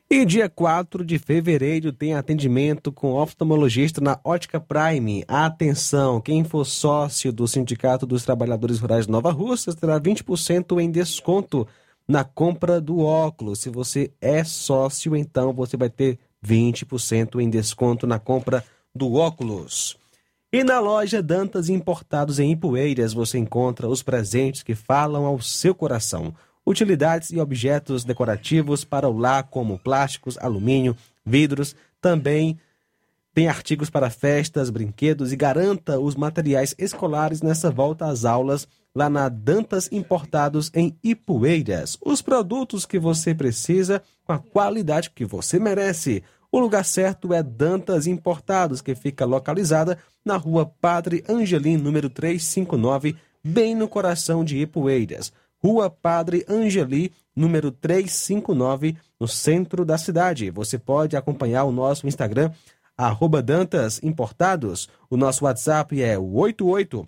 E 0.09 0.25
dia 0.25 0.49
4 0.49 1.05
de 1.05 1.19
fevereiro 1.19 1.93
tem 1.93 2.15
atendimento 2.15 2.91
com 2.91 3.13
oftalmologista 3.13 4.01
na 4.01 4.19
Ótica 4.23 4.59
Prime. 4.59 5.23
Atenção, 5.27 6.19
quem 6.19 6.43
for 6.43 6.65
sócio 6.65 7.31
do 7.31 7.47
Sindicato 7.47 8.07
dos 8.07 8.23
Trabalhadores 8.23 8.79
Rurais 8.79 9.05
de 9.05 9.11
Nova 9.11 9.31
Russas 9.31 9.75
terá 9.75 10.01
20% 10.01 10.81
em 10.81 10.89
desconto 10.89 11.67
na 12.07 12.23
compra 12.23 12.81
do 12.81 13.01
óculos. 13.01 13.59
Se 13.59 13.69
você 13.69 14.11
é 14.19 14.43
sócio, 14.43 15.15
então 15.15 15.53
você 15.53 15.77
vai 15.77 15.89
ter 15.89 16.17
20% 16.45 17.39
em 17.39 17.49
desconto 17.49 18.05
na 18.07 18.19
compra 18.19 18.63
do 18.93 19.13
óculos. 19.13 19.97
E 20.51 20.63
na 20.63 20.79
loja 20.79 21.23
Dantas 21.23 21.69
Importados 21.69 22.37
em 22.37 22.51
Ipueiras 22.51 23.13
você 23.13 23.37
encontra 23.37 23.87
os 23.87 24.03
presentes 24.03 24.63
que 24.63 24.75
falam 24.75 25.25
ao 25.25 25.39
seu 25.39 25.73
coração. 25.73 26.33
Utilidades 26.65 27.31
e 27.31 27.39
objetos 27.39 28.03
decorativos 28.03 28.83
para 28.83 29.07
o 29.07 29.17
lar, 29.17 29.43
como 29.43 29.79
plásticos, 29.79 30.37
alumínio, 30.37 30.95
vidros. 31.25 31.75
Também 32.01 32.59
tem 33.33 33.47
artigos 33.47 33.89
para 33.89 34.09
festas, 34.09 34.69
brinquedos 34.69 35.31
e 35.31 35.37
garanta 35.37 35.99
os 35.99 36.15
materiais 36.15 36.75
escolares 36.77 37.41
nessa 37.41 37.71
volta 37.71 38.05
às 38.07 38.25
aulas 38.25 38.67
lá 38.95 39.09
na 39.09 39.29
Dantas 39.29 39.89
Importados 39.91 40.71
em 40.73 40.97
Ipueiras. 41.03 41.97
Os 42.03 42.21
produtos 42.21 42.85
que 42.85 42.99
você 42.99 43.33
precisa 43.33 44.01
com 44.25 44.33
a 44.33 44.39
qualidade 44.39 45.09
que 45.09 45.25
você 45.25 45.59
merece. 45.59 46.23
O 46.51 46.59
lugar 46.59 46.83
certo 46.83 47.33
é 47.33 47.41
Dantas 47.41 48.07
Importados, 48.07 48.81
que 48.81 48.93
fica 48.93 49.23
localizada 49.23 49.97
na 50.23 50.35
rua 50.35 50.65
Padre 50.65 51.23
Angelim, 51.27 51.77
número 51.77 52.09
359, 52.09 53.15
bem 53.43 53.73
no 53.73 53.87
coração 53.87 54.43
de 54.43 54.57
Ipueiras. 54.57 55.31
Rua 55.63 55.89
Padre 55.89 56.43
Angeli, 56.49 57.13
número 57.35 57.71
359, 57.71 58.97
no 59.19 59.27
centro 59.27 59.85
da 59.85 59.97
cidade. 59.97 60.49
Você 60.49 60.77
pode 60.77 61.15
acompanhar 61.15 61.63
o 61.65 61.71
nosso 61.71 62.07
Instagram, 62.07 62.51
arroba 62.97 63.41
Dantas 63.41 64.01
Importados. 64.03 64.89
O 65.09 65.15
nosso 65.15 65.45
WhatsApp 65.45 66.01
é 66.01 66.17
o 66.17 66.33
88 66.33 67.07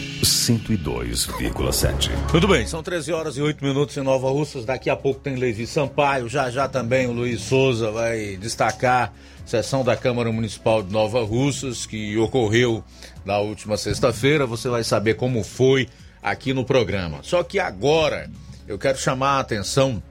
102,7. 0.21 2.11
Tudo 2.31 2.47
bem, 2.47 2.67
são 2.67 2.83
13 2.83 3.11
horas 3.11 3.37
e 3.37 3.41
8 3.41 3.63
minutos 3.63 3.97
em 3.97 4.01
Nova 4.01 4.29
Russas. 4.29 4.65
Daqui 4.65 4.89
a 4.89 4.95
pouco 4.95 5.19
tem 5.19 5.35
Levi 5.35 5.65
Sampaio. 5.65 6.29
Já 6.29 6.49
já 6.51 6.67
também 6.67 7.07
o 7.07 7.11
Luiz 7.11 7.41
Souza 7.41 7.89
vai 7.91 8.37
destacar 8.37 9.13
a 9.43 9.47
sessão 9.47 9.83
da 9.83 9.95
Câmara 9.95 10.31
Municipal 10.31 10.83
de 10.83 10.91
Nova 10.91 11.23
Russas 11.23 11.85
que 11.85 12.17
ocorreu 12.17 12.83
na 13.25 13.39
última 13.39 13.77
sexta-feira. 13.77 14.45
Você 14.45 14.69
vai 14.69 14.83
saber 14.83 15.15
como 15.15 15.43
foi 15.43 15.89
aqui 16.21 16.53
no 16.53 16.63
programa. 16.63 17.19
Só 17.23 17.43
que 17.43 17.59
agora 17.59 18.29
eu 18.67 18.77
quero 18.77 18.97
chamar 18.97 19.37
a 19.37 19.39
atenção 19.39 20.01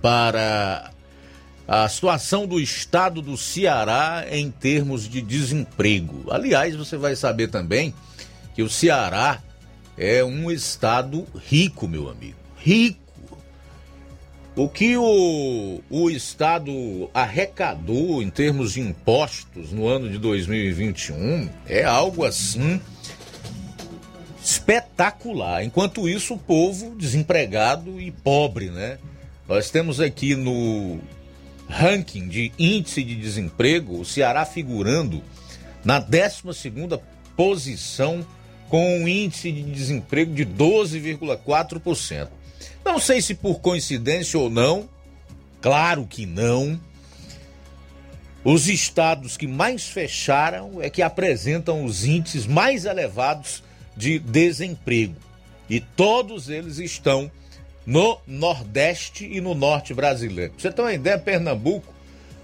para 0.00 0.90
a 1.66 1.88
situação 1.88 2.46
do 2.46 2.60
estado 2.60 3.20
do 3.20 3.36
Ceará 3.36 4.24
em 4.30 4.50
termos 4.50 5.08
de 5.08 5.20
desemprego. 5.20 6.26
Aliás, 6.30 6.76
você 6.76 6.96
vai 6.96 7.16
saber 7.16 7.48
também 7.48 7.94
que 8.54 8.62
o 8.62 8.68
Ceará 8.68 9.40
é 9.96 10.24
um 10.24 10.50
estado 10.50 11.26
rico, 11.46 11.86
meu 11.86 12.08
amigo. 12.08 12.36
Rico. 12.56 13.00
O 14.54 14.68
que 14.68 14.96
o, 14.96 15.80
o 15.88 16.10
estado 16.10 17.10
arrecadou 17.14 18.22
em 18.22 18.28
termos 18.28 18.74
de 18.74 18.80
impostos 18.80 19.72
no 19.72 19.86
ano 19.88 20.10
de 20.10 20.18
2021 20.18 21.48
é 21.66 21.84
algo 21.84 22.24
assim 22.24 22.80
espetacular. 24.44 25.64
Enquanto 25.64 26.06
isso, 26.06 26.34
o 26.34 26.38
povo 26.38 26.94
desempregado 26.96 27.98
e 27.98 28.10
pobre, 28.10 28.70
né? 28.70 28.98
Nós 29.48 29.70
temos 29.70 30.00
aqui 30.00 30.34
no 30.34 30.98
ranking 31.68 32.28
de 32.28 32.52
índice 32.58 33.02
de 33.02 33.14
desemprego 33.14 34.00
o 34.00 34.04
Ceará 34.04 34.44
figurando 34.44 35.22
na 35.82 35.98
12 35.98 36.42
posição 37.34 38.26
com 38.72 39.00
um 39.00 39.06
índice 39.06 39.52
de 39.52 39.62
desemprego 39.64 40.32
de 40.32 40.46
12,4%. 40.46 42.28
Não 42.82 42.98
sei 42.98 43.20
se 43.20 43.34
por 43.34 43.60
coincidência 43.60 44.40
ou 44.40 44.48
não, 44.48 44.88
claro 45.60 46.06
que 46.08 46.24
não. 46.24 46.80
Os 48.42 48.68
estados 48.68 49.36
que 49.36 49.46
mais 49.46 49.84
fecharam 49.84 50.80
é 50.80 50.88
que 50.88 51.02
apresentam 51.02 51.84
os 51.84 52.06
índices 52.06 52.46
mais 52.46 52.86
elevados 52.86 53.62
de 53.94 54.18
desemprego. 54.18 55.16
E 55.68 55.78
todos 55.78 56.48
eles 56.48 56.78
estão 56.78 57.30
no 57.84 58.18
Nordeste 58.26 59.28
e 59.30 59.38
no 59.42 59.54
Norte 59.54 59.92
brasileiro. 59.92 60.54
Você 60.56 60.72
tem 60.72 60.82
uma 60.82 60.94
ideia, 60.94 61.18
Pernambuco 61.18 61.92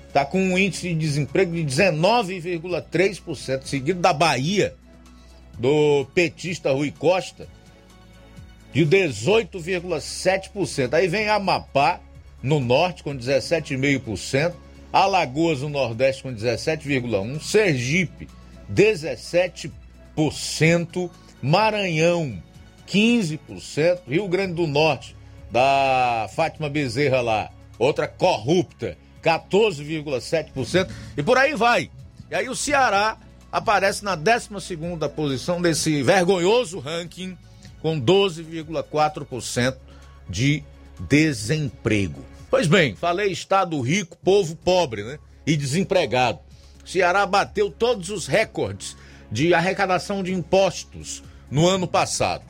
está 0.08 0.26
com 0.26 0.42
um 0.42 0.58
índice 0.58 0.90
de 0.90 0.94
desemprego 0.94 1.54
de 1.54 1.64
19,3%, 1.64 3.62
seguido 3.64 4.00
da 4.00 4.12
Bahia, 4.12 4.76
do 5.58 6.06
petista 6.14 6.72
Rui 6.72 6.90
Costa, 6.96 7.48
de 8.72 8.86
18,7%. 8.86 10.94
Aí 10.94 11.08
vem 11.08 11.28
Amapá, 11.28 12.00
no 12.42 12.58
Norte, 12.60 13.02
com 13.02 13.16
17,5%, 13.16 14.54
Alagoas, 14.92 15.62
no 15.62 15.68
Nordeste, 15.68 16.22
com 16.22 16.32
17,1%, 16.32 17.40
Sergipe, 17.40 18.28
17%, 18.72 21.10
Maranhão, 21.42 22.40
15%, 22.86 23.98
Rio 24.08 24.28
Grande 24.28 24.54
do 24.54 24.66
Norte, 24.66 25.16
da 25.50 26.28
Fátima 26.34 26.68
Bezerra 26.68 27.20
lá, 27.20 27.50
outra 27.78 28.06
corrupta, 28.06 28.96
14,7%, 29.22 30.88
e 31.16 31.22
por 31.22 31.36
aí 31.36 31.54
vai. 31.54 31.90
E 32.30 32.34
aí 32.34 32.48
o 32.48 32.54
Ceará 32.54 33.18
aparece 33.50 34.04
na 34.04 34.14
12 34.14 34.48
posição 35.14 35.60
desse 35.60 36.02
vergonhoso 36.02 36.78
ranking, 36.78 37.36
com 37.80 38.00
12,4% 38.00 39.76
de 40.28 40.62
desemprego. 41.00 42.24
Pois 42.50 42.66
bem, 42.66 42.96
falei 42.96 43.30
estado 43.30 43.80
rico, 43.80 44.16
povo 44.18 44.56
pobre, 44.56 45.04
né? 45.04 45.18
E 45.46 45.56
desempregado. 45.56 46.40
Ceará 46.84 47.26
bateu 47.26 47.70
todos 47.70 48.10
os 48.10 48.26
recordes 48.26 48.96
de 49.30 49.52
arrecadação 49.52 50.22
de 50.22 50.32
impostos 50.32 51.22
no 51.50 51.66
ano 51.66 51.86
passado. 51.86 52.44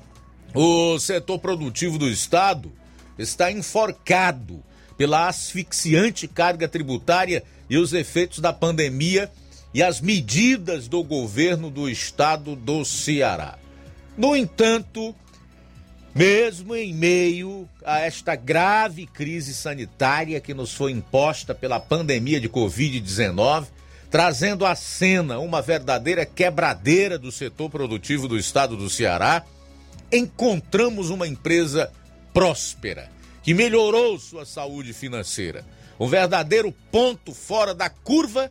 O 0.55 0.99
setor 0.99 1.38
produtivo 1.38 1.99
do 1.99 2.09
estado 2.09 2.72
está 3.18 3.51
enforcado 3.51 4.62
pela 4.96 5.28
asfixiante 5.28 6.26
carga 6.26 6.68
tributária 6.68 7.42
e 7.68 7.76
os 7.76 7.92
efeitos 7.92 8.38
da 8.38 8.53
pandemia 8.53 9.30
e 9.72 9.82
as 9.82 10.00
medidas 10.00 10.88
do 10.88 11.02
governo 11.02 11.70
do 11.70 11.88
estado 11.88 12.56
do 12.56 12.84
Ceará. 12.84 13.58
No 14.16 14.34
entanto, 14.34 15.14
mesmo 16.14 16.74
em 16.74 16.92
meio 16.92 17.68
a 17.84 18.00
esta 18.00 18.34
grave 18.34 19.06
crise 19.06 19.54
sanitária 19.54 20.40
que 20.40 20.54
nos 20.54 20.72
foi 20.72 20.92
imposta 20.92 21.54
pela 21.54 21.78
pandemia 21.78 22.40
de 22.40 22.48
Covid-19, 22.48 23.66
trazendo 24.10 24.64
à 24.64 24.74
cena 24.74 25.38
uma 25.38 25.60
verdadeira 25.60 26.24
quebradeira 26.24 27.18
do 27.18 27.30
setor 27.30 27.70
produtivo 27.70 28.26
do 28.26 28.38
estado 28.38 28.76
do 28.76 28.88
Ceará, 28.88 29.44
encontramos 30.10 31.10
uma 31.10 31.28
empresa 31.28 31.92
próspera, 32.32 33.10
que 33.42 33.52
melhorou 33.54 34.18
sua 34.18 34.44
saúde 34.44 34.92
financeira. 34.92 35.64
Um 36.00 36.06
verdadeiro 36.06 36.72
ponto 36.90 37.34
fora 37.34 37.74
da 37.74 37.90
curva. 37.90 38.50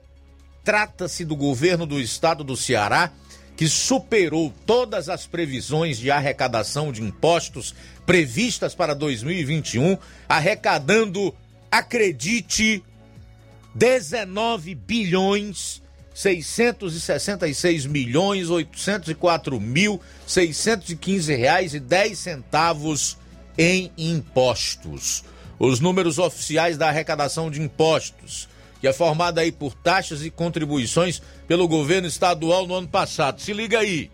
Trata-se 0.68 1.24
do 1.24 1.34
governo 1.34 1.86
do 1.86 1.98
estado 1.98 2.44
do 2.44 2.58
Ceará, 2.58 3.10
que 3.56 3.70
superou 3.70 4.54
todas 4.66 5.08
as 5.08 5.26
previsões 5.26 5.98
de 5.98 6.12
arrecadação 6.12 6.92
de 6.92 7.02
impostos 7.02 7.74
previstas 8.06 8.76
para 8.76 8.94
2021, 8.94 9.98
arrecadando, 10.28 11.34
acredite, 11.72 12.84
19 13.74 14.76
bilhões 14.76 15.82
666 16.14 17.86
milhões 17.86 18.50
804 18.50 19.62
mil 19.62 20.02
615 20.28 21.34
reais 21.34 21.74
e 21.74 21.80
10 21.80 22.20
centavos 22.20 23.18
em 23.58 23.90
impostos. 23.98 25.24
Os 25.58 25.80
números 25.80 26.20
oficiais 26.20 26.78
da 26.78 26.90
arrecadação 26.90 27.50
de 27.50 27.62
impostos, 27.62 28.50
que 28.80 28.88
é 28.88 28.94
formada 28.94 29.42
aí 29.42 29.52
por 29.52 29.74
taxas 29.74 30.24
e 30.24 30.30
contribuições 30.30 31.22
pelo 31.48 31.68
governo 31.68 32.08
estadual 32.08 32.68
no 32.68 32.76
ano 32.76 32.88
passado. 32.88 33.42
Se 33.42 33.54
liga 33.54 33.80
aí. 33.80 34.12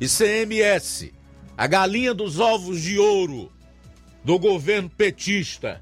ICMS, 0.00 1.12
a 1.56 1.66
galinha 1.66 2.12
dos 2.12 2.40
ovos 2.40 2.80
de 2.82 2.98
ouro 2.98 3.52
do 4.24 4.38
governo 4.38 4.90
petista, 4.90 5.80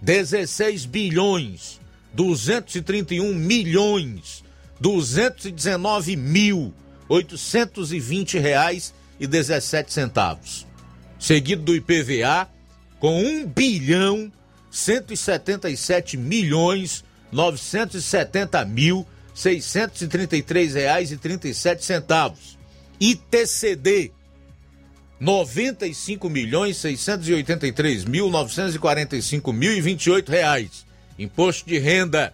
16 0.00 0.86
bilhões 0.86 1.80
231 2.14 3.34
milhões 3.34 4.44
219 4.80 6.16
mil 6.16 6.72
820 7.08 8.38
reais 8.38 8.94
e 9.18 9.26
17 9.26 9.92
centavos. 9.92 10.66
Seguido 11.18 11.62
do 11.62 11.74
IPVA 11.74 12.48
com 13.00 13.20
1 13.20 13.46
bilhão 13.46 14.32
177 14.70 16.16
milhões 16.16 17.04
970 17.32 18.64
mil 18.64 19.06
633 19.34 20.74
reais 20.74 21.12
e 21.12 21.16
37 21.16 21.84
centavos. 21.84 22.58
ITCD 23.00 24.12
95 25.20 26.28
milhões 26.28 26.76
683 26.76 28.04
mil 28.04 28.30
945 28.30 29.52
mil 29.52 29.72
e 29.72 29.80
28 29.80 30.30
reais. 30.30 30.86
Imposto 31.18 31.68
de 31.68 31.78
renda 31.78 32.32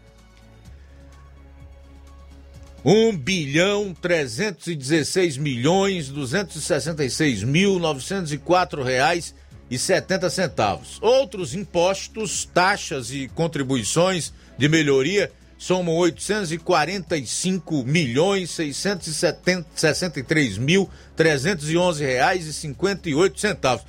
1 2.85 3.17
bilhão 3.17 3.95
316 3.95 5.39
milhões 5.39 6.09
266 6.09 7.43
mil 7.43 7.79
904 7.79 8.83
reais 8.83 9.35
e 9.71 9.79
70 9.79 10.29
centavos. 10.29 10.99
Outros 11.01 11.55
impostos, 11.55 12.45
taxas 12.45 13.11
e 13.11 13.29
contribuições 13.29 14.35
de 14.57 14.69
melhoria 14.69 15.31
somam 15.59 15.97
845 15.97 17.85
milhões 17.85 18.51
663 18.51 20.59
mil 20.59 20.89
311 21.17 22.05
reais 22.05 22.47
e 22.47 22.53
58 22.53 23.41
centavos. 23.41 23.85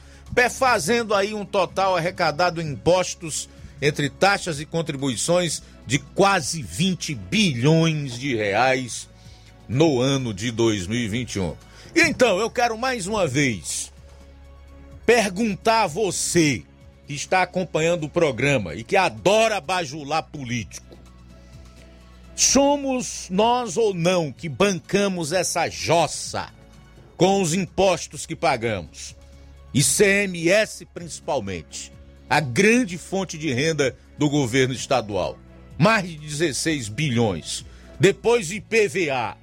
Fazendo 0.51 1.13
aí 1.13 1.33
um 1.33 1.45
total 1.45 1.95
arrecadado 1.95 2.61
em 2.61 2.71
impostos 2.71 3.47
entre 3.81 4.09
taxas 4.09 4.59
e 4.59 4.65
contribuições 4.65 5.61
de 5.85 5.99
quase 5.99 6.61
20 6.61 7.15
bilhões 7.15 8.17
de 8.17 8.35
reais 8.35 9.07
no 9.67 9.99
ano 9.99 10.33
de 10.33 10.51
2021. 10.51 11.55
E 11.95 12.01
então, 12.01 12.39
eu 12.39 12.49
quero 12.49 12.77
mais 12.77 13.07
uma 13.07 13.27
vez 13.27 13.91
perguntar 15.05 15.83
a 15.83 15.87
você 15.87 16.63
que 17.07 17.13
está 17.13 17.41
acompanhando 17.41 18.05
o 18.05 18.09
programa 18.09 18.75
e 18.75 18.83
que 18.83 18.95
adora 18.95 19.61
bajular 19.61 20.23
político. 20.23 20.97
Somos 22.35 23.27
nós 23.29 23.77
ou 23.77 23.93
não 23.93 24.31
que 24.31 24.49
bancamos 24.49 25.31
essa 25.31 25.69
jossa 25.69 26.49
com 27.15 27.41
os 27.41 27.53
impostos 27.53 28.25
que 28.25 28.35
pagamos? 28.35 29.15
ICMS 29.73 30.85
principalmente, 30.93 31.91
a 32.29 32.39
grande 32.39 32.97
fonte 32.97 33.37
de 33.37 33.53
renda 33.53 33.95
do 34.17 34.29
governo 34.29 34.73
estadual 34.73 35.37
mais 35.77 36.07
de 36.07 36.17
16 36.17 36.89
bilhões. 36.89 37.65
Depois 37.99 38.47
de 38.47 38.55
IPVA. 38.55 39.37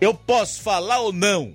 Eu 0.00 0.14
posso 0.14 0.60
falar 0.60 1.00
ou 1.00 1.12
não? 1.12 1.52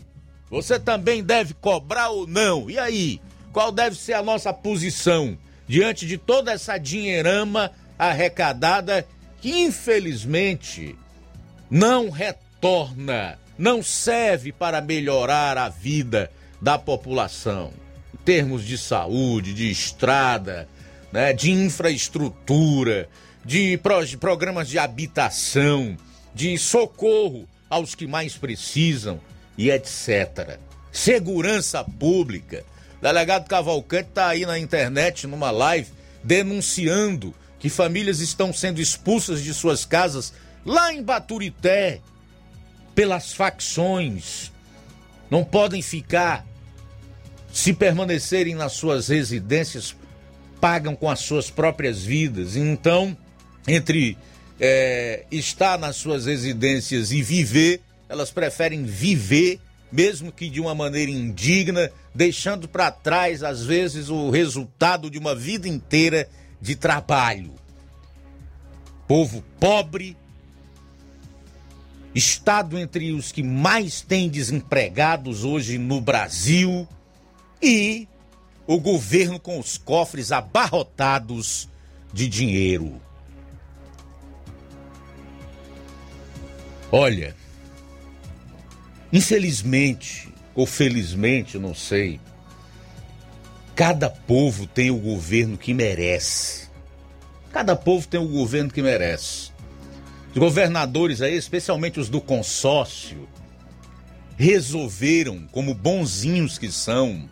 Você 0.49 0.77
também 0.77 1.23
deve 1.23 1.53
cobrar 1.53 2.09
ou 2.09 2.27
não? 2.27 2.69
E 2.69 2.77
aí? 2.77 3.21
Qual 3.53 3.71
deve 3.71 3.95
ser 3.95 4.13
a 4.13 4.23
nossa 4.23 4.51
posição 4.51 5.37
diante 5.67 6.07
de 6.07 6.17
toda 6.17 6.51
essa 6.51 6.79
dinheirama 6.79 7.71
arrecadada 7.99 9.07
que 9.39 9.61
infelizmente 9.61 10.95
não 11.69 12.09
retorna, 12.09 13.37
não 13.55 13.83
serve 13.83 14.51
para 14.51 14.81
melhorar 14.81 15.55
a 15.59 15.69
vida 15.69 16.31
da 16.59 16.79
população? 16.79 17.71
Em 18.11 18.17
termos 18.25 18.65
de 18.65 18.75
saúde, 18.75 19.53
de 19.53 19.69
estrada, 19.69 20.67
né, 21.11 21.31
de 21.31 21.51
infraestrutura, 21.51 23.07
de 23.45 23.79
programas 24.19 24.67
de 24.67 24.79
habitação, 24.79 25.95
de 26.33 26.57
socorro 26.57 27.47
aos 27.69 27.93
que 27.93 28.07
mais 28.07 28.35
precisam 28.35 29.19
e 29.55 29.69
etc. 29.69 30.57
Segurança 30.91 31.83
pública. 31.83 32.65
Delegado 33.03 33.49
Cavalcante 33.49 34.07
está 34.11 34.29
aí 34.29 34.45
na 34.45 34.57
internet, 34.57 35.27
numa 35.27 35.51
live, 35.51 35.91
denunciando 36.23 37.35
que 37.59 37.67
famílias 37.67 38.21
estão 38.21 38.53
sendo 38.53 38.79
expulsas 38.79 39.43
de 39.43 39.53
suas 39.53 39.83
casas 39.83 40.31
lá 40.65 40.93
em 40.93 41.03
Baturité 41.03 41.99
pelas 42.95 43.33
facções. 43.33 44.53
Não 45.29 45.43
podem 45.43 45.81
ficar, 45.81 46.45
se 47.51 47.73
permanecerem 47.73 48.55
nas 48.55 48.71
suas 48.71 49.09
residências, 49.09 49.93
pagam 50.61 50.95
com 50.95 51.09
as 51.09 51.19
suas 51.19 51.49
próprias 51.49 52.05
vidas. 52.05 52.55
Então, 52.55 53.17
entre 53.67 54.17
é, 54.61 55.25
estar 55.29 55.77
nas 55.77 55.97
suas 55.97 56.25
residências 56.25 57.11
e 57.11 57.21
viver, 57.21 57.81
elas 58.07 58.31
preferem 58.31 58.85
viver, 58.85 59.59
mesmo 59.93 60.31
que 60.31 60.49
de 60.49 60.59
uma 60.59 60.73
maneira 60.73 61.11
indigna, 61.11 61.91
deixando 62.15 62.67
para 62.67 62.89
trás, 62.89 63.43
às 63.43 63.63
vezes, 63.63 64.09
o 64.09 64.31
resultado 64.31 65.07
de 65.07 65.19
uma 65.19 65.35
vida 65.35 65.67
inteira 65.67 66.27
de 66.59 66.75
trabalho. 66.75 67.53
Povo 69.07 69.43
pobre, 69.59 70.17
estado 72.15 72.79
entre 72.79 73.11
os 73.11 73.31
que 73.31 73.43
mais 73.43 74.01
têm 74.01 74.29
desempregados 74.29 75.43
hoje 75.43 75.77
no 75.77 76.01
Brasil 76.01 76.87
e 77.61 78.07
o 78.65 78.79
governo 78.79 79.39
com 79.39 79.59
os 79.59 79.77
cofres 79.77 80.31
abarrotados 80.31 81.69
de 82.11 82.27
dinheiro. 82.27 82.99
Olha, 86.91 87.35
infelizmente, 89.13 90.27
ou 90.55 90.65
felizmente, 90.65 91.59
não 91.59 91.75
sei, 91.75 92.19
cada 93.75 94.09
povo 94.09 94.65
tem 94.65 94.89
o 94.89 94.97
governo 94.97 95.55
que 95.55 95.71
merece. 95.71 96.67
Cada 97.51 97.75
povo 97.75 98.07
tem 98.07 98.19
o 98.19 98.27
governo 98.27 98.71
que 98.71 98.81
merece. 98.81 99.51
Os 100.31 100.39
governadores 100.39 101.21
aí, 101.21 101.37
especialmente 101.37 101.99
os 101.99 102.09
do 102.09 102.19
consórcio, 102.19 103.29
resolveram, 104.35 105.47
como 105.51 105.75
bonzinhos 105.75 106.57
que 106.57 106.71
são, 106.71 107.29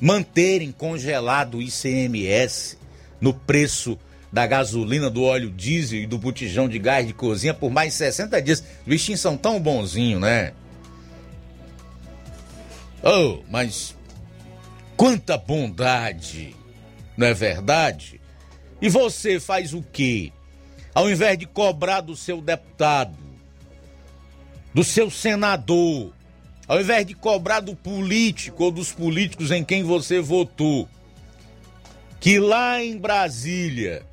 manterem 0.00 0.70
congelado 0.70 1.58
o 1.58 1.62
ICMS 1.62 2.78
no 3.20 3.34
preço 3.34 3.98
da 4.32 4.46
gasolina, 4.46 5.10
do 5.10 5.24
óleo 5.24 5.50
diesel 5.50 5.98
e 5.98 6.06
do 6.06 6.16
botijão 6.16 6.68
de 6.68 6.78
gás 6.78 7.04
de 7.04 7.12
cozinha 7.12 7.52
por 7.52 7.72
mais 7.72 7.94
60 7.94 8.40
dias. 8.40 8.60
Os 8.60 8.86
bichinhos 8.86 9.20
são 9.20 9.36
tão 9.36 9.60
bonzinhos, 9.60 10.20
né? 10.20 10.52
Oh, 13.02 13.42
mas 13.50 13.96
quanta 14.96 15.36
bondade, 15.36 16.54
não 17.16 17.26
é 17.26 17.34
verdade? 17.34 18.20
E 18.80 18.88
você 18.88 19.40
faz 19.40 19.74
o 19.74 19.82
quê? 19.82 20.32
Ao 20.94 21.10
invés 21.10 21.36
de 21.36 21.46
cobrar 21.46 22.00
do 22.00 22.14
seu 22.14 22.40
deputado, 22.40 23.16
do 24.72 24.84
seu 24.84 25.10
senador, 25.10 26.12
ao 26.68 26.80
invés 26.80 27.04
de 27.04 27.14
cobrar 27.14 27.58
do 27.58 27.74
político 27.74 28.64
ou 28.64 28.70
dos 28.70 28.92
políticos 28.92 29.50
em 29.50 29.64
quem 29.64 29.82
você 29.82 30.20
votou, 30.20 30.88
que 32.20 32.38
lá 32.38 32.80
em 32.80 32.96
Brasília 32.96 34.06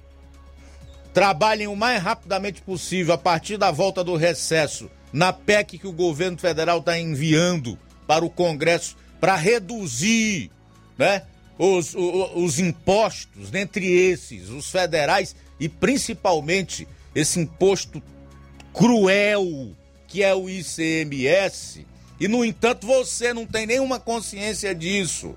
trabalhem 1.14 1.68
o 1.68 1.76
mais 1.76 2.02
rapidamente 2.02 2.60
possível 2.62 3.14
a 3.14 3.18
partir 3.18 3.58
da 3.58 3.70
volta 3.70 4.04
do 4.04 4.16
recesso 4.16 4.90
na 5.14 5.32
PEC 5.32 5.78
que 5.78 5.88
o 5.88 5.92
governo 5.92 6.38
federal 6.38 6.80
está 6.80 6.98
enviando 6.98 7.78
para 8.10 8.26
o 8.26 8.30
Congresso 8.30 8.98
para 9.22 9.36
reduzir 9.36 10.50
né, 10.98 11.22
os, 11.60 11.94
os, 11.94 12.32
os 12.34 12.60
impostos, 12.60 13.52
dentre 13.52 13.86
esses, 13.86 14.50
os 14.50 14.72
federais 14.72 15.36
e 15.60 15.70
principalmente 15.70 16.88
esse 17.14 17.40
imposto 17.40 18.02
cruel 18.74 19.76
que 20.08 20.24
é 20.24 20.34
o 20.34 20.50
ICMS, 20.50 21.86
e 22.20 22.28
no 22.28 22.44
entanto 22.44 22.88
você 22.88 23.32
não 23.32 23.46
tem 23.46 23.68
nenhuma 23.68 24.00
consciência 24.00 24.74
disso. 24.74 25.36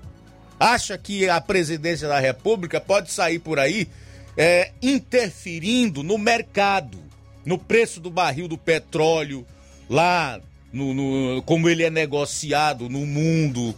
Acha 0.59 0.97
que 0.97 1.29
a 1.29 1.39
presidência 1.39 2.07
da 2.07 2.19
República 2.19 2.81
pode 2.81 3.11
sair 3.11 3.37
por 3.37 3.59
aí 3.59 3.87
é, 4.35 4.71
interferindo 4.81 6.01
no 6.01 6.17
mercado, 6.17 6.97
no 7.45 7.59
preço 7.59 7.99
do 7.99 8.09
barril 8.09 8.47
do 8.47 8.57
petróleo, 8.57 9.45
lá 9.87 10.41
no, 10.73 10.93
no, 10.93 11.41
como 11.43 11.69
ele 11.69 11.83
é 11.83 11.89
negociado 11.91 12.89
no 12.89 13.05
mundo. 13.05 13.75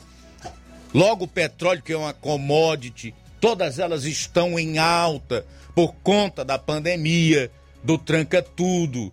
Logo, 0.93 1.25
o 1.25 1.27
petróleo, 1.27 1.83
que 1.83 1.91
é 1.91 1.97
uma 1.97 2.13
commodity, 2.13 3.13
todas 3.41 3.77
elas 3.77 4.05
estão 4.05 4.57
em 4.57 4.77
alta 4.77 5.45
por 5.75 5.93
conta 5.95 6.45
da 6.45 6.57
pandemia, 6.57 7.51
do 7.83 7.97
tranca-tudo. 7.97 9.11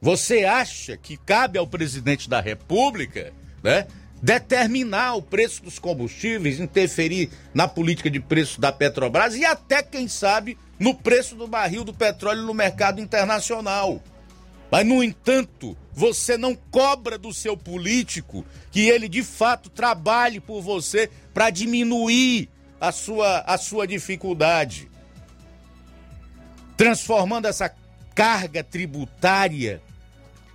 Você 0.00 0.44
acha 0.44 0.96
que 0.96 1.16
cabe 1.16 1.58
ao 1.58 1.66
presidente 1.66 2.28
da 2.28 2.40
República, 2.40 3.32
né? 3.62 3.86
Determinar 4.20 5.14
o 5.16 5.22
preço 5.22 5.64
dos 5.64 5.78
combustíveis, 5.78 6.60
interferir 6.60 7.30
na 7.52 7.66
política 7.66 8.10
de 8.10 8.20
preço 8.20 8.60
da 8.60 8.70
Petrobras 8.70 9.34
e 9.34 9.44
até, 9.44 9.82
quem 9.82 10.06
sabe, 10.06 10.56
no 10.78 10.94
preço 10.94 11.34
do 11.34 11.48
barril 11.48 11.82
do 11.82 11.94
petróleo 11.94 12.42
no 12.42 12.54
mercado 12.54 13.00
internacional. 13.00 14.00
Mas, 14.72 14.86
no 14.86 15.04
entanto, 15.04 15.76
você 15.92 16.38
não 16.38 16.54
cobra 16.54 17.18
do 17.18 17.30
seu 17.30 17.58
político 17.58 18.42
que 18.70 18.88
ele 18.88 19.06
de 19.06 19.22
fato 19.22 19.68
trabalhe 19.68 20.40
por 20.40 20.62
você 20.62 21.10
para 21.34 21.50
diminuir 21.50 22.48
a 22.80 22.90
sua, 22.90 23.40
a 23.40 23.58
sua 23.58 23.86
dificuldade. 23.86 24.88
Transformando 26.74 27.48
essa 27.48 27.70
carga 28.14 28.64
tributária 28.64 29.82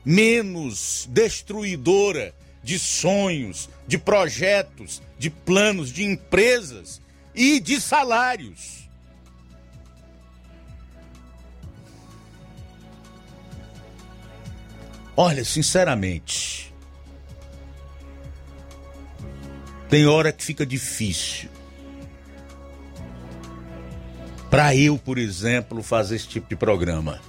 menos 0.03 1.07
destruidora 1.11 2.33
de 2.63 2.79
sonhos, 2.79 3.69
de 3.87 3.99
projetos, 3.99 4.99
de 5.19 5.29
planos, 5.29 5.93
de 5.93 6.03
empresas 6.03 6.99
e 7.35 7.59
de 7.59 7.79
salários. 7.79 8.86
Olha, 15.19 15.43
sinceramente, 15.43 16.71
tem 19.89 20.05
hora 20.05 20.31
que 20.31 20.43
fica 20.43 20.63
difícil. 20.63 21.49
Para 24.47 24.75
eu, 24.75 24.95
por 24.95 25.17
exemplo, 25.17 25.81
fazer 25.81 26.17
esse 26.17 26.27
tipo 26.27 26.47
de 26.47 26.55
programa. 26.55 27.19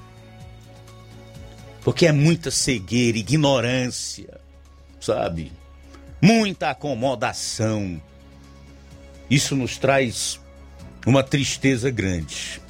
Porque 1.83 2.07
é 2.07 2.13
muita 2.13 2.51
cegueira, 2.51 3.17
ignorância, 3.17 4.39
sabe? 5.01 5.51
Muita 6.21 6.69
acomodação. 6.69 8.03
Isso 9.31 9.57
nos 9.57 9.79
traz 9.79 10.39
uma 11.07 11.23
tristeza 11.23 11.91
grande. 11.91 12.61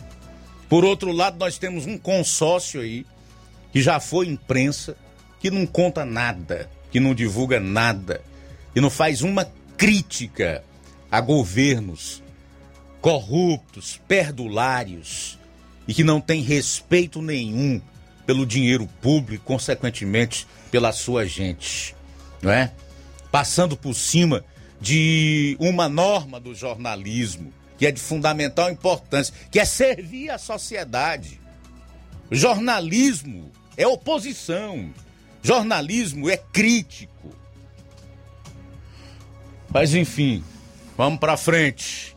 Por 0.68 0.84
outro 0.84 1.10
lado, 1.10 1.38
nós 1.40 1.58
temos 1.58 1.86
um 1.86 1.98
consórcio 1.98 2.80
aí, 2.80 3.04
que 3.72 3.82
já 3.82 3.98
foi 3.98 4.28
imprensa, 4.28 4.96
que 5.38 5.50
não 5.50 5.66
conta 5.66 6.04
nada, 6.04 6.70
que 6.90 7.00
não 7.00 7.14
divulga 7.14 7.60
nada, 7.60 8.20
e 8.74 8.80
não 8.80 8.90
faz 8.90 9.22
uma 9.22 9.50
crítica 9.76 10.64
a 11.10 11.20
governos 11.20 12.22
corruptos, 13.00 14.00
perdulários 14.08 15.38
e 15.86 15.94
que 15.94 16.04
não 16.04 16.20
tem 16.20 16.42
respeito 16.42 17.22
nenhum 17.22 17.80
pelo 18.26 18.44
dinheiro 18.44 18.86
público, 19.00 19.44
consequentemente 19.44 20.46
pela 20.70 20.92
sua 20.92 21.26
gente, 21.26 21.94
não 22.42 22.52
é? 22.52 22.72
Passando 23.30 23.76
por 23.76 23.94
cima 23.94 24.44
de 24.80 25.56
uma 25.58 25.88
norma 25.88 26.38
do 26.38 26.54
jornalismo 26.54 27.52
que 27.78 27.86
é 27.86 27.92
de 27.92 28.00
fundamental 28.00 28.70
importância, 28.70 29.32
que 29.50 29.60
é 29.60 29.64
servir 29.64 30.30
a 30.30 30.36
sociedade. 30.36 31.40
Jornalismo 32.30 33.52
é 33.76 33.86
oposição, 33.86 34.92
Jornalismo 35.42 36.28
é 36.28 36.36
crítico. 36.36 37.30
Mas 39.72 39.94
enfim, 39.94 40.42
vamos 40.96 41.18
para 41.18 41.36
frente. 41.36 42.16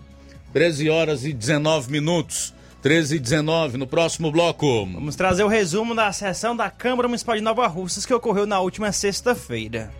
13 0.54 0.90
horas 0.90 1.26
e 1.26 1.34
19 1.34 1.92
minutos. 1.92 2.54
13 2.82 3.18
e 3.18 3.20
19 3.20 3.78
no 3.78 3.86
próximo 3.86 4.32
bloco. 4.32 4.86
Vamos 4.86 5.16
trazer 5.16 5.44
o 5.44 5.48
resumo 5.48 5.94
da 5.94 6.12
sessão 6.12 6.56
da 6.56 6.70
Câmara 6.70 7.08
Municipal 7.08 7.36
de 7.36 7.42
Nova 7.42 7.68
Russas 7.68 8.06
que 8.06 8.14
ocorreu 8.14 8.48
na 8.48 8.60
última 8.60 8.92
sexta-feira. 8.92 9.92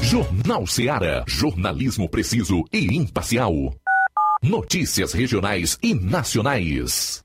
Jornal 0.00 0.66
Seara. 0.66 1.24
Jornalismo 1.26 2.08
preciso 2.08 2.64
e 2.72 2.96
imparcial. 2.96 3.52
Notícias 4.42 5.12
regionais 5.12 5.78
e 5.82 5.94
nacionais. 5.94 7.24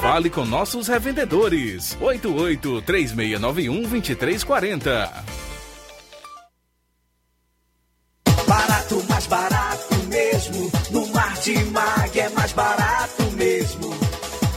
Fale 0.00 0.30
com 0.30 0.44
nossos 0.44 0.88
revendedores. 0.88 1.96
88 2.00 2.82
3691 2.82 3.82
2340. 3.82 5.24
Barato, 8.46 9.04
mais 9.08 9.26
barato 9.26 9.94
mesmo. 10.08 10.70
No 10.90 11.06
Martimag 11.08 12.20
é 12.20 12.28
mais 12.30 12.52
barato 12.52 13.22
mesmo. 13.32 13.90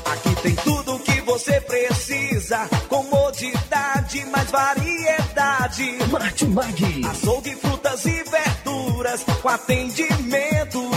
Aqui 0.05 0.35
tem 0.41 0.55
tudo 0.55 0.95
o 0.95 0.99
que 0.99 1.21
você 1.21 1.59
precisa. 1.61 2.67
Comodidade, 2.87 4.25
mais 4.25 4.49
variedade. 4.51 5.97
Martimag. 6.11 7.05
Açougue, 7.09 7.55
frutas 7.55 8.05
e 8.05 8.23
verduras 8.23 9.23
com 9.41 9.49
atendimento 9.49 10.90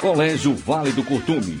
Colégio 0.00 0.54
Vale 0.54 0.92
do 0.92 1.02
Curtume. 1.02 1.60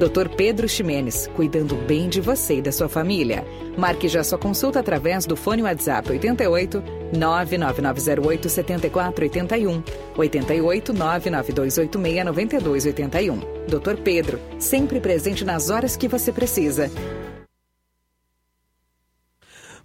Dr. 0.00 0.30
Pedro 0.34 0.66
Ximenes, 0.66 1.28
cuidando 1.36 1.76
bem 1.76 2.08
de 2.08 2.22
você 2.22 2.56
e 2.56 2.62
da 2.62 2.72
sua 2.72 2.88
família. 2.88 3.44
Marque 3.76 4.08
já 4.08 4.24
sua 4.24 4.38
consulta 4.38 4.80
através 4.80 5.26
do 5.26 5.36
fone 5.36 5.62
WhatsApp 5.62 6.10
88 6.10 6.82
99908 7.12 8.48
7481, 8.48 9.82
88 10.16 10.94
99286 10.94 12.24
9281. 12.24 13.40
Dr. 13.68 14.02
Pedro, 14.02 14.40
sempre 14.58 15.00
presente 15.00 15.44
nas 15.44 15.68
horas 15.68 15.98
que 15.98 16.08
você 16.08 16.32
precisa. 16.32 16.90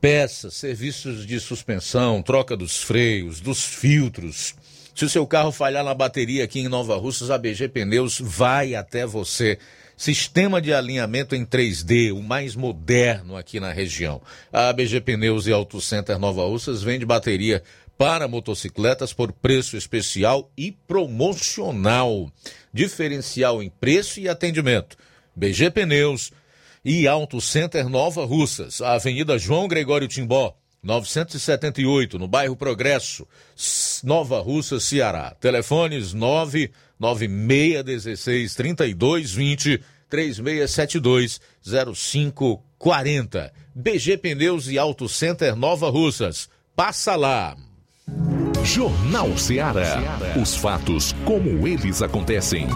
peças, 0.00 0.54
serviços 0.54 1.26
de 1.26 1.40
suspensão, 1.40 2.22
troca 2.22 2.56
dos 2.56 2.78
freios, 2.78 3.40
dos 3.40 3.64
filtros. 3.64 4.54
Se 4.94 5.04
o 5.04 5.08
seu 5.08 5.26
carro 5.26 5.52
falhar 5.52 5.84
na 5.84 5.94
bateria 5.94 6.44
aqui 6.44 6.60
em 6.60 6.68
Nova 6.68 6.96
Russas, 6.96 7.30
a 7.30 7.38
BG 7.38 7.68
Pneus 7.68 8.18
vai 8.20 8.74
até 8.74 9.06
você. 9.06 9.58
Sistema 9.96 10.60
de 10.60 10.72
alinhamento 10.72 11.34
em 11.34 11.44
3D, 11.44 12.12
o 12.12 12.22
mais 12.22 12.54
moderno 12.54 13.36
aqui 13.36 13.58
na 13.58 13.72
região. 13.72 14.20
A 14.52 14.72
BG 14.72 15.00
Pneus 15.00 15.46
e 15.46 15.52
Auto 15.52 15.80
Center 15.80 16.18
Nova 16.18 16.44
Russas 16.44 16.82
vende 16.82 17.04
bateria 17.04 17.62
para 17.96 18.28
motocicletas 18.28 19.12
por 19.12 19.32
preço 19.32 19.76
especial 19.76 20.50
e 20.56 20.70
promocional. 20.70 22.30
Diferencial 22.72 23.60
em 23.60 23.68
preço 23.68 24.20
e 24.20 24.28
atendimento. 24.28 24.96
BG 25.34 25.70
Pneus, 25.70 26.32
e 26.84 27.06
Auto 27.06 27.40
Center 27.40 27.88
Nova 27.88 28.24
Russas, 28.24 28.80
Avenida 28.80 29.38
João 29.38 29.68
Gregório 29.68 30.08
Timbó, 30.08 30.56
978, 30.82 32.18
no 32.18 32.26
bairro 32.28 32.56
Progresso, 32.56 33.26
Nova 34.04 34.38
Russa, 34.40 34.78
Ceará. 34.78 35.34
Telefones 35.40 36.12
99616 36.12 38.54
3220 38.54 39.80
3672 40.08 41.40
05 41.94 42.62
40. 42.78 43.52
BG 43.74 44.16
Pneus 44.18 44.68
e 44.68 44.78
Auto 44.78 45.08
Center 45.08 45.56
Nova 45.56 45.90
Russas. 45.90 46.48
Passa 46.74 47.16
lá. 47.16 47.56
Jornal 48.64 49.36
Ceará. 49.36 50.00
Os 50.40 50.56
fatos 50.56 51.12
como 51.24 51.66
eles 51.66 52.02
acontecem. 52.02 52.68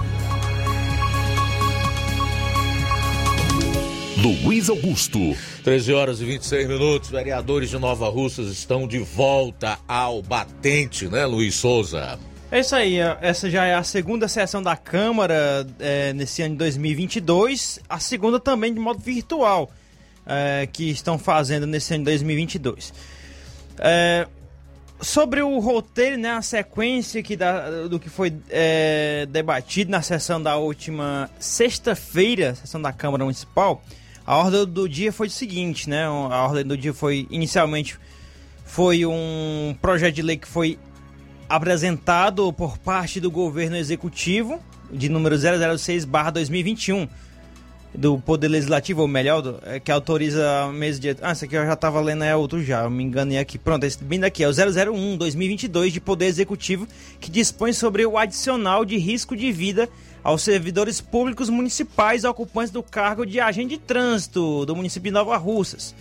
Luiz 4.22 4.70
Augusto. 4.70 5.18
13 5.64 5.92
horas 5.92 6.20
e 6.20 6.24
26 6.24 6.68
minutos. 6.68 7.10
Vereadores 7.10 7.70
de 7.70 7.76
Nova 7.76 8.08
Russas 8.08 8.52
estão 8.52 8.86
de 8.86 9.00
volta 9.00 9.80
ao 9.88 10.22
batente, 10.22 11.08
né, 11.08 11.26
Luiz 11.26 11.56
Souza? 11.56 12.20
É 12.48 12.60
isso 12.60 12.76
aí, 12.76 12.98
essa 13.20 13.50
já 13.50 13.64
é 13.64 13.74
a 13.74 13.82
segunda 13.82 14.28
sessão 14.28 14.62
da 14.62 14.76
Câmara 14.76 15.66
é, 15.80 16.12
nesse 16.12 16.40
ano 16.40 16.52
de 16.52 16.58
2022, 16.58 17.80
a 17.88 17.98
segunda 17.98 18.38
também 18.38 18.72
de 18.72 18.78
modo 18.78 19.00
virtual 19.00 19.72
é, 20.24 20.68
que 20.72 20.88
estão 20.90 21.18
fazendo 21.18 21.66
nesse 21.66 21.92
ano 21.92 22.04
de 22.04 22.10
2022. 22.10 22.94
É, 23.78 24.28
sobre 25.00 25.42
o 25.42 25.58
roteiro, 25.58 26.16
né, 26.16 26.30
a 26.30 26.42
sequência 26.42 27.20
que 27.24 27.36
da, 27.36 27.88
do 27.88 27.98
que 27.98 28.08
foi 28.08 28.32
é, 28.50 29.26
debatido 29.30 29.90
na 29.90 30.00
sessão 30.00 30.40
da 30.40 30.56
última 30.56 31.28
sexta-feira, 31.40 32.54
sessão 32.54 32.80
da 32.80 32.92
Câmara 32.92 33.24
Municipal, 33.24 33.82
a 34.26 34.36
ordem 34.36 34.66
do 34.66 34.88
dia 34.88 35.12
foi 35.12 35.26
o 35.26 35.30
seguinte, 35.30 35.88
né? 35.88 36.04
A 36.04 36.46
ordem 36.46 36.64
do 36.64 36.76
dia 36.76 36.94
foi 36.94 37.26
inicialmente 37.30 37.98
foi 38.64 39.04
um 39.04 39.76
projeto 39.82 40.14
de 40.14 40.22
lei 40.22 40.36
que 40.36 40.48
foi 40.48 40.78
apresentado 41.48 42.50
por 42.52 42.78
parte 42.78 43.20
do 43.20 43.30
governo 43.30 43.76
executivo 43.76 44.58
de 44.90 45.08
número 45.08 45.36
006/2021 45.36 47.08
do 47.94 48.18
Poder 48.18 48.48
Legislativo, 48.48 49.02
ou 49.02 49.08
melhor, 49.08 49.60
é, 49.64 49.78
que 49.78 49.92
autoriza 49.92 50.70
mês 50.72 50.98
de. 50.98 51.14
Ah, 51.20 51.32
esse 51.32 51.44
aqui 51.44 51.54
eu 51.54 51.66
já 51.66 51.74
estava 51.74 52.00
lendo, 52.00 52.24
é 52.24 52.34
outro 52.34 52.62
já, 52.64 52.84
eu 52.84 52.90
me 52.90 53.04
enganei 53.04 53.38
aqui. 53.38 53.58
Pronto, 53.58 53.84
esse 53.84 54.02
bem 54.02 54.18
daqui 54.18 54.42
é 54.42 54.48
o 54.48 54.50
001-2022 54.50 55.90
de 55.90 56.00
Poder 56.00 56.26
Executivo, 56.26 56.88
que 57.20 57.30
dispõe 57.30 57.72
sobre 57.72 58.06
o 58.06 58.16
adicional 58.16 58.84
de 58.84 58.96
risco 58.96 59.36
de 59.36 59.52
vida 59.52 59.88
aos 60.22 60.42
servidores 60.42 61.00
públicos 61.00 61.48
municipais 61.48 62.24
ocupantes 62.24 62.70
do 62.70 62.82
cargo 62.82 63.26
de 63.26 63.40
agente 63.40 63.70
de 63.70 63.78
trânsito 63.78 64.64
do 64.64 64.76
município 64.76 65.10
de 65.10 65.14
Nova 65.14 65.36
Russas. 65.36 65.94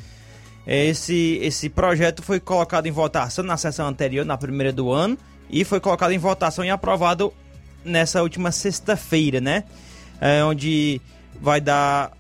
Esse, 0.65 1.39
esse 1.41 1.69
projeto 1.69 2.21
foi 2.21 2.39
colocado 2.39 2.85
em 2.85 2.91
votação 2.91 3.43
na 3.43 3.57
sessão 3.57 3.87
anterior, 3.87 4.25
na 4.25 4.37
primeira 4.37 4.71
do 4.71 4.91
ano, 4.91 5.17
e 5.49 5.63
foi 5.63 5.79
colocado 5.79 6.11
em 6.11 6.19
votação 6.19 6.63
e 6.63 6.69
aprovado 6.69 7.33
nessa 7.83 8.21
última 8.21 8.51
sexta-feira, 8.51 9.41
né? 9.41 9.63
É, 10.19 10.43
onde 10.43 11.01
vai 11.41 11.59
dar 11.59 12.11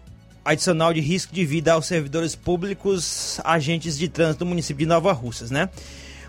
adicional 0.43 0.91
de 0.91 0.99
risco 0.99 1.31
de 1.33 1.45
vida 1.45 1.73
aos 1.73 1.85
servidores 1.85 2.35
públicos, 2.35 3.39
agentes 3.43 3.95
de 3.95 4.09
trânsito 4.09 4.43
do 4.43 4.47
município 4.47 4.79
de 4.79 4.87
Nova 4.87 5.13
Russas, 5.13 5.51
né? 5.51 5.69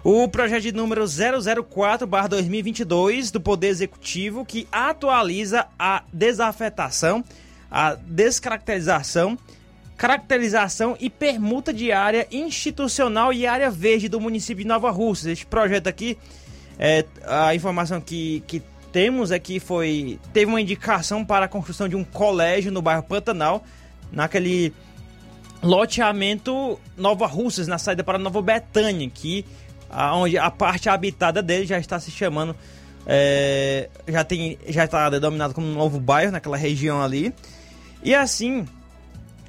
O 0.05 0.27
projeto 0.27 0.63
de 0.63 0.73
número 0.73 1.05
004/2022 1.05 3.31
do 3.31 3.41
Poder 3.41 3.69
Executivo 3.69 4.45
que 4.45 4.67
atualiza 4.73 5.69
a 5.79 6.03
desafetação, 6.13 7.23
a 7.71 7.95
descaracterização, 7.95 9.39
caracterização 9.97 10.97
e 10.99 11.09
permuta 11.09 11.73
de 11.73 11.93
área 11.93 12.27
institucional 12.33 13.33
e 13.33 13.47
área 13.47 13.71
verde 13.71 14.09
do 14.09 14.19
município 14.19 14.65
de 14.65 14.69
Nova 14.69 14.91
Russas. 14.91 15.27
Este 15.27 15.47
projeto 15.47 15.87
aqui, 15.87 16.19
é, 16.81 17.05
a 17.25 17.55
informação 17.55 18.01
que, 18.01 18.43
que 18.49 18.61
temos 18.91 19.31
é 19.31 19.39
que 19.39 19.61
foi 19.61 20.19
teve 20.33 20.47
uma 20.47 20.61
indicação 20.61 21.25
para 21.25 21.45
a 21.45 21.49
construção 21.49 21.89
de 21.89 21.95
um 21.95 22.03
colégio 22.03 22.73
no 22.73 22.83
bairro 22.83 23.05
Pantanal, 23.05 23.63
naquele 24.11 24.75
loteamento 25.63 26.81
Nova 26.97 27.27
Russas, 27.27 27.69
na 27.69 27.79
saída 27.79 28.03
para 28.03 28.19
Nova 28.19 28.43
Betânia, 28.43 29.09
que 29.09 29.45
onde 29.93 30.39
a 30.39 30.51
parte 30.51 30.89
habitada 30.89 31.43
dele 31.43 31.67
já 31.67 31.79
está 31.79 32.01
se 32.01 32.11
chamando 32.11 32.57
é, 33.07 33.89
já 34.07 34.25
tem 34.25 34.59
já 34.69 34.85
está 34.85 35.11
denominado 35.11 35.55
como 35.55 35.67
um 35.67 35.75
novo 35.75 35.99
bairro 35.99 36.33
naquela 36.33 36.57
região 36.57 37.03
ali 37.03 37.35
e 38.03 38.15
assim 38.15 38.65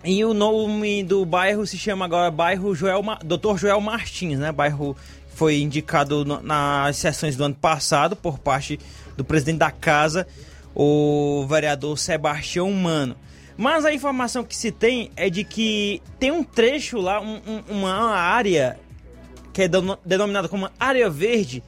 e 0.04 0.26
o 0.26 0.34
nome 0.34 1.04
do 1.04 1.26
bairro 1.26 1.66
se 1.66 1.78
chama 1.78 2.06
agora 2.06 2.30
bairro 2.32 2.76
Joel 2.76 3.02
Dr. 3.24 3.58
Joel 3.58 3.80
Martins 3.80 4.40
né 4.40 4.52
bairro 4.52 4.98
foi 5.36 5.62
indicado 5.62 6.26
nas 6.26 6.98
sessões 6.98 7.36
do 7.36 7.44
ano 7.44 7.56
passado 7.56 8.16
por 8.16 8.40
parte 8.40 8.80
do 9.16 9.24
presidente 9.24 9.60
da 9.60 9.72
casa 9.72 10.28
o 10.76 11.46
vereador 11.48 11.98
Sebastião 11.98 12.72
Mano 12.72 13.16
mas 13.56 13.86
a 13.86 13.94
informação 13.94 14.44
que 14.44 14.56
se 14.56 14.72
tem 14.72 15.12
é 15.16 15.30
de 15.30 15.44
que 15.44 16.02
tem 16.20 16.32
um 16.32 16.44
trecho 16.44 17.00
lá, 17.00 17.22
um, 17.22 17.40
um, 17.46 17.64
uma 17.70 18.16
área 18.16 18.80
que 19.54 19.62
é 19.62 19.70
denominada 20.04 20.50
como 20.50 20.70
área 20.80 21.10
verde, 21.10 21.64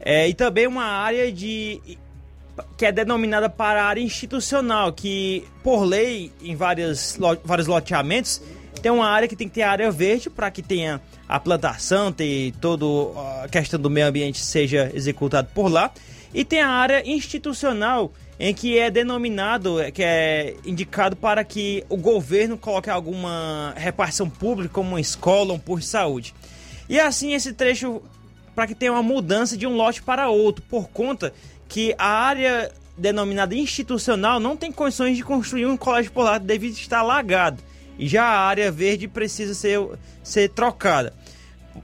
é, 0.00 0.28
e 0.28 0.34
também 0.34 0.66
uma 0.66 0.84
área 0.84 1.30
de 1.30 1.98
que 2.76 2.86
é 2.86 2.92
denominada 2.92 3.48
para 3.48 3.84
área 3.84 4.00
institucional, 4.00 4.92
que 4.92 5.44
por 5.62 5.82
lei 5.82 6.32
em 6.42 6.54
várias, 6.54 7.18
vários 7.44 7.66
loteamentos 7.66 8.40
tem 8.80 8.90
uma 8.90 9.08
área 9.08 9.28
que 9.28 9.36
tem 9.36 9.48
que 9.48 9.54
ter 9.54 9.62
área 9.62 9.90
verde 9.90 10.30
para 10.30 10.50
que 10.50 10.62
tenha 10.62 11.00
a 11.28 11.38
plantação, 11.38 12.10
ter 12.10 12.52
toda 12.60 12.86
a 13.44 13.48
questão 13.48 13.78
do 13.78 13.90
meio 13.90 14.06
ambiente 14.06 14.40
seja 14.40 14.90
executado 14.94 15.48
por 15.54 15.70
lá, 15.70 15.90
e 16.32 16.44
tem 16.44 16.60
a 16.60 16.68
área 16.68 17.02
institucional 17.08 18.12
em 18.38 18.54
que 18.54 18.78
é 18.78 18.90
denominado, 18.90 19.76
que 19.92 20.02
é 20.02 20.54
indicado 20.64 21.14
para 21.14 21.44
que 21.44 21.84
o 21.90 21.96
governo 21.96 22.56
coloque 22.56 22.88
alguma 22.88 23.74
repartição 23.76 24.30
pública, 24.30 24.72
como 24.72 24.90
uma 24.90 25.00
escola, 25.00 25.52
um 25.52 25.58
posto 25.58 25.82
de 25.82 25.88
saúde. 25.88 26.34
E 26.90 26.98
assim 26.98 27.34
esse 27.34 27.52
trecho 27.52 28.02
para 28.52 28.66
que 28.66 28.74
tenha 28.74 28.90
uma 28.90 29.02
mudança 29.02 29.56
de 29.56 29.64
um 29.64 29.76
lote 29.76 30.02
para 30.02 30.28
outro, 30.28 30.60
por 30.68 30.88
conta 30.88 31.32
que 31.68 31.94
a 31.96 32.08
área 32.08 32.72
denominada 32.98 33.54
institucional 33.54 34.40
não 34.40 34.56
tem 34.56 34.72
condições 34.72 35.16
de 35.16 35.22
construir 35.22 35.66
um 35.66 35.76
colégio 35.76 36.10
por 36.10 36.24
lá 36.24 36.36
devido 36.36 36.72
estar 36.72 36.98
alagado. 36.98 37.62
E 37.96 38.08
já 38.08 38.24
a 38.24 38.40
área 38.40 38.72
verde 38.72 39.06
precisa 39.06 39.54
ser, 39.54 39.78
ser 40.20 40.48
trocada. 40.48 41.14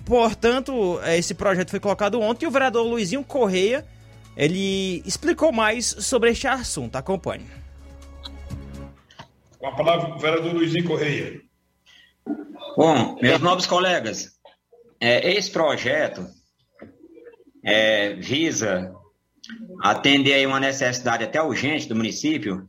Portanto, 0.05 0.99
esse 1.07 1.35
projeto 1.35 1.71
foi 1.71 1.79
colocado 1.79 2.21
ontem 2.21 2.45
e 2.45 2.49
o 2.49 2.51
vereador 2.51 2.85
Luizinho 2.85 3.23
Correia 3.23 3.87
ele 4.37 5.05
explicou 5.07 5.53
mais 5.53 5.87
sobre 5.87 6.31
este 6.31 6.49
assunto. 6.49 6.97
Acompanhe. 6.97 7.47
Com 9.57 9.69
a 9.69 9.73
palavra 9.73 10.17
o 10.17 10.19
vereador 10.19 10.53
Luizinho 10.53 10.85
Correia. 10.85 11.41
Bom, 12.77 13.17
meus 13.23 13.41
nobres 13.41 13.67
colegas, 13.67 14.36
é, 15.01 15.33
esse 15.35 15.51
projeto 15.51 16.27
é, 17.65 18.15
visa 18.15 18.95
atender 19.83 20.35
aí 20.35 20.47
uma 20.47 20.61
necessidade 20.61 21.25
até 21.25 21.41
urgente 21.43 21.89
do 21.89 21.97
município, 21.97 22.69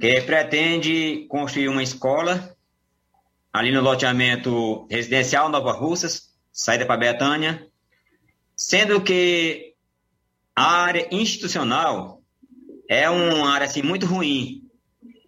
que 0.00 0.20
pretende 0.22 1.26
construir 1.28 1.68
uma 1.68 1.82
escola 1.82 2.54
ali 3.52 3.72
no 3.72 3.80
loteamento 3.80 4.86
residencial 4.90 5.48
Nova 5.48 5.72
Russas, 5.72 6.34
saída 6.52 6.84
para 6.84 6.98
Betânia, 6.98 7.66
sendo 8.54 9.00
que 9.00 9.74
a 10.54 10.82
área 10.82 11.08
institucional 11.10 12.22
é 12.88 13.08
uma 13.08 13.50
área 13.50 13.66
assim 13.66 13.82
muito 13.82 14.06
ruim, 14.06 14.62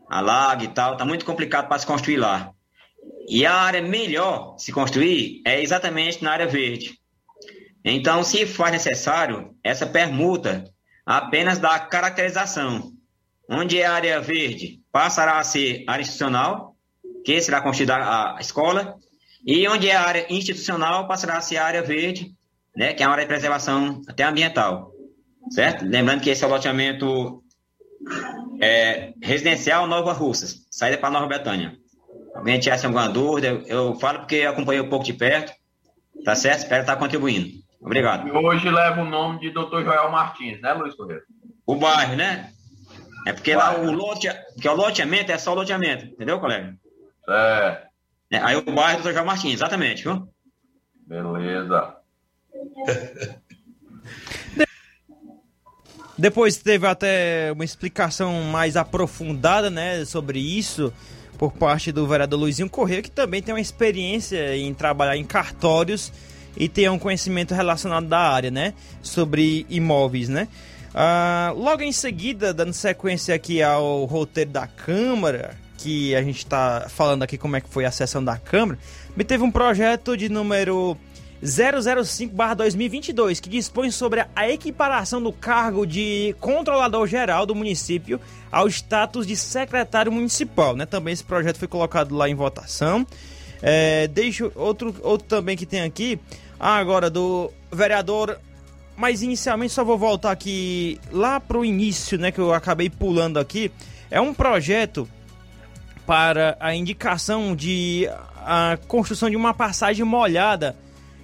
a 0.09 0.21
lago 0.21 0.65
e 0.65 0.69
tal, 0.69 0.97
tá 0.97 1.05
muito 1.05 1.25
complicado 1.25 1.69
para 1.69 1.79
se 1.79 1.87
construir 1.87 2.17
lá. 2.17 2.55
E 3.29 3.45
a 3.45 3.55
área 3.55 3.83
melhor 3.83 4.57
se 4.59 4.73
construir 4.73 5.43
é 5.45 5.61
exatamente 5.61 6.25
na 6.25 6.33
área 6.33 6.47
verde. 6.47 6.99
Então, 7.85 8.23
se 8.25 8.47
for 8.47 8.71
necessário, 8.71 9.55
essa 9.63 9.87
permuta 9.87 10.65
apenas 11.05 11.59
da 11.59 11.79
caracterização. 11.79 12.93
Onde 13.49 13.81
é 13.81 13.87
a 13.87 13.93
área 13.93 14.21
verde 14.21 14.83
passará 14.93 15.39
a 15.39 15.45
ser 15.45 15.85
área 15.87 16.03
institucional, 16.03 16.77
que 17.25 17.41
será 17.41 17.63
construída 17.63 17.97
a 17.97 18.37
escola, 18.41 18.97
e 19.47 19.67
onde 19.69 19.89
é 19.89 19.97
a 19.97 20.03
área 20.03 20.27
institucional 20.29 21.09
passará 21.09 21.39
a 21.39 21.41
ser 21.41 21.57
área 21.57 21.83
verde, 21.83 22.35
né, 22.77 22.93
que 22.93 23.03
é 23.03 23.07
a 23.07 23.11
área 23.11 23.25
de 23.25 23.29
preservação 23.29 24.03
até 24.07 24.25
ambiental. 24.25 24.93
Certo? 25.51 25.85
Lembrando 25.87 26.21
que 26.21 26.29
esse 26.31 26.45
é 26.45 26.47
o 26.47 26.51
loteamento 26.51 27.43
é, 28.61 29.15
residencial 29.23 29.87
Nova 29.87 30.13
Russas, 30.13 30.67
saída 30.71 30.99
para 30.99 31.11
Nova 31.11 31.27
Betânia. 31.27 31.79
Alguém 32.39 32.61
tivesse 32.61 32.87
alguma 32.87 33.09
dúvida, 33.09 33.49
eu, 33.49 33.67
eu 33.67 33.95
falo 33.97 34.21
porque 34.21 34.43
acompanhei 34.43 34.81
um 34.81 34.89
pouco 34.89 35.05
de 35.05 35.13
perto. 35.13 35.53
Tá 36.25 36.37
certo? 36.37 36.61
Espero 36.61 36.83
estar 36.83 36.95
contribuindo. 36.95 37.49
Obrigado. 37.81 38.29
E 38.29 38.31
hoje 38.31 38.71
leva 38.71 39.01
o 39.01 39.05
nome 39.05 39.41
de 39.41 39.51
Dr. 39.51 39.83
Joel 39.83 40.13
Martins, 40.13 40.61
né, 40.61 40.73
Luiz 40.73 40.95
Correia? 40.95 41.23
O 41.67 41.75
bairro, 41.75 42.15
né? 42.15 42.53
É 43.27 43.33
porque 43.33 43.57
lá 43.57 43.77
o 43.77 43.91
lote, 43.91 44.29
porque 44.55 44.69
o 44.69 44.75
loteamento 44.75 45.33
é 45.33 45.39
só 45.39 45.51
o 45.51 45.57
loteamento, 45.57 46.05
entendeu, 46.05 46.39
colega? 46.39 46.77
É. 47.29 47.83
é 48.31 48.39
aí 48.39 48.55
o 48.55 48.63
bairro 48.63 49.03
do 49.03 49.09
Dr. 49.09 49.15
Joel 49.15 49.27
Martins, 49.27 49.55
exatamente, 49.55 50.05
viu? 50.05 50.29
Beleza. 51.09 51.97
Depois 56.17 56.57
teve 56.57 56.87
até 56.87 57.51
uma 57.53 57.65
explicação 57.65 58.43
mais 58.45 58.77
aprofundada, 58.77 59.69
né, 59.71 60.05
sobre 60.05 60.39
isso 60.39 60.93
por 61.39 61.53
parte 61.53 61.93
do 61.93 62.07
vereador 62.07 62.41
Luizinho 62.41 62.69
Corrêa, 62.69 63.01
que 63.01 63.11
também 63.11 63.41
tem 63.41 63.55
uma 63.55 63.61
experiência 63.61 64.57
em 64.57 64.75
trabalhar 64.75 65.17
em 65.17 65.25
cartórios 65.25 66.13
e 66.57 66.69
tem 66.69 66.89
um 66.89 66.99
conhecimento 66.99 67.55
relacionado 67.55 68.09
da 68.09 68.19
área, 68.19 68.51
né? 68.51 68.75
Sobre 69.01 69.65
imóveis, 69.71 70.29
né? 70.29 70.49
Ah, 70.93 71.53
logo 71.57 71.83
em 71.83 71.93
seguida, 71.93 72.53
dando 72.53 72.73
sequência 72.73 73.35
aqui 73.35 73.63
ao 73.63 74.05
roteiro 74.05 74.51
da 74.51 74.67
Câmara, 74.67 75.57
que 75.77 76.15
a 76.17 76.23
gente 76.23 76.39
está 76.39 76.87
falando 76.89 77.23
aqui 77.23 77.39
como 77.39 77.55
é 77.55 77.61
que 77.61 77.69
foi 77.69 77.85
a 77.85 77.91
sessão 77.91 78.25
da 78.25 78.37
Câmara, 78.37 78.79
me 79.17 79.23
teve 79.23 79.45
um 79.45 79.51
projeto 79.51 80.17
de 80.17 80.29
número 80.29 80.97
005-2022, 81.43 83.41
que 83.41 83.49
dispõe 83.49 83.91
sobre 83.91 84.25
a 84.35 84.49
equiparação 84.49 85.23
do 85.23 85.33
cargo 85.33 85.87
de 85.87 86.35
controlador-geral 86.41 87.47
do 87.47 87.55
município 87.55 88.21
ao 88.51 88.69
status 88.69 89.27
de 89.27 89.37
secretário 89.37 90.11
municipal. 90.11 90.75
Né? 90.75 90.85
Também 90.85 91.13
esse 91.13 91.25
projeto 91.25 91.59
foi 91.59 91.69
colocado 91.69 92.15
lá 92.15 92.29
em 92.29 92.35
votação. 92.35 93.07
É, 93.63 94.09
deixo 94.09 94.51
outro, 94.55 94.95
outro 95.03 95.29
também 95.29 95.57
que 95.57 95.67
tem 95.67 95.83
aqui, 95.83 96.19
ah, 96.59 96.77
agora 96.77 97.09
do 97.09 97.53
vereador. 97.71 98.39
Mas 98.97 99.23
inicialmente 99.23 99.73
só 99.73 99.85
vou 99.85 99.97
voltar 99.97 100.33
aqui 100.33 101.01
lá 101.13 101.39
para 101.39 101.57
o 101.57 101.65
início, 101.65 102.19
né? 102.19 102.33
Que 102.33 102.41
eu 102.41 102.53
acabei 102.53 102.91
pulando 102.91 103.39
aqui. 103.39 103.71
É 104.11 104.21
um 104.21 104.35
projeto 104.35 105.09
para 106.05 106.57
a 106.59 106.75
indicação 106.75 107.55
de 107.55 108.09
a 108.45 108.77
construção 108.89 109.31
de 109.31 109.37
uma 109.37 109.55
passagem 109.55 110.05
molhada 110.05 110.75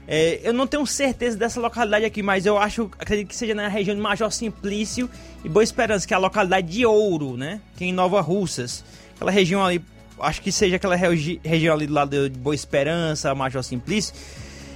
é, 0.07 0.41
eu 0.43 0.53
não 0.53 0.67
tenho 0.67 0.87
certeza 0.87 1.37
dessa 1.37 1.61
localidade 1.61 2.05
aqui, 2.05 2.23
mas 2.23 2.45
eu 2.45 2.59
acho, 2.59 2.91
acredito 2.99 3.29
que 3.29 3.37
seja 3.37 3.55
na 3.55 3.69
região 3.69 3.95
de 3.95 4.03
Major 4.03 4.31
Simplício 4.31 5.09
e 5.43 5.49
Boa 5.49 5.65
Esperança, 5.65 6.07
que 6.07 6.13
é 6.13 6.17
a 6.17 6.21
localidade 6.21 6.69
de 6.69 6.85
Ouro, 6.85 7.37
né? 7.37 7.61
Que 7.77 7.85
é 7.85 7.87
em 7.87 7.93
Nova 7.93 8.21
Russas. 8.21 8.85
Aquela 9.17 9.31
região 9.31 9.65
ali, 9.65 9.83
acho 10.21 10.43
que 10.43 10.53
seja 10.53 10.77
aquela 10.77 10.95
regi 10.95 11.41
região 11.43 11.75
ali 11.75 11.87
do 11.87 11.95
lado 11.95 12.29
de 12.29 12.39
Boa 12.39 12.55
Esperança, 12.55 13.35
Major 13.35 13.63
Simplício. 13.63 14.15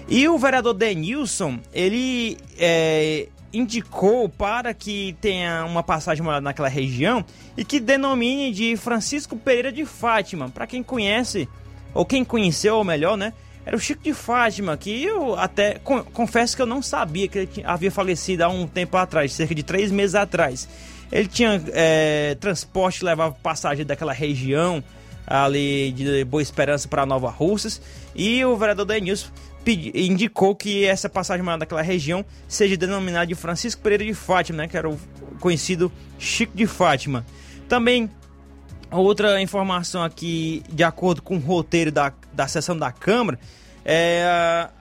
E 0.09 0.27
o 0.27 0.39
vereador 0.39 0.73
Denilson, 0.73 1.59
ele 1.75 2.39
é, 2.59 3.29
indicou 3.53 4.31
para 4.31 4.73
que 4.73 5.15
tenha 5.21 5.63
uma 5.67 5.83
passagem 5.83 6.25
naquela 6.41 6.69
região 6.69 7.23
e 7.55 7.65
que 7.65 7.79
denomine 7.79 8.51
de 8.51 8.75
Francisco 8.79 9.37
Pereira 9.37 9.71
de 9.71 9.85
Fátima. 9.85 10.49
Para 10.49 10.67
quem 10.67 10.83
conhece, 10.83 11.47
ou 11.93 12.07
quem 12.07 12.25
conheceu, 12.25 12.77
ou 12.77 12.85
melhor, 12.85 13.19
né? 13.19 13.35
Era 13.69 13.77
o 13.77 13.79
Chico 13.79 14.03
de 14.03 14.15
Fátima, 14.15 14.79
que 14.79 15.05
eu 15.05 15.39
até 15.39 15.79
confesso 16.15 16.57
que 16.57 16.63
eu 16.63 16.67
não 16.67 16.81
sabia 16.81 17.29
que 17.29 17.41
ele 17.41 17.51
havia 17.65 17.91
falecido 17.91 18.43
há 18.43 18.49
um 18.49 18.67
tempo 18.67 18.97
atrás, 18.97 19.35
cerca 19.35 19.55
de 19.55 19.63
três 19.63 19.91
meses 19.91 20.15
atrás. 20.15 20.67
Ele 21.13 21.29
tinha 21.29 21.63
é, 21.75 22.35
transporte 22.41 23.05
levava 23.05 23.35
passagem 23.43 23.85
daquela 23.85 24.15
região 24.15 24.83
ali 25.27 25.93
de 25.93 26.25
Boa 26.25 26.41
Esperança 26.41 26.89
para 26.89 27.05
Nova 27.05 27.29
Russas 27.29 27.79
e 28.15 28.43
o 28.43 28.57
vereador 28.57 28.87
Denilson 28.87 29.29
indicou 29.95 30.57
que 30.57 30.87
essa 30.87 31.11
passagem 31.11 31.45
daquela 31.59 31.83
região 31.83 32.25
seja 32.49 32.75
denominada 32.75 33.27
de 33.27 33.35
Francisco 33.35 33.83
Pereira 33.83 34.03
de 34.07 34.15
Fátima, 34.15 34.63
né, 34.63 34.69
que 34.69 34.79
era 34.79 34.89
o 34.89 34.99
conhecido 35.41 35.93
Chico 36.19 36.57
de 36.57 36.67
Fátima. 36.67 37.23
Também 37.69 38.09
outra 38.97 39.43
informação 39.43 40.03
aqui, 40.03 40.63
de 40.71 40.83
acordo 40.83 41.23
com 41.23 41.37
o 41.37 41.41
roteiro 41.41 41.93
da, 41.93 42.13
da 42.33 42.49
sessão 42.49 42.77
da 42.77 42.91
Câmara, 42.91 43.39
é 43.85 44.25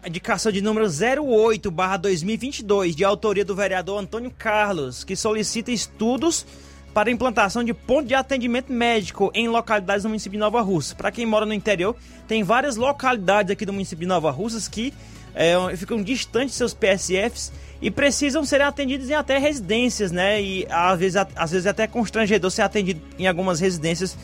a 0.03 0.07
indicação 0.07 0.51
de 0.51 0.61
número 0.61 0.85
08/2022, 0.85 2.95
de 2.95 3.03
autoria 3.03 3.45
do 3.45 3.55
vereador 3.55 3.99
Antônio 3.99 4.31
Carlos, 4.37 5.03
que 5.03 5.15
solicita 5.15 5.71
estudos 5.71 6.45
para 6.93 7.11
implantação 7.11 7.63
de 7.63 7.73
ponto 7.73 8.07
de 8.07 8.15
atendimento 8.15 8.73
médico 8.73 9.31
em 9.33 9.47
localidades 9.47 10.03
do 10.03 10.09
município 10.09 10.33
de 10.33 10.39
Nova 10.39 10.61
Russa. 10.61 10.95
Para 10.95 11.11
quem 11.11 11.25
mora 11.25 11.45
no 11.45 11.53
interior, 11.53 11.95
tem 12.27 12.43
várias 12.43 12.75
localidades 12.75 13.51
aqui 13.51 13.65
do 13.65 13.71
município 13.71 14.01
de 14.01 14.07
Nova 14.07 14.31
Russas 14.31 14.67
que 14.67 14.93
é, 15.35 15.55
ficam 15.77 16.01
distantes 16.01 16.51
de 16.51 16.57
seus 16.57 16.73
PSFs 16.73 17.53
e 17.81 17.91
precisam 17.91 18.43
ser 18.43 18.61
atendidos 18.61 19.09
em 19.09 19.13
até 19.13 19.37
residências, 19.37 20.11
né? 20.11 20.41
E 20.41 20.67
às 20.69 20.99
vezes, 20.99 21.15
às 21.35 21.51
vezes 21.51 21.65
é 21.65 21.69
até 21.69 21.87
constrangedor 21.87 22.49
ser 22.49 22.63
atendido 22.63 23.01
em 23.19 23.27
algumas 23.27 23.59
residências 23.59 24.17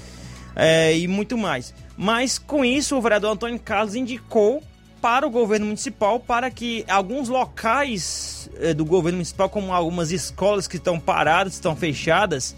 é, 0.55 0.97
e 0.97 1.07
muito 1.07 1.37
mais. 1.37 1.73
Mas 1.97 2.39
com 2.39 2.65
isso, 2.65 2.97
o 2.97 3.01
vereador 3.01 3.31
Antônio 3.31 3.59
Carlos 3.59 3.95
indicou 3.95 4.63
para 5.03 5.27
o 5.27 5.29
governo 5.29 5.65
municipal 5.65 6.17
para 6.17 6.49
que 6.49 6.85
alguns 6.87 7.27
locais 7.27 8.49
eh, 8.57 8.73
do 8.73 8.85
governo 8.85 9.17
municipal, 9.17 9.49
como 9.49 9.73
algumas 9.73 10.13
escolas 10.13 10.65
que 10.65 10.77
estão 10.77 10.97
paradas, 10.97 11.55
estão 11.55 11.75
fechadas, 11.75 12.55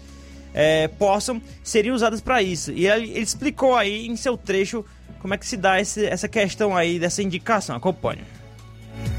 eh, 0.54 0.86
possam 0.96 1.42
ser 1.64 1.90
usadas 1.90 2.20
para 2.20 2.40
isso. 2.40 2.70
E 2.70 2.86
ele, 2.86 3.10
ele, 3.10 3.20
explicou 3.20 3.74
aí 3.74 4.06
em 4.06 4.14
seu 4.14 4.36
trecho 4.36 4.84
como 5.20 5.34
é 5.34 5.38
que 5.38 5.44
se 5.44 5.56
dá 5.56 5.80
esse, 5.80 6.06
essa 6.06 6.28
questão 6.28 6.76
aí 6.76 7.00
dessa 7.00 7.20
indicação. 7.20 7.74
Acompanhe. 7.74 8.22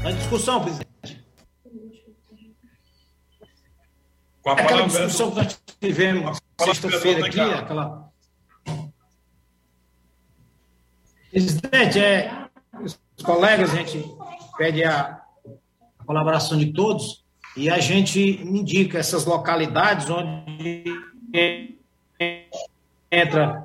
A 0.02 0.10
discussão, 0.10 0.62
presidente. 0.62 1.22
Com 4.48 4.62
aquela 4.62 4.86
discussão 4.86 5.30
que 5.30 5.36
nós 5.36 5.60
tivemos 5.78 6.38
sexta-feira 6.58 7.26
aqui, 7.26 7.38
aquela. 7.38 8.08
Presidente, 11.30 11.98
é, 11.98 12.48
os 12.80 12.98
colegas, 13.22 13.70
a 13.74 13.76
gente 13.76 14.02
pede 14.56 14.82
a 14.84 15.20
colaboração 16.06 16.56
de 16.56 16.72
todos 16.72 17.22
e 17.54 17.68
a 17.68 17.78
gente 17.78 18.18
indica 18.42 18.98
essas 18.98 19.26
localidades 19.26 20.08
onde 20.08 20.84
entra 23.10 23.62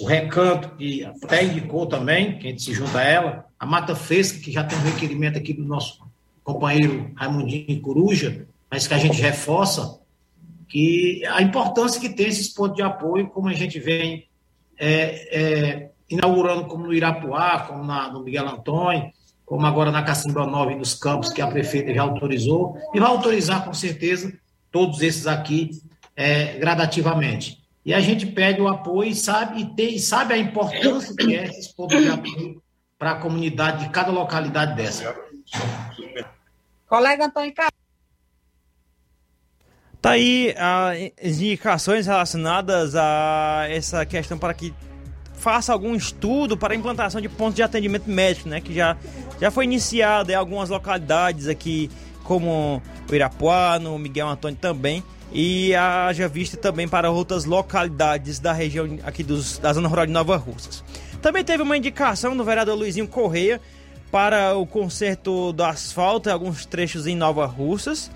o 0.00 0.06
recanto, 0.06 0.70
que 0.76 1.04
até 1.04 1.44
indicou 1.44 1.84
também, 1.84 2.38
que 2.38 2.46
a 2.46 2.50
gente 2.50 2.62
se 2.62 2.72
junta 2.72 3.00
a 3.00 3.04
ela, 3.04 3.46
a 3.60 3.66
Mata 3.66 3.94
Fresca, 3.94 4.38
que 4.38 4.50
já 4.50 4.64
tem 4.64 4.78
um 4.78 4.82
requerimento 4.82 5.36
aqui 5.36 5.52
do 5.52 5.62
nosso 5.62 6.02
companheiro 6.42 7.10
Raimundinho 7.14 7.82
Coruja, 7.82 8.46
mas 8.70 8.86
que 8.86 8.94
a 8.94 8.98
gente 8.98 9.20
reforça, 9.20 10.00
que 10.72 11.22
a 11.26 11.42
importância 11.42 12.00
que 12.00 12.08
tem 12.08 12.28
esses 12.28 12.48
pontos 12.48 12.76
de 12.76 12.82
apoio, 12.82 13.28
como 13.28 13.46
a 13.46 13.52
gente 13.52 13.78
vem 13.78 14.26
é, 14.80 15.28
é, 15.38 15.90
inaugurando 16.08 16.64
como 16.64 16.86
no 16.86 16.94
Irapuá, 16.94 17.60
como 17.68 17.84
na, 17.84 18.10
no 18.10 18.24
Miguel 18.24 18.48
Antônio, 18.48 19.12
como 19.44 19.66
agora 19.66 19.90
na 19.90 20.02
Cacimba 20.02 20.46
9 20.46 20.76
dos 20.76 20.94
Campos, 20.94 21.30
que 21.30 21.42
a 21.42 21.46
prefeita 21.46 21.92
já 21.92 22.00
autorizou, 22.00 22.78
e 22.94 22.98
vai 22.98 23.10
autorizar 23.10 23.66
com 23.66 23.74
certeza 23.74 24.32
todos 24.70 25.02
esses 25.02 25.26
aqui 25.26 25.72
é, 26.16 26.56
gradativamente. 26.56 27.62
E 27.84 27.92
a 27.92 28.00
gente 28.00 28.24
pede 28.24 28.62
o 28.62 28.66
apoio 28.66 29.10
e 29.10 29.14
sabe, 29.14 29.60
e 29.60 29.66
tem, 29.76 29.98
sabe 29.98 30.32
a 30.32 30.38
importância 30.38 31.14
que 31.14 31.36
é 31.36 31.44
esses 31.44 31.68
pontos 31.68 32.00
de 32.00 32.08
apoio 32.08 32.62
para 32.98 33.10
a 33.10 33.16
comunidade 33.16 33.84
de 33.84 33.90
cada 33.90 34.10
localidade 34.10 34.74
dessa. 34.74 35.14
Colega 36.88 37.26
Antônio 37.26 37.52
Carlos. 37.52 37.71
Tá 40.02 40.10
aí 40.10 40.52
as 41.22 41.36
indicações 41.36 42.08
relacionadas 42.08 42.96
a 42.96 43.66
essa 43.68 44.04
questão 44.04 44.36
para 44.36 44.52
que 44.52 44.74
faça 45.34 45.72
algum 45.72 45.94
estudo 45.94 46.56
para 46.56 46.74
a 46.74 46.76
implantação 46.76 47.20
de 47.20 47.28
pontos 47.28 47.54
de 47.54 47.62
atendimento 47.62 48.10
médico, 48.10 48.48
né? 48.48 48.60
Que 48.60 48.74
já, 48.74 48.96
já 49.40 49.48
foi 49.52 49.64
iniciado 49.64 50.32
em 50.32 50.34
algumas 50.34 50.70
localidades 50.70 51.46
aqui, 51.46 51.88
como 52.24 52.82
o 53.08 53.14
Irapuá, 53.14 53.78
no 53.78 53.96
Miguel 53.96 54.28
Antônio 54.28 54.58
também. 54.60 55.04
E 55.32 55.72
haja 55.76 56.26
vista 56.26 56.56
também 56.56 56.88
para 56.88 57.08
outras 57.08 57.44
localidades 57.44 58.40
da 58.40 58.52
região 58.52 58.98
aqui 59.04 59.22
dos, 59.22 59.56
da 59.58 59.72
Zona 59.72 59.86
Rural 59.86 60.06
de 60.06 60.12
Nova 60.12 60.36
Russas. 60.36 60.82
Também 61.22 61.44
teve 61.44 61.62
uma 61.62 61.76
indicação 61.76 62.36
do 62.36 62.42
vereador 62.42 62.76
Luizinho 62.76 63.06
Correia 63.06 63.60
para 64.10 64.56
o 64.56 64.66
conserto 64.66 65.52
do 65.52 65.62
asfalto 65.62 66.28
em 66.28 66.32
alguns 66.32 66.66
trechos 66.66 67.06
em 67.06 67.14
Nova 67.14 67.46
Russas. 67.46 68.10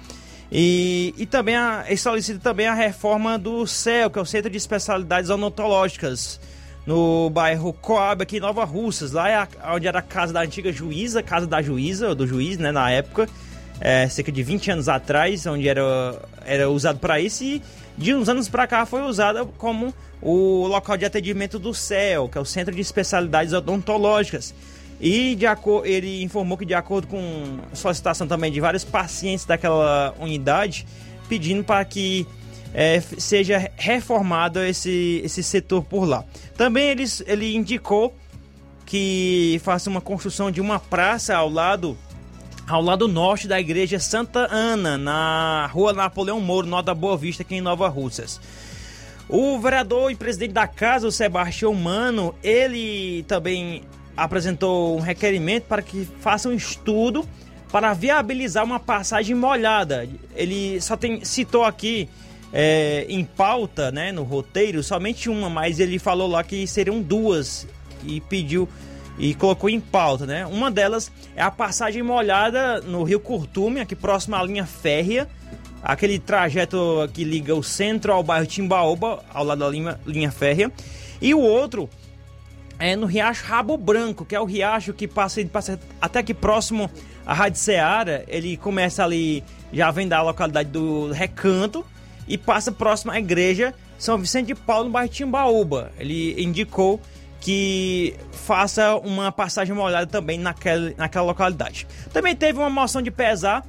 E, 0.50 1.14
e 1.18 1.26
também 1.26 1.56
e 1.88 1.96
solicita 1.96 2.38
também 2.38 2.66
a 2.66 2.74
reforma 2.74 3.38
do 3.38 3.66
CEL, 3.66 4.10
que 4.10 4.18
é 4.18 4.22
o 4.22 4.26
Centro 4.26 4.50
de 4.50 4.56
Especialidades 4.56 5.28
Odontológicas 5.30 6.40
no 6.86 7.28
bairro 7.30 7.72
Coab, 7.72 8.22
aqui 8.22 8.36
em 8.36 8.40
Nova 8.40 8.64
Russas. 8.64 9.12
Lá 9.12 9.28
é 9.28 9.34
a, 9.34 9.48
onde 9.74 9.88
era 9.88 9.98
a 9.98 10.02
casa 10.02 10.32
da 10.32 10.40
antiga 10.40 10.72
juíza, 10.72 11.22
casa 11.22 11.46
da 11.46 11.60
juíza, 11.60 12.14
do 12.14 12.26
juiz, 12.26 12.58
né, 12.58 12.70
na 12.70 12.90
época, 12.90 13.28
é, 13.80 14.08
cerca 14.08 14.30
de 14.30 14.42
20 14.42 14.70
anos 14.70 14.88
atrás, 14.88 15.44
onde 15.46 15.68
era, 15.68 15.82
era 16.44 16.70
usado 16.70 17.00
para 17.00 17.20
isso 17.20 17.42
e 17.42 17.62
de 17.98 18.14
uns 18.14 18.28
anos 18.28 18.48
para 18.48 18.66
cá 18.66 18.84
foi 18.84 19.02
usada 19.02 19.44
como 19.44 19.92
o 20.20 20.66
local 20.66 20.96
de 20.96 21.04
atendimento 21.04 21.58
do 21.58 21.72
CEL, 21.72 22.28
que 22.28 22.36
é 22.36 22.40
o 22.40 22.44
Centro 22.44 22.74
de 22.74 22.80
Especialidades 22.80 23.52
Odontológicas. 23.52 24.54
E 25.00 25.34
de 25.34 25.44
ele 25.84 26.22
informou 26.22 26.56
que, 26.56 26.64
de 26.64 26.74
acordo 26.74 27.06
com 27.06 27.58
solicitação 27.72 28.26
também 28.26 28.50
de 28.50 28.60
vários 28.60 28.84
pacientes 28.84 29.44
daquela 29.44 30.14
unidade, 30.18 30.86
pedindo 31.28 31.62
para 31.62 31.84
que 31.84 32.26
é, 32.72 33.00
seja 33.00 33.70
reformado 33.76 34.62
esse, 34.62 35.20
esse 35.24 35.42
setor 35.42 35.82
por 35.82 36.04
lá. 36.04 36.24
Também 36.56 36.88
ele, 36.88 37.04
ele 37.26 37.54
indicou 37.54 38.14
que 38.84 39.60
faça 39.64 39.90
uma 39.90 40.00
construção 40.00 40.50
de 40.50 40.60
uma 40.60 40.78
praça 40.78 41.34
ao 41.34 41.50
lado 41.50 41.96
ao 42.68 42.82
lado 42.82 43.06
norte 43.06 43.46
da 43.46 43.60
igreja 43.60 43.98
Santa 44.00 44.48
Ana, 44.50 44.98
na 44.98 45.70
rua 45.72 45.92
Napoleão 45.92 46.40
Moro, 46.40 46.66
Nota 46.66 46.92
Boa 46.92 47.16
Vista, 47.16 47.42
aqui 47.42 47.54
em 47.54 47.60
Nova 47.60 47.88
Russas. 47.88 48.40
O 49.28 49.58
vereador 49.60 50.10
e 50.10 50.16
presidente 50.16 50.52
da 50.52 50.66
casa, 50.66 51.06
o 51.06 51.12
Sebastião 51.12 51.72
Mano, 51.74 52.34
ele 52.42 53.24
também 53.28 53.84
apresentou 54.16 54.96
um 54.96 55.00
requerimento 55.00 55.64
para 55.64 55.82
que 55.82 56.08
faça 56.20 56.48
um 56.48 56.52
estudo 56.52 57.28
para 57.70 57.92
viabilizar 57.92 58.64
uma 58.64 58.80
passagem 58.80 59.34
molhada. 59.34 60.08
Ele 60.34 60.80
só 60.80 60.96
tem 60.96 61.24
citou 61.24 61.64
aqui 61.64 62.08
é, 62.52 63.04
em 63.08 63.24
pauta, 63.24 63.90
né, 63.90 64.12
no 64.12 64.22
roteiro, 64.22 64.82
somente 64.82 65.28
uma, 65.28 65.50
mas 65.50 65.78
ele 65.78 65.98
falou 65.98 66.28
lá 66.28 66.42
que 66.42 66.66
seriam 66.66 67.02
duas 67.02 67.66
e 68.04 68.20
pediu 68.20 68.68
e 69.18 69.34
colocou 69.34 69.68
em 69.68 69.80
pauta, 69.80 70.26
né? 70.26 70.46
Uma 70.46 70.70
delas 70.70 71.10
é 71.34 71.42
a 71.42 71.50
passagem 71.50 72.02
molhada 72.02 72.80
no 72.82 73.02
Rio 73.02 73.18
Curtume, 73.18 73.80
aqui 73.80 73.96
próximo 73.96 74.36
à 74.36 74.42
linha 74.42 74.66
férrea, 74.66 75.26
aquele 75.82 76.18
trajeto 76.18 77.08
que 77.14 77.24
liga 77.24 77.54
o 77.54 77.62
centro 77.62 78.12
ao 78.12 78.22
bairro 78.22 78.46
Timbaúba, 78.46 79.24
ao 79.32 79.44
lado 79.44 79.58
da 79.60 79.68
linha, 79.68 79.98
linha 80.06 80.30
férrea. 80.30 80.70
E 81.20 81.32
o 81.32 81.40
outro 81.40 81.88
é 82.78 82.94
no 82.94 83.06
Riacho 83.06 83.44
Rabo 83.46 83.76
Branco, 83.76 84.24
que 84.24 84.34
é 84.34 84.40
o 84.40 84.44
riacho 84.44 84.92
que 84.92 85.08
passa, 85.08 85.44
passa 85.46 85.80
até 86.00 86.18
aqui 86.18 86.34
próximo 86.34 86.90
à 87.24 87.32
Rádio 87.32 87.58
Ceará. 87.58 88.22
Ele 88.28 88.56
começa 88.56 89.02
ali, 89.02 89.42
já 89.72 89.90
vem 89.90 90.06
da 90.06 90.22
localidade 90.22 90.68
do 90.70 91.10
Recanto 91.10 91.84
e 92.28 92.36
passa 92.36 92.70
próximo 92.70 93.12
à 93.12 93.18
igreja 93.18 93.74
São 93.98 94.18
Vicente 94.18 94.48
de 94.48 94.54
Paulo, 94.54 94.84
no 94.84 94.90
bairro 94.90 95.08
Timbaúba. 95.08 95.92
Ele 95.98 96.42
indicou 96.42 97.00
que 97.40 98.14
faça 98.32 98.96
uma 98.96 99.30
passagem 99.30 99.74
molhada 99.74 100.06
também 100.06 100.38
naquela, 100.38 100.92
naquela 100.96 101.26
localidade. 101.26 101.86
Também 102.12 102.34
teve 102.34 102.58
uma 102.58 102.70
moção 102.70 103.00
de 103.00 103.10
pesar 103.10 103.64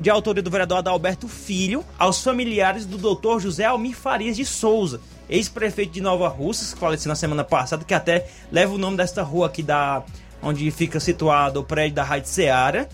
de 0.00 0.10
autoria 0.10 0.42
do 0.42 0.50
vereador 0.50 0.78
Adalberto 0.78 1.26
Filho 1.26 1.84
aos 1.98 2.22
familiares 2.22 2.84
do 2.86 2.98
doutor 2.98 3.40
José 3.40 3.64
Almir 3.64 3.96
Farias 3.96 4.36
de 4.36 4.44
Souza, 4.44 5.00
ex-prefeito 5.28 5.92
de 5.92 6.00
Nova 6.00 6.28
Russas, 6.28 6.74
que 6.74 6.80
faleceu 6.80 7.08
na 7.08 7.14
semana 7.14 7.44
passada, 7.44 7.84
que 7.84 7.94
até 7.94 8.26
leva 8.50 8.74
o 8.74 8.78
nome 8.78 8.96
desta 8.96 9.22
rua 9.22 9.46
aqui 9.46 9.62
da 9.62 10.02
onde 10.42 10.70
fica 10.70 11.00
situado 11.00 11.60
o 11.60 11.64
prédio 11.64 11.96
da 11.96 12.02
Rádio 12.02 12.28
Seara. 12.28 12.88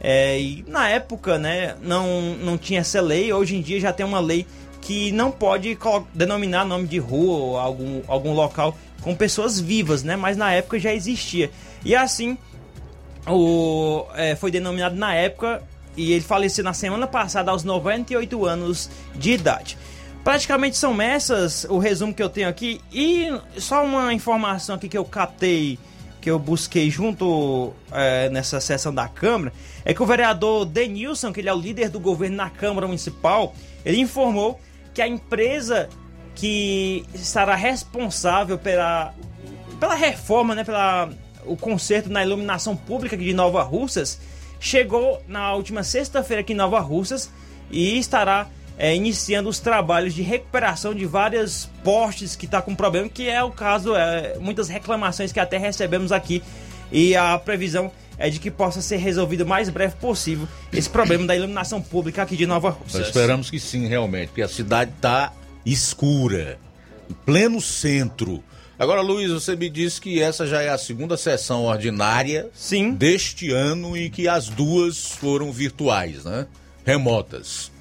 É, 0.00 0.40
e 0.40 0.64
na 0.68 0.88
época, 0.88 1.38
né, 1.38 1.74
não, 1.82 2.36
não 2.36 2.56
tinha 2.56 2.80
essa 2.80 3.00
lei, 3.00 3.32
hoje 3.32 3.56
em 3.56 3.62
dia 3.62 3.80
já 3.80 3.92
tem 3.92 4.06
uma 4.06 4.20
lei 4.20 4.46
que 4.80 5.10
não 5.12 5.30
pode 5.30 5.76
denominar 6.14 6.64
nome 6.64 6.86
de 6.86 6.98
rua 6.98 7.38
ou 7.38 7.58
algum, 7.58 8.00
algum 8.06 8.32
local 8.32 8.76
com 9.02 9.14
pessoas 9.14 9.60
vivas, 9.60 10.02
né? 10.02 10.16
Mas 10.16 10.36
na 10.36 10.52
época 10.52 10.78
já 10.78 10.94
existia. 10.94 11.50
E 11.84 11.94
assim, 11.94 12.38
o, 13.26 14.04
é, 14.14 14.36
foi 14.36 14.50
denominado 14.50 14.96
na 14.96 15.14
época 15.14 15.62
e 15.96 16.12
ele 16.12 16.20
faleceu 16.20 16.62
na 16.62 16.72
semana 16.72 17.06
passada 17.06 17.50
aos 17.50 17.64
98 17.64 18.46
anos 18.46 18.88
de 19.14 19.32
idade. 19.32 19.76
Praticamente 20.28 20.76
são 20.76 21.00
essas 21.00 21.64
o 21.70 21.78
resumo 21.78 22.12
que 22.12 22.22
eu 22.22 22.28
tenho 22.28 22.50
aqui. 22.50 22.82
E 22.92 23.30
só 23.56 23.82
uma 23.82 24.12
informação 24.12 24.76
aqui 24.76 24.86
que 24.86 24.98
eu 24.98 25.02
captei, 25.02 25.78
que 26.20 26.30
eu 26.30 26.38
busquei 26.38 26.90
junto 26.90 27.72
é, 27.90 28.28
nessa 28.28 28.60
sessão 28.60 28.92
da 28.92 29.08
Câmara, 29.08 29.54
é 29.86 29.94
que 29.94 30.02
o 30.02 30.04
vereador 30.04 30.66
Denilson, 30.66 31.32
que 31.32 31.40
ele 31.40 31.48
é 31.48 31.54
o 31.54 31.58
líder 31.58 31.88
do 31.88 31.98
governo 31.98 32.36
na 32.36 32.50
Câmara 32.50 32.86
Municipal, 32.86 33.54
ele 33.86 34.00
informou 34.00 34.60
que 34.92 35.00
a 35.00 35.08
empresa 35.08 35.88
que 36.34 37.06
estará 37.14 37.54
responsável 37.54 38.58
pela, 38.58 39.14
pela 39.80 39.94
reforma, 39.94 40.54
né, 40.54 40.62
pela 40.62 41.08
o 41.46 41.56
conserto 41.56 42.10
na 42.10 42.22
iluminação 42.22 42.76
pública 42.76 43.16
de 43.16 43.32
Nova 43.32 43.62
Russas, 43.62 44.20
chegou 44.60 45.22
na 45.26 45.54
última 45.54 45.82
sexta-feira 45.82 46.42
aqui 46.42 46.52
em 46.52 46.56
Nova 46.56 46.80
Russas 46.80 47.30
e 47.70 47.98
estará 47.98 48.46
é, 48.78 48.94
iniciando 48.94 49.48
os 49.48 49.58
trabalhos 49.58 50.14
de 50.14 50.22
recuperação 50.22 50.94
de 50.94 51.04
várias 51.04 51.68
postes 51.82 52.36
que 52.36 52.46
está 52.46 52.62
com 52.62 52.74
problema, 52.74 53.08
que 53.08 53.28
é 53.28 53.42
o 53.42 53.50
caso, 53.50 53.94
é, 53.96 54.38
muitas 54.38 54.68
reclamações 54.68 55.32
que 55.32 55.40
até 55.40 55.58
recebemos 55.58 56.12
aqui 56.12 56.42
e 56.92 57.16
a 57.16 57.36
previsão 57.38 57.90
é 58.16 58.30
de 58.30 58.38
que 58.38 58.50
possa 58.50 58.80
ser 58.80 58.96
resolvido 58.96 59.42
o 59.42 59.46
mais 59.46 59.68
breve 59.68 59.96
possível 59.96 60.48
esse 60.72 60.88
problema 60.88 61.26
da 61.26 61.36
iluminação 61.36 61.82
pública 61.82 62.22
aqui 62.22 62.36
de 62.36 62.46
Nova 62.46 62.70
Rússia. 62.70 63.00
Nós 63.00 63.08
esperamos 63.08 63.50
que 63.50 63.60
sim, 63.60 63.86
realmente, 63.86 64.28
porque 64.28 64.42
a 64.42 64.48
cidade 64.48 64.92
está 64.96 65.32
escura, 65.64 66.58
em 67.10 67.14
pleno 67.14 67.60
centro. 67.60 68.42
Agora, 68.78 69.00
Luiz, 69.00 69.30
você 69.30 69.56
me 69.56 69.68
disse 69.68 70.00
que 70.00 70.22
essa 70.22 70.46
já 70.46 70.62
é 70.62 70.68
a 70.68 70.78
segunda 70.78 71.16
sessão 71.16 71.64
ordinária 71.64 72.48
sim. 72.54 72.92
deste 72.92 73.50
ano 73.50 73.96
e 73.96 74.08
que 74.08 74.28
as 74.28 74.48
duas 74.48 75.10
foram 75.12 75.50
virtuais, 75.50 76.24
né? 76.24 76.46
Remotas. 76.84 77.72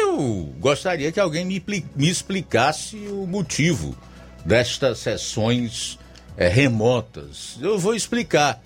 Eu 0.00 0.52
gostaria 0.58 1.12
que 1.12 1.20
alguém 1.20 1.44
me, 1.44 1.62
me 1.94 2.08
explicasse 2.08 2.96
o 3.08 3.26
motivo 3.26 3.96
destas 4.44 4.98
sessões 4.98 5.98
é, 6.36 6.48
remotas. 6.48 7.58
Eu 7.60 7.78
vou 7.78 7.94
explicar. 7.94 8.62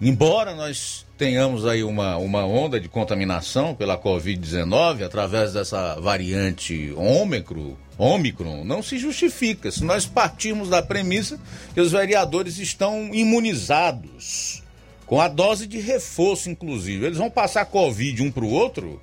Embora 0.00 0.54
nós 0.54 1.04
tenhamos 1.16 1.66
aí 1.66 1.82
uma, 1.82 2.16
uma 2.16 2.46
onda 2.46 2.78
de 2.78 2.88
contaminação 2.88 3.74
pela 3.74 3.98
Covid-19 3.98 5.04
através 5.04 5.52
dessa 5.52 5.96
variante 5.96 6.92
Ômicron, 6.96 7.74
Ômicron, 7.98 8.64
não 8.64 8.80
se 8.80 8.96
justifica. 8.96 9.72
Se 9.72 9.82
nós 9.82 10.06
partirmos 10.06 10.68
da 10.68 10.80
premissa 10.80 11.40
que 11.74 11.80
os 11.80 11.90
vereadores 11.90 12.58
estão 12.58 13.12
imunizados, 13.12 14.62
com 15.04 15.20
a 15.20 15.26
dose 15.26 15.66
de 15.66 15.80
reforço, 15.80 16.48
inclusive, 16.48 17.06
eles 17.06 17.18
vão 17.18 17.30
passar 17.30 17.64
Covid 17.64 18.22
um 18.22 18.30
para 18.30 18.44
o 18.44 18.50
outro? 18.50 19.00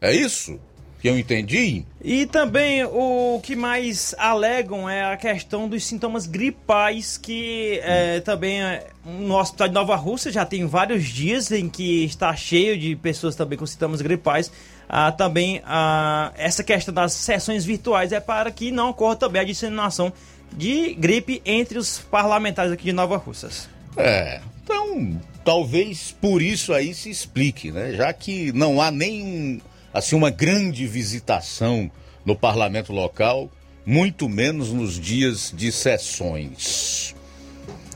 É 0.00 0.12
isso? 0.12 0.58
que 1.00 1.08
eu 1.08 1.18
entendi. 1.18 1.84
E 2.02 2.26
também 2.26 2.84
o 2.84 3.40
que 3.42 3.56
mais 3.56 4.14
alegam 4.18 4.88
é 4.88 5.12
a 5.12 5.16
questão 5.16 5.66
dos 5.66 5.84
sintomas 5.84 6.26
gripais, 6.26 7.16
que 7.16 7.80
é, 7.82 8.20
também 8.20 8.62
é, 8.62 8.86
no 9.04 9.34
hospital 9.36 9.68
de 9.68 9.74
Nova 9.74 9.96
Rússia 9.96 10.30
já 10.30 10.44
tem 10.44 10.66
vários 10.66 11.04
dias 11.04 11.50
em 11.50 11.68
que 11.68 12.04
está 12.04 12.36
cheio 12.36 12.78
de 12.78 12.94
pessoas 12.96 13.34
também 13.34 13.58
com 13.58 13.64
sintomas 13.64 14.02
gripais. 14.02 14.52
Ah, 14.88 15.10
também 15.10 15.62
ah, 15.64 16.32
essa 16.36 16.62
questão 16.62 16.92
das 16.92 17.12
sessões 17.14 17.64
virtuais 17.64 18.12
é 18.12 18.20
para 18.20 18.50
que 18.50 18.70
não 18.70 18.90
ocorra 18.90 19.16
também 19.16 19.40
a 19.40 19.44
disseminação 19.44 20.12
de 20.52 20.94
gripe 20.94 21.40
entre 21.46 21.78
os 21.78 21.98
parlamentares 21.98 22.72
aqui 22.72 22.84
de 22.84 22.92
Nova 22.92 23.16
Russas. 23.16 23.68
É, 23.96 24.40
então 24.62 25.18
talvez 25.44 26.14
por 26.20 26.42
isso 26.42 26.74
aí 26.74 26.92
se 26.92 27.08
explique, 27.08 27.70
né? 27.70 27.92
Já 27.92 28.12
que 28.12 28.52
não 28.52 28.82
há 28.82 28.90
nem 28.90 29.62
assim 29.92 30.16
uma 30.16 30.30
grande 30.30 30.86
visitação 30.86 31.90
no 32.24 32.36
parlamento 32.36 32.92
local, 32.92 33.50
muito 33.84 34.28
menos 34.28 34.72
nos 34.72 34.98
dias 34.98 35.52
de 35.54 35.72
sessões. 35.72 37.14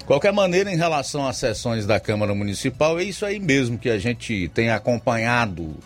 Qualquer 0.06 0.32
maneira, 0.32 0.72
em 0.72 0.76
relação 0.76 1.26
às 1.26 1.36
sessões 1.38 1.86
da 1.86 1.98
Câmara 1.98 2.34
Municipal, 2.34 2.98
é 2.98 3.04
isso 3.04 3.24
aí 3.24 3.40
mesmo 3.40 3.78
que 3.78 3.88
a 3.88 3.98
gente 3.98 4.50
tem 4.52 4.70
acompanhado 4.70 5.76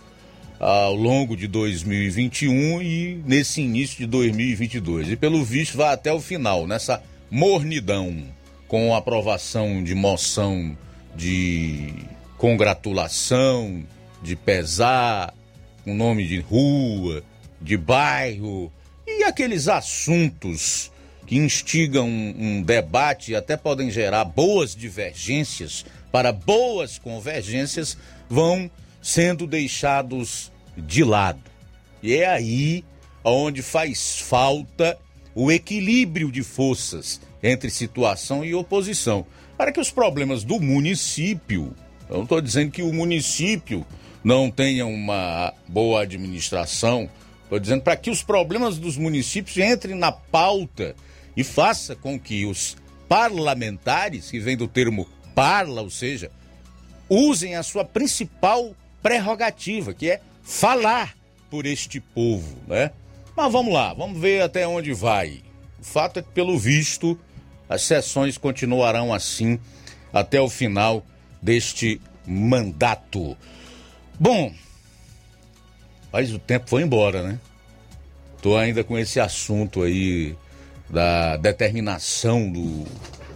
ao 0.58 0.94
longo 0.94 1.36
de 1.36 1.46
2021 1.46 2.82
e 2.82 3.22
nesse 3.24 3.60
início 3.60 3.98
de 3.98 4.06
2022. 4.06 5.10
E 5.10 5.16
pelo 5.16 5.44
visto 5.44 5.76
vai 5.76 5.92
até 5.92 6.12
o 6.12 6.20
final, 6.20 6.66
nessa 6.66 7.00
mornidão, 7.30 8.24
com 8.66 8.94
aprovação 8.94 9.84
de 9.84 9.94
moção 9.94 10.76
de 11.14 11.92
congratulação, 12.36 13.84
de 14.22 14.34
pesar, 14.34 15.32
com 15.88 15.94
nome 15.94 16.26
de 16.26 16.38
rua, 16.38 17.24
de 17.62 17.74
bairro 17.78 18.70
e 19.06 19.24
aqueles 19.24 19.68
assuntos 19.68 20.92
que 21.26 21.38
instigam 21.38 22.06
um, 22.06 22.34
um 22.38 22.62
debate 22.62 23.32
e 23.32 23.34
até 23.34 23.56
podem 23.56 23.90
gerar 23.90 24.26
boas 24.26 24.76
divergências 24.76 25.86
para 26.12 26.30
boas 26.30 26.98
convergências 26.98 27.96
vão 28.28 28.70
sendo 29.00 29.46
deixados 29.46 30.52
de 30.76 31.02
lado. 31.02 31.40
E 32.02 32.16
é 32.16 32.26
aí 32.26 32.84
onde 33.24 33.62
faz 33.62 34.18
falta 34.18 34.98
o 35.34 35.50
equilíbrio 35.50 36.30
de 36.30 36.42
forças 36.42 37.18
entre 37.42 37.70
situação 37.70 38.44
e 38.44 38.54
oposição, 38.54 39.24
para 39.56 39.72
que 39.72 39.80
os 39.80 39.90
problemas 39.90 40.44
do 40.44 40.60
município, 40.60 41.74
eu 42.10 42.16
não 42.16 42.22
estou 42.24 42.42
dizendo 42.42 42.72
que 42.72 42.82
o 42.82 42.92
município 42.92 43.86
não 44.22 44.50
tenha 44.50 44.86
uma 44.86 45.52
boa 45.66 46.02
administração. 46.02 47.08
Estou 47.44 47.58
dizendo 47.58 47.82
para 47.82 47.96
que 47.96 48.10
os 48.10 48.22
problemas 48.22 48.78
dos 48.78 48.96
municípios 48.96 49.56
entrem 49.56 49.94
na 49.94 50.12
pauta 50.12 50.94
e 51.36 51.42
faça 51.42 51.96
com 51.96 52.18
que 52.18 52.44
os 52.44 52.76
parlamentares, 53.08 54.30
que 54.30 54.38
vem 54.38 54.56
do 54.56 54.68
termo 54.68 55.08
parla, 55.34 55.80
ou 55.82 55.90
seja, 55.90 56.30
usem 57.08 57.54
a 57.54 57.62
sua 57.62 57.84
principal 57.84 58.74
prerrogativa, 59.02 59.94
que 59.94 60.10
é 60.10 60.20
falar 60.42 61.14
por 61.50 61.64
este 61.64 62.00
povo, 62.00 62.56
né? 62.66 62.90
Mas 63.36 63.52
vamos 63.52 63.72
lá, 63.72 63.94
vamos 63.94 64.20
ver 64.20 64.42
até 64.42 64.66
onde 64.66 64.92
vai. 64.92 65.42
O 65.80 65.84
fato 65.84 66.18
é 66.18 66.22
que, 66.22 66.30
pelo 66.30 66.58
visto, 66.58 67.18
as 67.68 67.82
sessões 67.82 68.36
continuarão 68.36 69.14
assim 69.14 69.58
até 70.12 70.40
o 70.40 70.48
final 70.48 71.04
deste 71.40 72.00
mandato. 72.26 73.36
Bom, 74.20 74.52
mas 76.12 76.32
o 76.32 76.38
tempo 76.38 76.68
foi 76.68 76.82
embora, 76.82 77.22
né? 77.22 77.38
Tô 78.42 78.56
ainda 78.56 78.82
com 78.82 78.98
esse 78.98 79.20
assunto 79.20 79.82
aí 79.82 80.34
da 80.90 81.36
determinação 81.36 82.50
do 82.50 82.84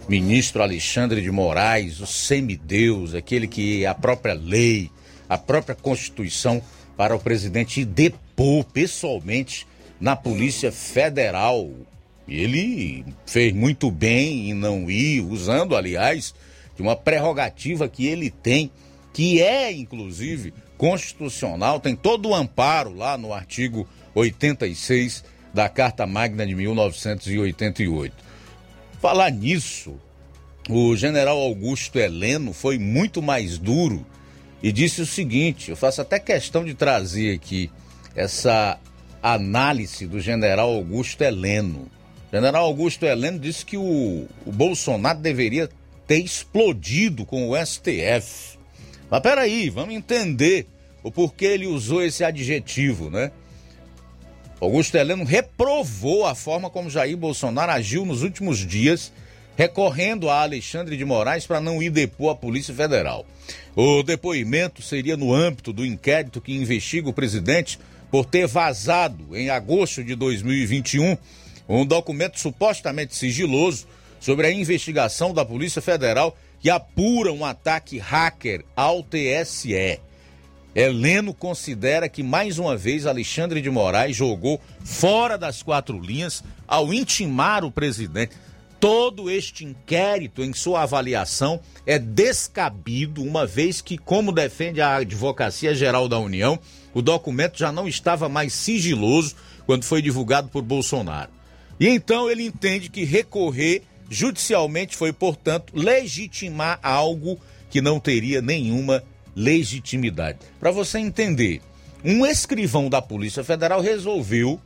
ministro 0.09 0.61
Alexandre 0.61 1.21
de 1.21 1.31
Moraes, 1.31 1.99
o 1.99 2.07
semideus, 2.07 3.13
aquele 3.13 3.47
que 3.47 3.85
a 3.85 3.93
própria 3.93 4.33
lei, 4.33 4.89
a 5.29 5.37
própria 5.37 5.75
Constituição 5.75 6.61
para 6.97 7.15
o 7.15 7.19
presidente 7.19 7.85
depor 7.85 8.65
pessoalmente 8.65 9.65
na 9.99 10.15
Polícia 10.15 10.71
Federal. 10.71 11.69
Ele 12.27 13.05
fez 13.25 13.53
muito 13.53 13.89
bem 13.89 14.49
em 14.49 14.53
não 14.53 14.89
ir, 14.89 15.21
usando, 15.21 15.75
aliás, 15.75 16.33
de 16.75 16.81
uma 16.81 16.95
prerrogativa 16.95 17.87
que 17.87 18.05
ele 18.05 18.29
tem, 18.29 18.71
que 19.13 19.41
é, 19.41 19.71
inclusive, 19.71 20.53
constitucional, 20.83 21.79
tem 21.79 21.95
todo 21.95 22.27
o 22.27 22.35
amparo 22.35 22.93
lá 22.93 23.17
no 23.17 23.31
artigo 23.33 23.87
86 24.13 25.23
da 25.53 25.69
Carta 25.69 26.05
Magna 26.05 26.45
de 26.45 26.53
1988. 26.53 28.13
Falar 28.99 29.31
nisso, 29.31 29.95
o 30.69 30.93
general 30.93 31.39
Augusto 31.39 31.97
Heleno 31.97 32.51
foi 32.51 32.77
muito 32.77 33.21
mais 33.21 33.57
duro 33.57 34.05
e 34.61 34.73
disse 34.73 35.01
o 35.01 35.05
seguinte: 35.05 35.69
eu 35.69 35.77
faço 35.77 36.01
até 36.01 36.19
questão 36.19 36.65
de 36.65 36.73
trazer 36.73 37.33
aqui 37.33 37.71
essa 38.13 38.77
análise 39.21 40.05
do 40.05 40.19
general 40.19 40.69
Augusto 40.69 41.21
Heleno. 41.21 41.87
General 42.29 42.65
Augusto 42.65 43.05
Heleno 43.05 43.39
disse 43.39 43.65
que 43.65 43.77
o, 43.77 44.27
o 44.45 44.51
Bolsonaro 44.51 45.19
deveria 45.19 45.69
ter 46.05 46.19
explodido 46.19 47.25
com 47.25 47.47
o 47.47 47.65
STF. 47.65 48.59
Mas 49.09 49.21
peraí, 49.21 49.69
vamos 49.69 49.95
entender 49.95 50.72
o 51.03 51.11
porquê 51.11 51.45
ele 51.45 51.67
usou 51.67 52.01
esse 52.01 52.23
adjetivo, 52.23 53.09
né? 53.09 53.31
Augusto 54.59 54.95
Heleno 54.95 55.25
reprovou 55.25 56.25
a 56.25 56.33
forma 56.33 56.69
como 56.69 56.89
Jair 56.89 57.17
Bolsonaro 57.17 57.71
agiu 57.71 58.05
nos 58.05 58.23
últimos 58.23 58.59
dias, 58.59 59.11
recorrendo 59.57 60.29
a 60.29 60.41
Alexandre 60.41 60.95
de 60.95 61.03
Moraes 61.03 61.45
para 61.45 61.59
não 61.59 61.83
ir 61.83 61.89
depor 61.89 62.31
a 62.31 62.35
Polícia 62.35 62.73
Federal. 62.73 63.25
O 63.75 64.01
depoimento 64.03 64.81
seria 64.81 65.17
no 65.17 65.33
âmbito 65.33 65.73
do 65.73 65.85
inquérito 65.85 66.39
que 66.39 66.53
investiga 66.53 67.09
o 67.09 67.13
presidente 67.13 67.77
por 68.09 68.25
ter 68.25 68.47
vazado, 68.47 69.35
em 69.35 69.49
agosto 69.49 70.03
de 70.03 70.15
2021, 70.15 71.17
um 71.67 71.85
documento 71.85 72.39
supostamente 72.39 73.15
sigiloso 73.15 73.85
sobre 74.19 74.47
a 74.47 74.51
investigação 74.51 75.33
da 75.33 75.43
Polícia 75.43 75.81
Federal 75.81 76.37
que 76.59 76.69
apura 76.69 77.33
um 77.33 77.43
ataque 77.43 77.97
hacker 77.97 78.63
ao 78.75 79.03
TSE. 79.03 79.99
Heleno 80.75 81.33
considera 81.33 82.09
que 82.09 82.23
mais 82.23 82.57
uma 82.57 82.75
vez 82.75 83.05
Alexandre 83.05 83.61
de 83.61 83.69
Moraes 83.69 84.15
jogou 84.15 84.59
fora 84.83 85.37
das 85.37 85.61
quatro 85.61 85.99
linhas 85.99 86.43
ao 86.67 86.91
intimar 86.93 87.63
o 87.63 87.71
presidente. 87.71 88.35
Todo 88.79 89.29
este 89.29 89.63
inquérito, 89.63 90.43
em 90.43 90.51
sua 90.51 90.81
avaliação, 90.81 91.61
é 91.85 91.97
descabido, 91.97 93.23
uma 93.23 93.45
vez 93.45 93.79
que, 93.79 93.97
como 93.97 94.31
defende 94.31 94.81
a 94.81 94.97
Advocacia 94.97 95.73
Geral 95.73 96.09
da 96.09 96.19
União, 96.19 96.59
o 96.93 97.01
documento 97.01 97.57
já 97.57 97.71
não 97.71 97.87
estava 97.87 98.27
mais 98.27 98.51
sigiloso 98.51 99.35
quando 99.65 99.85
foi 99.85 100.01
divulgado 100.01 100.49
por 100.49 100.63
Bolsonaro. 100.63 101.31
E 101.79 101.87
então 101.87 102.29
ele 102.29 102.43
entende 102.43 102.89
que 102.89 103.05
recorrer 103.05 103.83
judicialmente 104.09 104.97
foi, 104.97 105.13
portanto, 105.13 105.71
legitimar 105.75 106.79
algo 106.83 107.39
que 107.69 107.81
não 107.81 107.99
teria 107.99 108.41
nenhuma 108.41 109.03
legitimidade. 109.35 110.39
Para 110.59 110.71
você 110.71 110.99
entender, 110.99 111.61
um 112.03 112.25
escrivão 112.25 112.89
da 112.89 113.01
Polícia 113.01 113.43
Federal 113.43 113.81
resolveu 113.81 114.59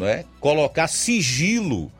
é, 0.00 0.24
colocar 0.40 0.88
sigilo 0.88 1.90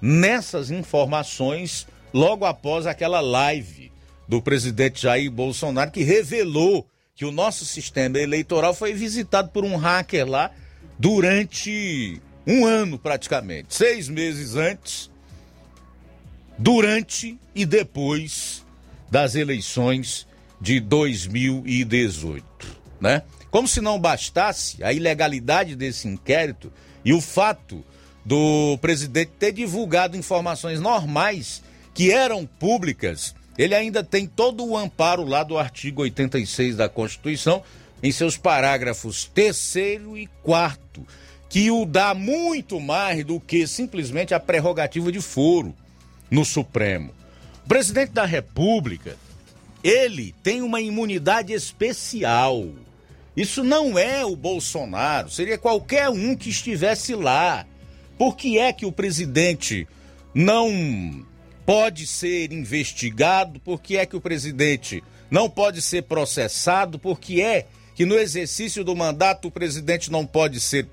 nessas 0.00 0.70
informações 0.70 1.86
logo 2.12 2.44
após 2.44 2.86
aquela 2.86 3.20
live 3.20 3.92
do 4.26 4.40
presidente 4.40 5.02
Jair 5.02 5.30
Bolsonaro 5.30 5.90
que 5.90 6.02
revelou 6.02 6.86
que 7.14 7.24
o 7.24 7.32
nosso 7.32 7.66
sistema 7.66 8.18
eleitoral 8.18 8.72
foi 8.74 8.94
visitado 8.94 9.50
por 9.50 9.64
um 9.64 9.76
hacker 9.76 10.26
lá 10.26 10.50
durante 10.98 12.20
um 12.46 12.64
ano 12.64 12.98
praticamente, 12.98 13.74
seis 13.74 14.08
meses 14.08 14.56
antes, 14.56 15.10
durante 16.56 17.38
e 17.54 17.64
depois 17.66 18.64
das 19.10 19.34
eleições 19.34 20.26
de 20.60 20.78
2018, 20.80 22.44
né? 23.00 23.22
Como 23.50 23.66
se 23.66 23.80
não 23.80 23.98
bastasse 23.98 24.82
a 24.84 24.92
ilegalidade 24.92 25.74
desse 25.74 26.06
inquérito 26.06 26.72
e 27.04 27.12
o 27.12 27.20
fato 27.20 27.84
do 28.24 28.78
presidente 28.78 29.32
ter 29.38 29.52
divulgado 29.52 30.16
informações 30.16 30.80
normais 30.80 31.62
que 31.94 32.12
eram 32.12 32.46
públicas, 32.46 33.34
ele 33.58 33.74
ainda 33.74 34.04
tem 34.04 34.26
todo 34.26 34.64
o 34.64 34.76
amparo 34.76 35.24
lá 35.24 35.42
do 35.42 35.58
artigo 35.58 36.02
86 36.02 36.76
da 36.76 36.88
Constituição, 36.88 37.62
em 38.02 38.12
seus 38.12 38.36
parágrafos 38.36 39.24
terceiro 39.24 40.16
e 40.16 40.26
quarto, 40.42 41.06
que 41.48 41.70
o 41.70 41.84
dá 41.84 42.14
muito 42.14 42.78
mais 42.78 43.24
do 43.24 43.40
que 43.40 43.66
simplesmente 43.66 44.32
a 44.32 44.40
prerrogativa 44.40 45.10
de 45.10 45.20
foro 45.20 45.74
no 46.30 46.44
Supremo. 46.44 47.12
O 47.64 47.68
presidente 47.68 48.12
da 48.12 48.24
República 48.24 49.16
ele 49.82 50.34
tem 50.42 50.62
uma 50.62 50.80
imunidade 50.80 51.52
especial. 51.52 52.68
Isso 53.36 53.62
não 53.64 53.98
é 53.98 54.24
o 54.24 54.36
Bolsonaro, 54.36 55.30
seria 55.30 55.56
qualquer 55.56 56.08
um 56.08 56.36
que 56.36 56.50
estivesse 56.50 57.14
lá. 57.14 57.66
Por 58.18 58.36
que 58.36 58.58
é 58.58 58.72
que 58.72 58.84
o 58.84 58.92
presidente 58.92 59.88
não 60.34 61.24
pode 61.64 62.06
ser 62.06 62.52
investigado? 62.52 63.60
Por 63.60 63.80
que 63.80 63.96
é 63.96 64.04
que 64.04 64.16
o 64.16 64.20
presidente 64.20 65.02
não 65.30 65.48
pode 65.48 65.80
ser 65.80 66.02
processado? 66.02 66.98
Por 66.98 67.18
que 67.18 67.40
é 67.40 67.66
que 67.94 68.04
no 68.04 68.18
exercício 68.18 68.84
do 68.84 68.94
mandato 68.94 69.48
o 69.48 69.50
presidente 69.50 70.10
não 70.10 70.26
pode 70.26 70.60
ser 70.60 70.86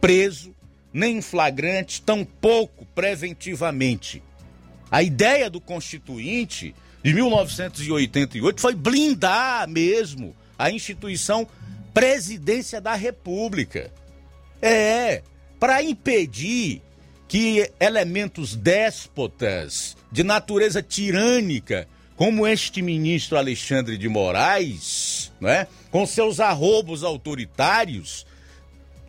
preso, 0.00 0.54
nem 0.92 1.18
em 1.18 1.22
flagrante, 1.22 2.02
tampouco 2.02 2.84
preventivamente? 2.94 4.22
A 4.90 5.02
ideia 5.02 5.48
do 5.48 5.60
Constituinte 5.60 6.74
de 7.02 7.12
1988 7.12 8.60
foi 8.60 8.74
blindar 8.74 9.68
mesmo 9.68 10.34
a 10.58 10.70
instituição 10.70 11.46
Presidência 11.92 12.80
da 12.80 12.94
República. 12.94 13.90
É, 14.60 15.22
para 15.58 15.82
impedir 15.82 16.80
que 17.28 17.70
elementos 17.80 18.54
déspotas 18.54 19.96
de 20.10 20.22
natureza 20.22 20.82
tirânica, 20.82 21.88
como 22.16 22.46
este 22.46 22.80
ministro 22.82 23.36
Alexandre 23.36 23.98
de 23.98 24.08
Moraes, 24.08 25.32
né, 25.40 25.66
com 25.90 26.06
seus 26.06 26.40
arrobos 26.40 27.02
autoritários, 27.02 28.26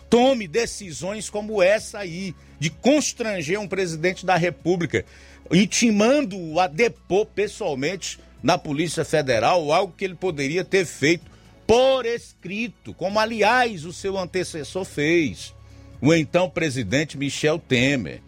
tome 0.10 0.48
decisões 0.48 1.30
como 1.30 1.62
essa 1.62 2.00
aí, 2.00 2.34
de 2.60 2.70
constranger 2.70 3.60
um 3.60 3.68
presidente 3.68 4.26
da 4.26 4.36
República 4.36 5.06
intimando-o 5.52 6.60
a 6.60 6.68
depor 6.68 7.26
pessoalmente 7.26 8.20
na 8.42 8.58
Polícia 8.58 9.06
Federal, 9.06 9.72
algo 9.72 9.94
que 9.96 10.04
ele 10.04 10.16
poderia 10.16 10.66
ter 10.66 10.86
feito 10.86 11.32
por 11.66 12.06
escrito, 12.06 12.94
como 12.94 13.18
aliás 13.20 13.86
o 13.86 13.94
seu 13.94 14.18
antecessor 14.18 14.84
fez, 14.84 15.56
o 16.02 16.14
então 16.14 16.50
presidente 16.50 17.18
Michel 17.18 17.58
Temer. 17.58 18.22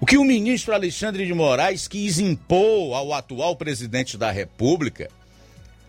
O 0.00 0.06
que 0.06 0.16
o 0.18 0.24
ministro 0.24 0.74
Alexandre 0.74 1.26
de 1.26 1.32
Moraes 1.32 1.86
quis 1.86 2.18
impor 2.18 2.96
ao 2.96 3.12
atual 3.12 3.54
presidente 3.54 4.18
da 4.18 4.32
República, 4.32 5.08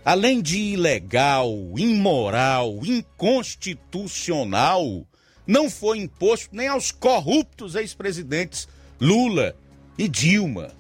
além 0.06 0.40
de 0.42 0.60
ilegal, 0.60 1.52
imoral, 1.76 2.78
inconstitucional, 2.84 5.08
não 5.46 5.70
foi 5.70 6.00
imposto 6.00 6.50
nem 6.56 6.68
aos 6.68 6.92
corruptos 6.92 7.76
ex-presidentes 7.76 8.68
Lula 9.00 9.56
e 9.98 10.08
Dilma. 10.08 10.72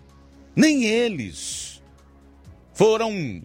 Nem 0.56 0.86
eles 0.86 1.82
foram 2.74 3.42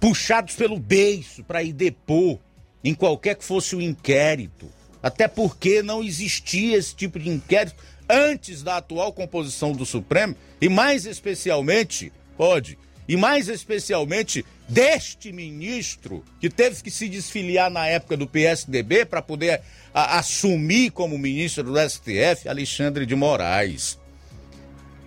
puxados 0.00 0.54
pelo 0.54 0.78
beiço 0.78 1.44
para 1.44 1.62
ir 1.62 1.72
depor 1.72 2.38
em 2.82 2.94
qualquer 2.94 3.36
que 3.36 3.44
fosse 3.44 3.76
o 3.76 3.80
inquérito. 3.80 4.68
Até 5.02 5.28
porque 5.28 5.82
não 5.82 6.02
existia 6.02 6.76
esse 6.76 6.94
tipo 6.94 7.18
de 7.18 7.28
inquérito 7.28 7.76
antes 8.08 8.62
da 8.62 8.78
atual 8.78 9.12
composição 9.12 9.72
do 9.72 9.86
Supremo 9.86 10.36
e 10.60 10.68
mais 10.68 11.06
especialmente, 11.06 12.12
pode, 12.36 12.78
e 13.12 13.16
mais 13.16 13.46
especialmente 13.50 14.42
deste 14.66 15.32
ministro 15.32 16.24
que 16.40 16.48
teve 16.48 16.82
que 16.82 16.90
se 16.90 17.10
desfiliar 17.10 17.70
na 17.70 17.86
época 17.86 18.16
do 18.16 18.26
PSDB 18.26 19.04
para 19.04 19.20
poder 19.20 19.60
a, 19.92 20.18
assumir 20.18 20.92
como 20.92 21.18
ministro 21.18 21.62
do 21.64 21.78
STF 21.78 22.48
Alexandre 22.48 23.04
de 23.04 23.14
Moraes. 23.14 23.98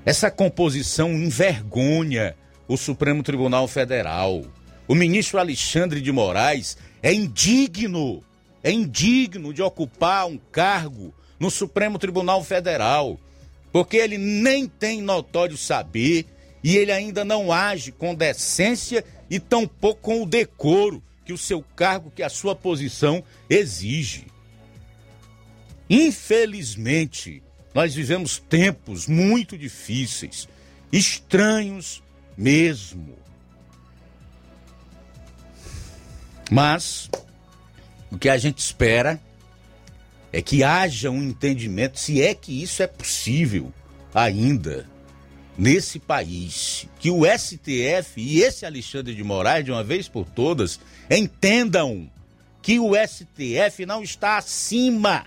Essa 0.05 0.29
composição 0.29 1.11
envergonha 1.13 2.35
o 2.67 2.77
Supremo 2.77 3.23
Tribunal 3.23 3.67
Federal. 3.67 4.45
O 4.87 4.93
ministro 4.93 5.39
Alexandre 5.39 5.99
de 5.99 6.11
Moraes 6.11 6.77
é 7.01 7.11
indigno 7.11 8.23
é 8.63 8.71
indigno 8.71 9.51
de 9.51 9.63
ocupar 9.63 10.27
um 10.27 10.37
cargo 10.51 11.11
no 11.39 11.49
Supremo 11.49 11.97
Tribunal 11.97 12.43
Federal, 12.43 13.19
porque 13.71 13.97
ele 13.97 14.19
nem 14.19 14.67
tem 14.67 15.01
notório 15.01 15.57
saber 15.57 16.27
e 16.65 16.77
ele 16.77 16.91
ainda 16.91 17.23
não 17.23 17.51
age 17.51 17.91
com 17.91 18.15
decência 18.15 19.05
e 19.29 19.39
tampouco 19.39 20.01
com 20.01 20.23
o 20.23 20.25
decoro 20.25 21.03
que 21.23 21.31
o 21.31 21.37
seu 21.37 21.61
cargo, 21.61 22.09
que 22.09 22.23
a 22.23 22.29
sua 22.29 22.55
posição 22.55 23.23
exige. 23.47 24.25
Infelizmente, 25.87 27.43
nós 27.71 27.93
vivemos 27.93 28.39
tempos 28.39 29.05
muito 29.05 29.55
difíceis, 29.55 30.49
estranhos 30.91 32.01
mesmo. 32.35 33.15
Mas 36.49 37.11
o 38.09 38.17
que 38.17 38.27
a 38.27 38.39
gente 38.39 38.57
espera 38.57 39.21
é 40.33 40.41
que 40.41 40.63
haja 40.63 41.11
um 41.11 41.21
entendimento, 41.21 41.99
se 41.99 42.23
é 42.23 42.33
que 42.33 42.63
isso 42.63 42.81
é 42.81 42.87
possível 42.87 43.71
ainda 44.15 44.94
nesse 45.57 45.99
país, 45.99 46.87
que 46.99 47.09
o 47.09 47.21
STF 47.25 48.19
e 48.21 48.41
esse 48.41 48.65
Alexandre 48.65 49.15
de 49.15 49.23
Moraes, 49.23 49.63
de 49.63 49.71
uma 49.71 49.83
vez 49.83 50.07
por 50.07 50.25
todas, 50.25 50.79
entendam 51.09 52.09
que 52.61 52.79
o 52.79 52.91
STF 52.95 53.85
não 53.85 54.03
está 54.03 54.37
acima 54.37 55.25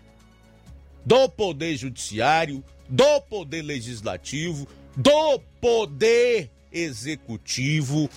do 1.05 1.29
poder 1.29 1.77
judiciário, 1.77 2.63
do 2.89 3.21
poder 3.23 3.63
legislativo, 3.63 4.67
do 4.97 5.39
poder 5.61 6.51
executivo, 6.73 8.11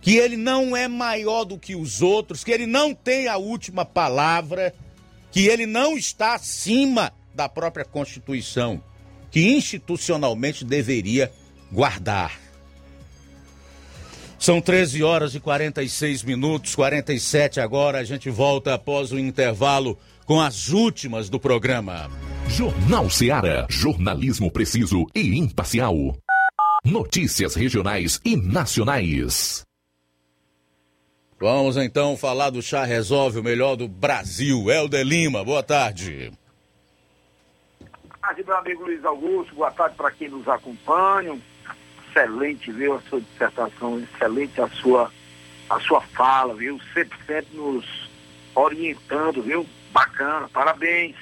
que 0.00 0.16
ele 0.16 0.36
não 0.36 0.76
é 0.76 0.88
maior 0.88 1.44
do 1.44 1.58
que 1.58 1.74
os 1.74 2.00
outros, 2.00 2.44
que 2.44 2.52
ele 2.52 2.66
não 2.66 2.94
tem 2.94 3.28
a 3.28 3.36
última 3.36 3.84
palavra, 3.84 4.74
que 5.30 5.46
ele 5.46 5.66
não 5.66 5.96
está 5.96 6.34
acima 6.34 7.12
da 7.34 7.48
própria 7.48 7.84
Constituição, 7.84 8.82
que 9.30 9.48
institucionalmente 9.54 10.64
deveria 10.64 11.30
guardar. 11.70 12.38
São 14.38 14.60
13 14.60 15.02
horas 15.02 15.34
e 15.34 15.40
46 15.40 16.22
minutos, 16.22 16.74
47 16.74 17.60
agora. 17.60 17.98
A 17.98 18.04
gente 18.04 18.30
volta 18.30 18.74
após 18.74 19.10
o 19.10 19.18
intervalo 19.18 19.98
com 20.24 20.40
as 20.40 20.68
últimas 20.68 21.28
do 21.28 21.40
programa. 21.40 22.08
Jornal 22.48 23.10
Seara. 23.10 23.66
Jornalismo 23.68 24.50
preciso 24.50 25.06
e 25.14 25.36
imparcial. 25.36 26.16
Notícias 26.84 27.54
regionais 27.54 28.20
e 28.24 28.36
nacionais. 28.36 29.62
Vamos 31.40 31.76
então 31.76 32.16
falar 32.16 32.50
do 32.50 32.62
Chá 32.62 32.84
Resolve, 32.84 33.38
o 33.38 33.44
melhor 33.44 33.76
do 33.76 33.86
Brasil. 33.86 34.70
Helder 34.70 35.04
Lima, 35.04 35.44
boa 35.44 35.62
tarde. 35.62 36.32
Tarde, 38.28 38.44
meu 38.44 38.58
amigo 38.58 38.84
Luiz 38.84 39.02
Augusto. 39.06 39.54
Boa 39.54 39.70
tarde 39.70 39.96
para 39.96 40.10
quem 40.10 40.28
nos 40.28 40.46
acompanha. 40.46 41.40
Excelente, 42.06 42.70
viu, 42.70 42.94
a 42.94 43.00
sua 43.00 43.22
dissertação, 43.22 43.98
excelente 44.00 44.60
a 44.60 44.68
sua, 44.68 45.10
a 45.70 45.80
sua 45.80 46.02
fala, 46.02 46.54
viu? 46.54 46.78
Sempre, 46.92 47.16
sempre 47.26 47.56
nos 47.56 48.10
orientando, 48.54 49.42
viu? 49.42 49.66
Bacana, 49.92 50.46
parabéns. 50.50 51.16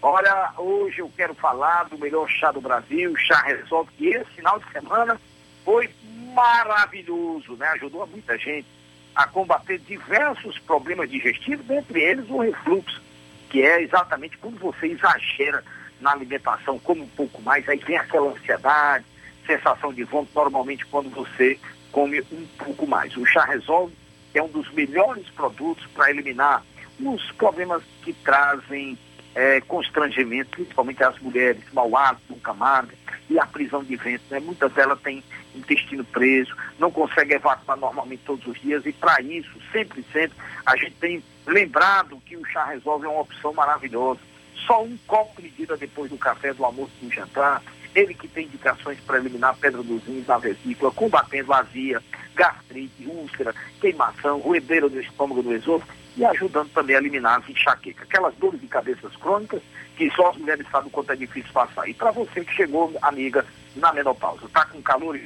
Olha, 0.00 0.54
hoje 0.56 1.00
eu 1.00 1.12
quero 1.14 1.34
falar 1.34 1.90
do 1.90 1.98
melhor 1.98 2.26
chá 2.26 2.50
do 2.50 2.62
Brasil, 2.62 3.14
Chá 3.18 3.42
Resolve, 3.42 3.90
que 3.98 4.08
esse 4.08 4.30
final 4.30 4.58
de 4.60 4.72
semana 4.72 5.20
foi 5.62 5.90
maravilhoso, 6.32 7.54
né? 7.56 7.68
Ajudou 7.74 8.02
a 8.02 8.06
muita 8.06 8.38
gente 8.38 8.66
a 9.14 9.26
combater 9.26 9.78
diversos 9.80 10.58
problemas 10.60 11.10
digestivos, 11.10 11.66
dentre 11.66 12.00
eles 12.00 12.30
o 12.30 12.38
refluxo, 12.38 13.02
que 13.50 13.60
é 13.60 13.82
exatamente 13.82 14.38
quando 14.38 14.58
você 14.58 14.86
exagera 14.86 15.62
na 16.00 16.12
alimentação, 16.12 16.78
come 16.78 17.02
um 17.02 17.08
pouco 17.08 17.40
mais, 17.42 17.68
aí 17.68 17.78
vem 17.78 17.96
aquela 17.96 18.30
ansiedade, 18.30 19.04
sensação 19.46 19.92
de 19.92 20.04
vômito, 20.04 20.32
normalmente 20.34 20.86
quando 20.86 21.10
você 21.10 21.58
come 21.92 22.20
um 22.32 22.46
pouco 22.58 22.86
mais. 22.86 23.16
O 23.16 23.26
chá 23.26 23.44
resolve 23.44 23.94
é 24.34 24.42
um 24.42 24.48
dos 24.48 24.70
melhores 24.72 25.28
produtos 25.30 25.86
para 25.88 26.10
eliminar 26.10 26.62
os 27.00 27.32
problemas 27.32 27.82
que 28.02 28.12
trazem 28.12 28.98
é, 29.34 29.60
constrangimento, 29.62 30.50
principalmente 30.50 31.02
as 31.02 31.18
mulheres, 31.18 31.62
mau 31.72 31.96
hálito, 31.96 32.34
camada 32.36 32.92
e 33.28 33.38
a 33.38 33.46
prisão 33.46 33.82
de 33.82 33.96
ventre. 33.96 34.26
Né? 34.30 34.40
Muitas 34.40 34.72
delas 34.72 35.00
têm 35.00 35.22
intestino 35.54 36.04
preso, 36.04 36.54
não 36.78 36.90
conseguem 36.90 37.36
evacuar 37.36 37.76
normalmente 37.76 38.22
todos 38.24 38.46
os 38.46 38.60
dias 38.60 38.84
e 38.86 38.92
para 38.92 39.20
isso, 39.20 39.50
sempre, 39.72 40.04
sempre, 40.12 40.36
a 40.66 40.76
gente 40.76 40.94
tem 40.96 41.22
lembrado 41.46 42.20
que 42.26 42.36
o 42.36 42.44
chá 42.44 42.64
resolve 42.64 43.06
é 43.06 43.08
uma 43.08 43.22
opção 43.22 43.52
maravilhosa. 43.52 44.20
Só 44.66 44.82
um 44.82 44.96
copo 45.06 45.40
de 45.40 45.48
medida 45.48 45.76
depois 45.76 46.10
do 46.10 46.18
café, 46.18 46.52
do 46.52 46.64
almoço 46.64 46.92
e 47.02 47.06
do 47.06 47.12
jantar. 47.12 47.62
Ele 47.94 48.14
que 48.14 48.28
tem 48.28 48.46
indicações 48.46 49.00
para 49.00 49.18
eliminar 49.18 49.56
pedra 49.56 49.82
dos 49.82 50.04
rins 50.04 50.26
na 50.26 50.38
vesícula, 50.38 50.92
combatendo 50.92 51.52
azia, 51.52 52.00
gastrite, 52.34 53.04
úlcera, 53.06 53.54
queimação, 53.80 54.38
roedeira 54.38 54.88
do 54.88 55.00
estômago 55.00 55.42
do 55.42 55.52
esôfago 55.52 55.92
e 56.16 56.24
ajudando 56.24 56.70
também 56.70 56.96
a 56.96 56.98
eliminar 56.98 57.40
as 57.40 57.48
enxaquecas, 57.48 58.02
aquelas 58.02 58.34
dores 58.34 58.60
de 58.60 58.66
cabeças 58.66 59.14
crônicas 59.16 59.62
que 59.96 60.10
só 60.10 60.30
as 60.30 60.36
mulheres 60.36 60.66
sabem 60.70 60.90
quanto 60.90 61.12
é 61.12 61.16
difícil 61.16 61.52
passar. 61.52 61.88
E 61.88 61.94
para 61.94 62.10
você 62.10 62.44
que 62.44 62.54
chegou, 62.54 62.92
amiga, 63.02 63.44
na 63.76 63.92
menopausa, 63.92 64.46
está 64.46 64.64
com 64.66 64.80
calor, 64.82 65.18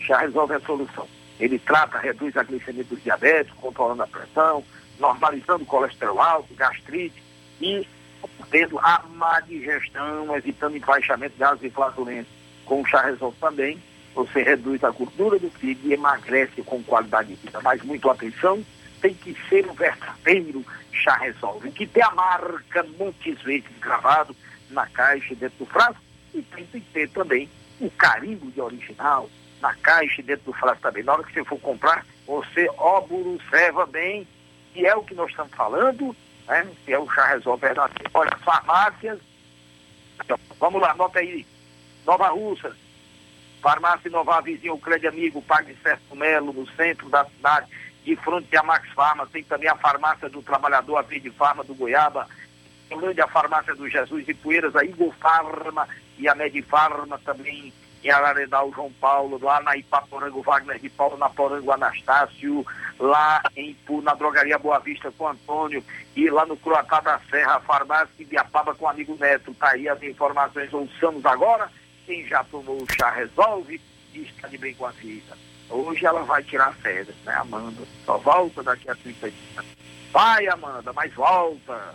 já 0.00 0.18
resolve 0.18 0.54
a 0.54 0.60
solução. 0.60 1.08
Ele 1.40 1.58
trata, 1.58 1.98
reduz 1.98 2.36
a 2.36 2.42
glicemia 2.42 2.84
dos 2.84 3.02
diabéticos, 3.02 3.58
controlando 3.60 4.02
a 4.02 4.06
pressão, 4.06 4.62
normalizando 4.98 5.64
o 5.64 5.66
colesterol 5.66 6.20
alto, 6.20 6.54
gastrite 6.54 7.22
e 7.60 7.86
tendo 8.54 8.78
a 8.78 9.02
má 9.16 9.40
digestão, 9.40 10.36
evitando 10.36 10.76
embaixamento 10.76 11.32
de 11.32 11.40
gases 11.40 11.64
e 11.64 11.70
flatulência. 11.70 12.32
Com 12.64 12.82
o 12.82 12.86
chá 12.86 13.02
resolve 13.02 13.36
também, 13.40 13.82
você 14.14 14.44
reduz 14.44 14.84
a 14.84 14.90
gordura 14.90 15.40
do 15.40 15.50
fígado 15.50 15.88
e 15.88 15.92
emagrece 15.92 16.62
com 16.62 16.80
qualidade 16.84 17.30
de 17.30 17.34
vida. 17.34 17.60
Mas 17.60 17.82
muito 17.82 18.08
atenção, 18.08 18.64
tem 19.02 19.12
que 19.12 19.36
ser 19.48 19.66
o 19.66 19.72
verdadeiro 19.72 20.64
chá 20.92 21.16
resolve, 21.16 21.72
que 21.72 21.84
tem 21.84 22.04
a 22.04 22.12
marca 22.12 22.86
muitas 22.96 23.42
vezes 23.42 23.66
gravado 23.80 24.36
na 24.70 24.86
caixa 24.86 25.34
dentro 25.34 25.58
do 25.58 25.66
frasco 25.66 26.00
e 26.32 26.40
tem 26.40 26.64
que 26.64 26.80
ter 26.80 27.08
também 27.08 27.50
o 27.80 27.90
carimbo 27.90 28.52
de 28.52 28.60
original 28.60 29.28
na 29.60 29.74
caixa 29.74 30.22
dentro 30.22 30.44
do 30.44 30.52
frasco 30.52 30.80
também. 30.80 31.02
Na 31.02 31.14
hora 31.14 31.24
que 31.24 31.32
você 31.32 31.44
for 31.44 31.58
comprar, 31.58 32.06
você 32.24 32.70
observa 32.78 33.84
bem 33.84 34.28
que 34.72 34.86
é 34.86 34.94
o 34.94 35.02
que 35.02 35.14
nós 35.14 35.30
estamos 35.30 35.52
falando, 35.54 36.14
né? 36.46 36.68
que 36.84 36.92
é 36.92 36.98
o 36.98 37.08
chá 37.10 37.26
resolve 37.26 37.66
verdadeiro. 37.66 38.10
Olha, 38.14 38.36
farmácias, 38.38 39.18
vamos 40.58 40.80
lá, 40.80 40.92
anota 40.92 41.18
aí, 41.18 41.46
Nova 42.06 42.28
Russa, 42.28 42.76
farmácia 43.62 44.10
Nova 44.10 44.40
Vizinho, 44.40 44.78
Crédito 44.78 45.08
Amigo, 45.08 45.42
Pague 45.42 45.76
Certo 45.82 46.14
Melo, 46.14 46.52
no 46.52 46.66
centro 46.72 47.08
da 47.08 47.24
cidade, 47.24 47.66
de 48.04 48.16
frente 48.16 48.56
à 48.56 48.62
Max 48.62 48.88
Farma, 48.90 49.26
tem 49.26 49.42
também 49.42 49.68
a 49.68 49.76
farmácia 49.76 50.28
do 50.28 50.42
trabalhador, 50.42 50.96
a 50.96 51.02
Verde 51.02 51.30
Farma 51.30 51.64
do 51.64 51.74
Goiaba, 51.74 52.28
grande 52.90 53.20
a 53.20 53.26
farmácia 53.26 53.74
do 53.74 53.88
Jesus 53.88 54.28
e 54.28 54.34
Poeiras, 54.34 54.76
a 54.76 54.84
Igor 54.84 55.12
Farma 55.14 55.88
e 56.18 56.28
a 56.28 56.34
Medifarma 56.34 57.18
também 57.24 57.72
em 58.04 58.10
Araredal, 58.10 58.70
João 58.72 58.92
Paulo, 59.00 59.38
lá 59.42 59.60
na 59.62 59.76
Ipaporango, 59.76 60.42
Wagner 60.42 60.78
de 60.78 60.90
Paulo, 60.90 61.16
na 61.16 61.30
Porango, 61.30 61.72
Anastácio, 61.72 62.64
lá 62.98 63.42
em, 63.56 63.76
na 64.02 64.14
Drogaria 64.14 64.58
Boa 64.58 64.78
Vista 64.78 65.10
com 65.12 65.26
Antônio 65.26 65.82
e 66.14 66.28
lá 66.28 66.44
no 66.44 66.56
Croatá 66.56 67.00
da 67.00 67.18
Serra, 67.30 67.60
farmácia 67.60 68.14
de 68.18 68.26
Biapaba 68.26 68.74
com 68.74 68.84
o 68.84 68.88
amigo 68.88 69.16
Neto. 69.18 69.54
Tá 69.54 69.70
aí 69.70 69.88
as 69.88 70.02
informações, 70.02 70.72
ouçamos 70.72 71.24
agora. 71.24 71.70
Quem 72.04 72.26
já 72.26 72.44
tomou 72.44 72.82
o 72.82 72.92
chá 72.92 73.10
resolve 73.10 73.80
e 74.12 74.20
está 74.20 74.46
de 74.48 74.58
bem 74.58 74.74
com 74.74 74.84
a 74.84 74.90
vida. 74.90 75.36
Hoje 75.70 76.04
ela 76.04 76.22
vai 76.24 76.42
tirar 76.42 76.74
férias, 76.74 77.16
né, 77.24 77.34
Amanda? 77.34 77.82
Só 78.04 78.18
volta 78.18 78.62
daqui 78.62 78.90
a 78.90 78.94
30 78.94 79.30
dias. 79.30 79.64
Vai, 80.12 80.46
Amanda, 80.46 80.92
mas 80.92 81.12
volta. 81.14 81.94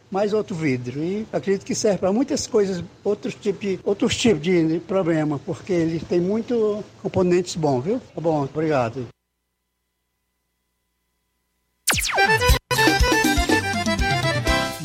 mais 0.11 0.33
outro 0.33 0.53
vidro. 0.53 1.01
E 1.01 1.25
acredito 1.31 1.65
que 1.65 1.73
serve 1.73 1.99
para 1.99 2.11
muitas 2.11 2.45
coisas, 2.45 2.83
outros 3.03 3.33
tipos 3.33 3.61
de, 3.61 3.79
outros 3.83 4.15
tipos 4.15 4.41
de 4.41 4.81
problema, 4.85 5.39
porque 5.39 5.71
ele 5.71 5.99
tem 5.99 6.19
muito 6.19 6.83
componentes 7.01 7.55
bons, 7.55 7.81
viu? 7.81 8.01
Tá 8.13 8.21
bom, 8.21 8.43
obrigado. 8.43 9.07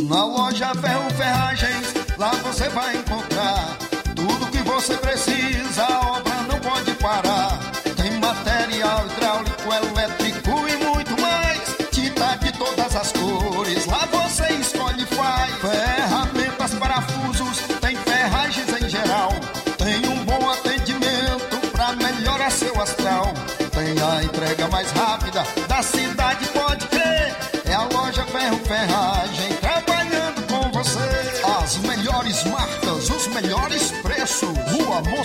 Na 0.09 0.25
loja 0.25 0.73
Ferro 0.75 1.11
Ferragens, 1.11 1.95
lá 2.17 2.31
você 2.37 2.69
vai 2.69 2.97
encontrar 2.97 3.77
tudo 4.15 4.51
que 4.51 4.63
você 4.63 4.97
precisa, 4.97 5.86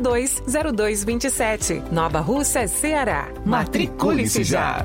3672 0.00 1.04
0227. 1.04 1.82
Nova 1.90 2.20
Russa, 2.20 2.66
Ceará. 2.68 3.28
Matricule-se 3.44 4.44
já. 4.44 4.84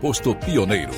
posto 0.00 0.34
Pioneiro. 0.34 0.92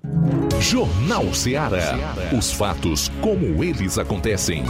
Jornal 0.61 1.33
Ceará. 1.33 2.13
Os 2.37 2.51
fatos 2.51 3.09
como 3.19 3.63
eles 3.63 3.97
acontecem. 3.97 4.63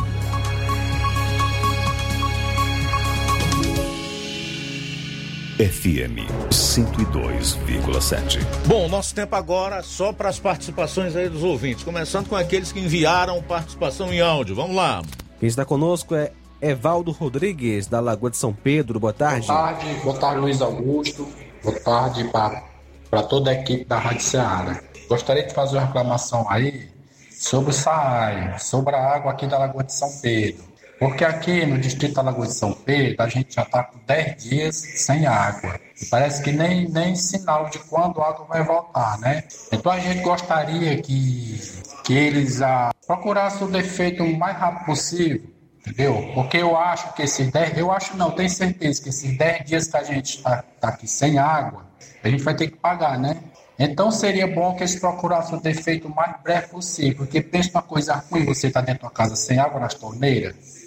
FM 5.59 6.23
102,7. 6.49 8.39
Bom, 8.65 8.87
nosso 8.87 9.13
tempo 9.13 9.35
agora 9.35 9.83
só 9.83 10.13
para 10.13 10.29
as 10.29 10.39
participações 10.39 11.17
aí 11.17 11.27
dos 11.27 11.43
ouvintes, 11.43 11.83
começando 11.83 12.29
com 12.29 12.35
aqueles 12.37 12.71
que 12.71 12.79
enviaram 12.79 13.43
participação 13.43 14.13
em 14.13 14.21
áudio. 14.21 14.55
Vamos 14.55 14.73
lá. 14.73 15.01
Quem 15.37 15.49
está 15.49 15.65
conosco 15.65 16.15
é 16.15 16.31
Evaldo 16.61 17.11
Rodrigues, 17.11 17.87
da 17.87 17.99
Lagoa 17.99 18.31
de 18.31 18.37
São 18.37 18.53
Pedro. 18.53 19.01
Boa 19.01 19.11
tarde. 19.11 19.47
Boa 19.47 19.73
tarde, 19.73 19.93
boa 20.01 20.17
tarde, 20.17 20.39
Luiz 20.39 20.61
Augusto. 20.61 21.27
Boa 21.61 21.77
tarde 21.77 22.23
para 22.31 23.23
toda 23.23 23.51
a 23.51 23.53
equipe 23.53 23.83
da 23.83 23.99
Rádio 23.99 24.21
Ceará. 24.21 24.81
Gostaria 25.09 25.45
de 25.45 25.53
fazer 25.53 25.75
uma 25.75 25.87
reclamação 25.87 26.49
aí 26.49 26.87
sobre 27.37 27.71
o 27.71 27.73
SAAI, 27.73 28.57
sobre 28.59 28.95
a 28.95 29.13
água 29.13 29.33
aqui 29.33 29.45
da 29.45 29.57
Lagoa 29.57 29.83
de 29.83 29.91
São 29.91 30.09
Pedro. 30.21 30.68
Porque 30.99 31.23
aqui 31.23 31.65
no 31.65 31.77
distrito 31.77 32.15
da 32.15 32.23
Lagoa 32.23 32.45
de 32.45 32.53
São 32.53 32.73
Pedro, 32.73 33.23
a 33.23 33.29
gente 33.29 33.55
já 33.55 33.61
está 33.61 33.83
com 33.83 33.97
10 34.05 34.43
dias 34.43 34.75
sem 34.75 35.25
água. 35.25 35.79
E 35.99 36.05
parece 36.07 36.43
que 36.43 36.51
nem, 36.51 36.89
nem 36.89 37.15
sinal 37.15 37.69
de 37.69 37.79
quando 37.79 38.21
a 38.21 38.27
água 38.27 38.45
vai 38.45 38.63
voltar, 38.63 39.17
né? 39.19 39.45
Então 39.71 39.93
a 39.93 39.99
gente 39.99 40.21
gostaria 40.21 41.01
que, 41.01 41.57
que 42.03 42.13
eles 42.13 42.61
ah, 42.61 42.91
procurassem 43.07 43.65
o 43.65 43.71
defeito 43.71 44.23
o 44.23 44.37
mais 44.37 44.57
rápido 44.57 44.85
possível, 44.85 45.49
entendeu? 45.79 46.31
Porque 46.33 46.57
eu 46.57 46.75
acho 46.77 47.13
que 47.13 47.21
esses 47.21 47.49
10, 47.49 47.77
eu 47.77 47.91
acho 47.91 48.17
não, 48.17 48.31
tenho 48.31 48.49
certeza 48.49 49.01
que 49.01 49.07
esses 49.07 49.37
10 49.37 49.65
dias 49.65 49.87
que 49.87 49.95
a 49.95 50.03
gente 50.03 50.37
está 50.37 50.63
tá 50.81 50.89
aqui 50.89 51.07
sem 51.07 51.39
água, 51.39 51.85
a 52.21 52.27
gente 52.27 52.43
vai 52.43 52.55
ter 52.55 52.67
que 52.67 52.77
pagar, 52.77 53.17
né? 53.17 53.37
Então 53.77 54.11
seria 54.11 54.45
bom 54.45 54.75
que 54.75 54.83
eles 54.83 54.99
procurassem 54.99 55.57
o 55.57 55.61
defeito 55.61 56.09
o 56.09 56.13
mais 56.13 56.35
breve 56.43 56.67
possível, 56.67 57.19
porque 57.19 57.41
pensa 57.41 57.69
uma 57.73 57.81
coisa 57.81 58.13
ruim, 58.29 58.43
você 58.43 58.67
está 58.67 58.81
dentro 58.81 59.03
da 59.03 59.09
casa 59.09 59.37
sem 59.37 59.57
água 59.57 59.79
nas 59.79 59.93
torneiras? 59.93 60.78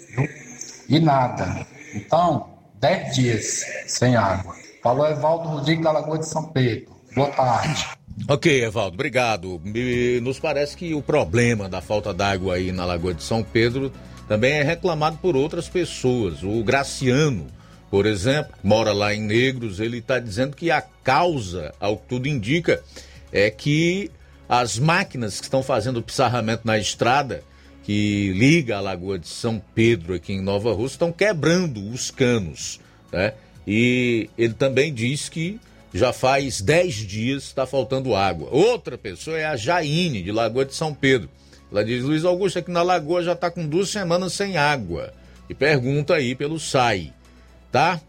E 0.89 0.99
nada. 0.99 1.65
Então, 1.93 2.49
10 2.79 3.15
dias 3.15 3.65
sem 3.87 4.15
água. 4.15 4.55
Falou 4.81 5.07
Evaldo 5.07 5.49
Rodrigues 5.49 5.83
da 5.83 5.91
Lagoa 5.91 6.19
de 6.19 6.27
São 6.27 6.45
Pedro. 6.45 6.93
Boa 7.15 7.29
tarde. 7.29 7.87
Ok, 8.27 8.63
Evaldo, 8.63 8.95
obrigado. 8.95 9.61
Nos 10.21 10.39
parece 10.39 10.75
que 10.75 10.93
o 10.93 11.01
problema 11.01 11.69
da 11.69 11.81
falta 11.81 12.13
d'água 12.13 12.55
aí 12.55 12.71
na 12.71 12.85
Lagoa 12.85 13.13
de 13.13 13.23
São 13.23 13.43
Pedro 13.43 13.91
também 14.27 14.53
é 14.53 14.63
reclamado 14.63 15.17
por 15.17 15.35
outras 15.35 15.67
pessoas. 15.69 16.43
O 16.43 16.63
Graciano, 16.63 17.47
por 17.89 18.05
exemplo, 18.05 18.53
mora 18.63 18.93
lá 18.93 19.13
em 19.13 19.21
Negros, 19.21 19.79
ele 19.79 19.97
está 19.97 20.19
dizendo 20.19 20.55
que 20.55 20.69
a 20.69 20.81
causa, 20.81 21.73
ao 21.79 21.97
que 21.97 22.07
tudo 22.07 22.27
indica, 22.27 22.83
é 23.31 23.49
que 23.49 24.11
as 24.47 24.77
máquinas 24.77 25.39
que 25.39 25.45
estão 25.45 25.63
fazendo 25.63 25.97
o 25.97 26.03
pissarramento 26.03 26.61
na 26.65 26.77
estrada 26.77 27.43
que 27.83 28.31
liga 28.33 28.77
a 28.77 28.81
Lagoa 28.81 29.19
de 29.19 29.27
São 29.27 29.61
Pedro 29.75 30.13
aqui 30.13 30.33
em 30.33 30.41
Nova 30.41 30.71
Rússia 30.73 30.95
estão 30.95 31.11
quebrando 31.11 31.85
os 31.89 32.09
canos, 32.09 32.79
né? 33.11 33.33
E 33.67 34.29
ele 34.37 34.53
também 34.53 34.93
diz 34.93 35.29
que 35.29 35.59
já 35.93 36.11
faz 36.11 36.59
10 36.61 36.95
dias 36.95 37.43
está 37.43 37.65
faltando 37.65 38.15
água. 38.15 38.49
Outra 38.51 38.97
pessoa 38.97 39.37
é 39.37 39.45
a 39.45 39.55
Jaine, 39.55 40.23
de 40.23 40.31
Lagoa 40.31 40.65
de 40.65 40.73
São 40.73 40.93
Pedro. 40.93 41.29
Ela 41.71 41.83
diz, 41.83 42.03
Luiz 42.03 42.25
Augusto, 42.25 42.59
aqui 42.59 42.71
na 42.71 42.81
Lagoa 42.81 43.23
já 43.23 43.33
está 43.33 43.51
com 43.51 43.67
duas 43.67 43.89
semanas 43.89 44.33
sem 44.33 44.57
água. 44.57 45.13
E 45.49 45.53
pergunta 45.53 46.15
aí 46.15 46.35
pelo 46.35 46.59
SAI, 46.59 47.13
tá? 47.71 48.01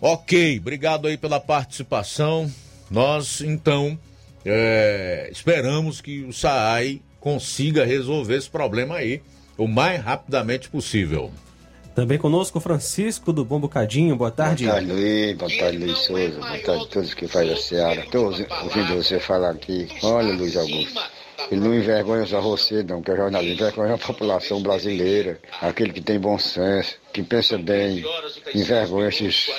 Ok, 0.00 0.58
obrigado 0.58 1.06
aí 1.06 1.16
pela 1.16 1.38
participação. 1.38 2.50
Nós, 2.90 3.40
então, 3.40 3.98
é, 4.44 5.28
esperamos 5.30 6.00
que 6.00 6.22
o 6.22 6.32
SAI 6.32 7.00
consiga 7.22 7.84
resolver 7.84 8.36
esse 8.36 8.50
problema 8.50 8.96
aí 8.96 9.22
o 9.56 9.68
mais 9.68 10.02
rapidamente 10.02 10.68
possível. 10.68 11.30
Também 11.94 12.18
conosco 12.18 12.58
Francisco 12.58 13.32
do 13.32 13.44
Bom 13.44 13.60
Bocadinho. 13.60 14.16
Boa 14.16 14.30
tarde. 14.30 14.64
Boa 14.64 14.76
tarde, 14.76 14.92
Luiz. 14.92 15.36
Boa 15.36 15.50
tarde, 15.58 15.78
Luiz 15.78 15.98
Souza. 15.98 16.38
Boa 16.40 16.58
tarde 16.58 16.84
a 16.84 16.88
todos 16.88 17.14
que 17.14 17.28
fazem 17.28 17.52
a 17.52 17.56
Seara. 17.56 18.00
Estou 18.00 18.24
ouvindo 18.24 18.96
você 18.96 19.20
falar 19.20 19.50
aqui. 19.50 19.88
Olha, 20.02 20.34
Luiz 20.34 20.56
Augusto. 20.56 21.00
Ele 21.50 21.60
não 21.60 21.74
envergonha 21.74 22.26
só 22.26 22.40
você, 22.40 22.82
não, 22.82 23.02
que 23.02 23.10
é 23.10 23.16
jornalista. 23.16 23.64
Envergonha 23.64 23.94
a 23.94 23.98
população 23.98 24.62
brasileira. 24.62 25.38
Aquele 25.60 25.92
que 25.92 26.00
tem 26.00 26.18
bom 26.18 26.38
senso, 26.38 26.96
que 27.12 27.22
pensa 27.22 27.58
bem. 27.58 28.04
Envergonha 28.54 29.08
esses 29.08 29.50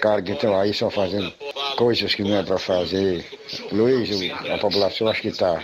caras 0.00 0.24
que 0.24 0.32
estão 0.32 0.58
aí 0.58 0.72
só 0.72 0.90
fazendo 0.90 1.32
coisas 1.76 2.14
que 2.14 2.22
não 2.22 2.36
é 2.36 2.42
para 2.42 2.58
fazer. 2.58 3.24
Luiz, 3.70 4.10
a 4.50 4.58
população 4.58 5.08
acho 5.08 5.22
que 5.22 5.28
está 5.28 5.62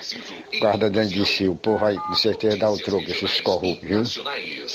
guarda 0.60 0.90
dentro 0.90 1.14
de 1.14 1.26
si. 1.26 1.48
O 1.48 1.56
povo 1.56 1.78
vai 1.78 1.96
com 1.96 2.14
certeza 2.14 2.56
dar 2.56 2.70
o 2.70 2.78
troco, 2.78 3.10
esses 3.10 3.40
corruptos, 3.40 3.88
viu? 3.88 4.02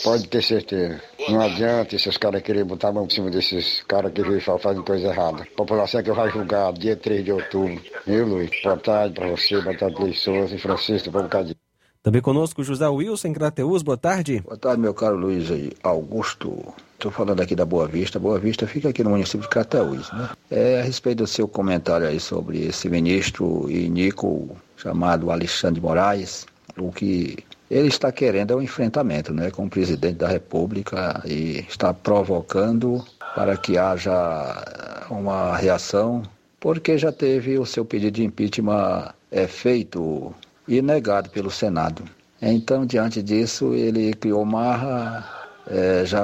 Pode 0.04 0.28
ter 0.28 0.44
certeza. 0.44 1.02
Não 1.30 1.42
adianta 1.42 1.96
esses 1.96 2.18
caras 2.18 2.42
querer 2.42 2.64
botar 2.64 2.90
a 2.90 2.94
mão 2.94 3.06
por 3.06 3.14
cima 3.14 3.30
desses 3.30 3.84
caras 3.84 4.12
que 4.12 4.22
vivem 4.22 4.40
só 4.40 4.58
fazendo 4.58 4.84
coisa 4.84 5.08
errada. 5.08 5.44
A 5.44 5.58
população 5.58 6.00
é 6.00 6.04
que 6.04 6.12
vai 6.12 6.30
julgar 6.30 6.74
dia 6.74 6.96
3 6.96 7.24
de 7.24 7.32
outubro. 7.32 7.82
Viu, 8.06 8.26
Luiz? 8.26 8.50
Boa 8.64 8.78
tarde 8.78 9.14
para 9.14 9.28
você, 9.28 9.60
boa 9.62 9.78
tarde, 9.78 9.96
Luiz 10.00 10.20
Souza 10.20 10.56
e 10.56 10.60
Francisco, 10.60 11.10
um 11.10 11.24
bocadinho. 11.24 11.67
Também 12.08 12.22
conosco 12.22 12.64
José 12.64 12.88
Wilson 12.88 13.28
em 13.28 13.34
Crateus. 13.34 13.82
Boa 13.82 13.98
tarde. 13.98 14.40
Boa 14.40 14.56
tarde, 14.56 14.80
meu 14.80 14.94
caro 14.94 15.18
Luiz 15.18 15.50
Augusto. 15.84 16.74
Estou 16.94 17.12
falando 17.12 17.42
aqui 17.42 17.54
da 17.54 17.66
Boa 17.66 17.86
Vista. 17.86 18.18
Boa 18.18 18.40
Vista 18.40 18.66
fica 18.66 18.88
aqui 18.88 19.04
no 19.04 19.10
município 19.10 19.42
de 19.42 19.50
Crateús, 19.50 20.10
né? 20.14 20.30
É 20.50 20.80
a 20.80 20.84
respeito 20.84 21.18
do 21.18 21.28
seu 21.28 21.50
comentário 21.50 22.08
aí 22.08 22.18
sobre 22.18 22.64
esse 22.66 22.88
ministro 22.88 23.70
Inico 23.70 24.56
chamado 24.78 25.30
Alexandre 25.30 25.82
Moraes, 25.82 26.46
o 26.78 26.94
que 26.94 27.40
ele 27.70 27.90
está 27.90 28.10
querendo 28.10 28.54
é 28.54 28.56
um 28.56 28.62
enfrentamento, 28.62 29.34
né, 29.34 29.52
com 29.52 29.66
o 29.66 29.70
presidente 29.70 30.16
da 30.16 30.30
República 30.30 31.22
e 31.26 31.66
está 31.68 31.94
provocando 31.94 33.04
para 33.36 33.58
que 33.58 33.78
haja 33.78 35.06
uma 35.10 35.58
reação, 35.58 36.24
porque 36.58 36.98
já 36.98 37.12
teve 37.12 37.60
o 37.60 37.66
seu 37.66 37.84
pedido 37.84 38.14
de 38.14 38.24
impeachment 38.24 39.12
é, 39.30 39.46
feito 39.46 40.34
e 40.68 40.82
negado 40.82 41.30
pelo 41.30 41.50
Senado. 41.50 42.04
Então, 42.42 42.86
diante 42.86 43.24
disso, 43.24 43.74
ele 43.74 44.14
criou 44.14 44.46
marra, 44.46 45.26
eh, 45.68 46.04
já 46.06 46.22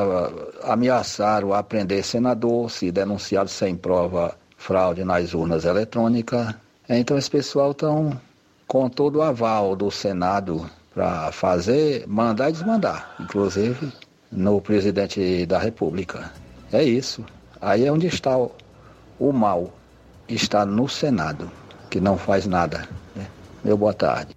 ameaçaram 0.64 1.54
a 1.54 1.64
prender 1.64 2.04
senador 2.04 2.70
se 2.70 2.92
denunciado 2.92 3.50
sem 3.50 3.76
prova 3.76 4.36
fraude 4.58 5.04
nas 5.04 5.34
urnas 5.34 5.66
eletrônicas. 5.66 6.54
Então, 6.88 7.18
esse 7.18 7.30
pessoal 7.30 7.72
estão 7.72 8.20
com 8.68 8.90
todo 8.90 9.18
o 9.18 9.22
aval 9.22 9.76
do 9.76 9.90
Senado 9.90 10.70
para 10.94 11.32
fazer, 11.32 12.06
mandar 12.08 12.50
e 12.50 12.54
desmandar, 12.54 13.16
inclusive 13.20 13.92
no 14.32 14.62
presidente 14.62 15.46
da 15.46 15.60
República. 15.60 16.32
É 16.72 16.84
isso. 16.84 17.24
Aí 17.62 17.86
é 17.86 17.92
onde 17.92 18.08
está 18.08 18.38
o, 18.38 18.52
o 19.20 19.32
mal. 19.32 19.74
Está 20.28 20.66
no 20.66 20.88
Senado, 20.88 21.52
que 21.90 22.00
não 22.00 22.18
faz 22.18 22.46
nada. 22.46 22.88
Meu 23.64 23.78
boa 23.78 23.94
tarde. 23.94 24.36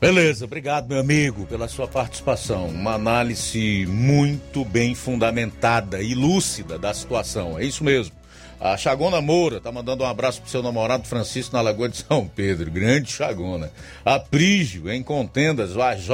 Beleza, 0.00 0.44
obrigado, 0.44 0.88
meu 0.88 1.00
amigo, 1.00 1.44
pela 1.46 1.66
sua 1.66 1.88
participação. 1.88 2.68
Uma 2.68 2.94
análise 2.94 3.84
muito 3.86 4.64
bem 4.64 4.94
fundamentada 4.94 6.00
e 6.00 6.14
lúcida 6.14 6.78
da 6.78 6.94
situação. 6.94 7.58
É 7.58 7.64
isso 7.64 7.82
mesmo. 7.82 8.14
A 8.60 8.76
Chagona 8.76 9.20
Moura 9.20 9.60
tá 9.60 9.72
mandando 9.72 10.04
um 10.04 10.06
abraço 10.06 10.40
pro 10.40 10.50
seu 10.50 10.62
namorado 10.62 11.06
Francisco 11.06 11.54
na 11.54 11.62
Lagoa 11.62 11.88
de 11.88 11.96
São 11.96 12.28
Pedro. 12.28 12.70
Grande 12.70 13.10
Chagona. 13.10 13.72
A 14.04 14.20
Prígio, 14.20 14.88
em 14.88 15.02
Contendas, 15.02 15.74
o 15.74 15.82
AJ, 15.82 16.08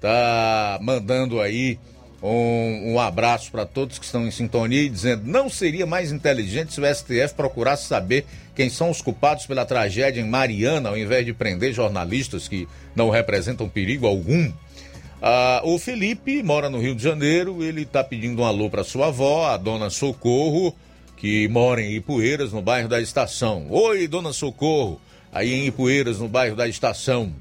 tá 0.00 0.78
mandando 0.80 1.40
aí 1.40 1.76
Um, 2.20 2.94
um 2.94 3.00
abraço 3.00 3.50
para 3.52 3.64
todos 3.64 3.98
que 3.98 4.04
estão 4.04 4.26
em 4.26 4.30
sintonia 4.30 4.82
e 4.82 4.88
dizendo: 4.88 5.22
não 5.24 5.48
seria 5.48 5.86
mais 5.86 6.10
inteligente 6.10 6.72
se 6.72 6.80
o 6.80 6.94
STF 6.94 7.34
procurasse 7.36 7.86
saber 7.86 8.26
quem 8.56 8.68
são 8.68 8.90
os 8.90 9.00
culpados 9.00 9.46
pela 9.46 9.64
tragédia 9.64 10.20
em 10.20 10.28
Mariana, 10.28 10.88
ao 10.88 10.98
invés 10.98 11.24
de 11.24 11.32
prender 11.32 11.72
jornalistas 11.72 12.48
que 12.48 12.66
não 12.94 13.08
representam 13.08 13.68
perigo 13.68 14.06
algum? 14.06 14.52
Ah, 15.22 15.60
o 15.64 15.78
Felipe 15.78 16.42
mora 16.42 16.68
no 16.68 16.80
Rio 16.80 16.94
de 16.94 17.02
Janeiro, 17.02 17.62
ele 17.62 17.82
está 17.82 18.02
pedindo 18.02 18.42
um 18.42 18.44
alô 18.44 18.68
para 18.68 18.82
sua 18.82 19.08
avó, 19.08 19.46
a 19.46 19.56
dona 19.56 19.88
Socorro, 19.88 20.74
que 21.16 21.46
mora 21.48 21.80
em 21.80 21.94
Ipueiras, 21.94 22.52
no 22.52 22.62
bairro 22.62 22.88
da 22.88 23.00
Estação. 23.00 23.66
Oi, 23.70 24.08
dona 24.08 24.32
Socorro, 24.32 25.00
aí 25.32 25.52
em 25.52 25.66
Ipueiras, 25.66 26.18
no 26.18 26.28
bairro 26.28 26.56
da 26.56 26.66
Estação. 26.66 27.32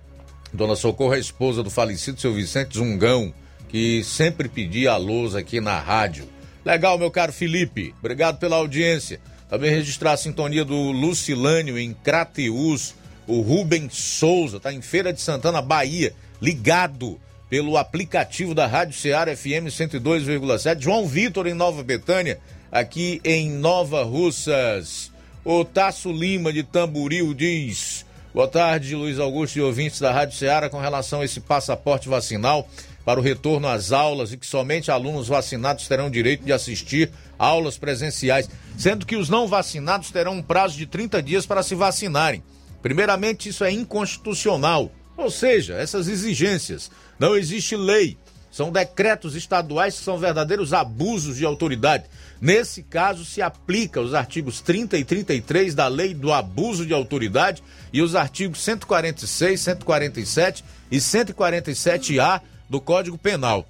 Dona 0.54 0.76
Socorro 0.76 1.16
é 1.16 1.20
esposa 1.20 1.64
do 1.64 1.70
falecido 1.72 2.22
seu 2.22 2.34
Vicente 2.34 2.78
Zungão 2.78 3.34
que 3.70 4.04
sempre 4.04 4.48
pedia 4.48 4.92
alôs 4.92 5.36
aqui 5.36 5.60
na 5.60 5.80
rádio. 5.80 6.28
Legal, 6.66 6.98
meu 6.98 7.12
caro 7.12 7.32
Felipe, 7.32 7.94
obrigado 8.00 8.40
pela 8.40 8.58
audiência. 8.58 9.20
Também 9.50 9.72
registrar 9.72 10.14
a 10.14 10.18
sintonia 10.18 10.66
do 10.66 10.92
Lucilânio 10.92 11.78
em 11.78 11.94
Crateus, 11.94 12.94
o 13.26 13.42
Rubem 13.42 13.90
Souza, 13.90 14.60
tá 14.60 14.74
em 14.74 14.82
Feira 14.82 15.14
de 15.14 15.22
Santana, 15.22 15.62
Bahia, 15.62 16.14
ligado 16.42 17.20
pelo 17.50 17.78
aplicativo 17.78 18.54
da 18.54 18.68
Rádio 18.68 19.00
Ceará 19.00 19.36
FM 19.36 19.68
102,7. 19.70 20.82
João 20.82 21.08
Vitor 21.08 21.48
em 21.48 21.54
Nova 21.54 21.84
Betânia, 21.84 22.40
aqui 22.72 23.22
em 23.24 23.50
Nova 23.50 24.04
Russas. 24.04 25.12
O 25.46 25.64
Tasso 25.64 26.12
Lima 26.12 26.52
de 26.52 26.64
Tamburil 26.64 27.34
diz: 27.34 28.06
Boa 28.34 28.48
tarde, 28.48 28.96
Luiz 28.96 29.18
Augusto 29.18 29.58
e 29.58 29.62
ouvintes 29.62 30.02
da 30.02 30.12
Rádio 30.12 30.38
Ceará, 30.38 30.70
com 30.70 30.80
relação 30.80 31.22
a 31.22 31.26
esse 31.26 31.40
passaporte 31.40 32.10
vacinal 32.10 32.68
para 33.08 33.22
o 33.22 33.24
retorno 33.24 33.70
às 33.70 33.94
aulas 33.94 34.34
e 34.34 34.38
que 34.38 34.46
somente 34.46 34.92
alunos 34.92 35.30
vacinados 35.30 35.88
terão 35.88 36.12
direito 36.12 36.44
de 36.44 36.52
assistir 36.52 37.10
aulas 37.40 37.78
presenciais, 37.78 38.50
sendo 38.78 39.06
que 39.06 39.16
os 39.16 39.30
não 39.30 39.48
vacinados 39.48 40.12
terão 40.12 40.34
um 40.34 40.42
prazo 40.42 40.76
de 40.76 40.86
30 40.86 41.24
dias 41.24 41.46
para 41.46 41.64
se 41.64 41.74
vacinarem. 41.74 42.44
Primeiramente, 42.82 43.48
isso 43.48 43.64
é 43.64 43.72
inconstitucional, 43.72 44.92
ou 45.16 45.32
seja, 45.32 45.76
essas 45.76 46.10
exigências. 46.10 46.92
Não 47.18 47.38
existe 47.38 47.78
lei, 47.78 48.18
são 48.52 48.74
decretos 48.74 49.36
estaduais 49.36 49.98
que 49.98 50.04
são 50.04 50.18
verdadeiros 50.18 50.74
abusos 50.74 51.38
de 51.38 51.46
autoridade. 51.46 52.10
Nesse 52.42 52.84
caso, 52.84 53.24
se 53.24 53.42
aplica 53.42 54.02
os 54.02 54.14
artigos 54.14 54.60
30 54.60 54.98
e 54.98 55.06
33 55.06 55.74
da 55.74 55.88
Lei 55.88 56.14
do 56.14 56.34
Abuso 56.34 56.86
de 56.86 56.94
Autoridade 56.94 57.64
e 57.94 58.02
os 58.02 58.16
artigos 58.16 58.60
146, 58.60 59.62
147 59.62 60.66
e 60.92 60.98
147-A 60.98 62.42
do 62.70 62.80
Código 62.82 63.18
Penal. 63.18 63.68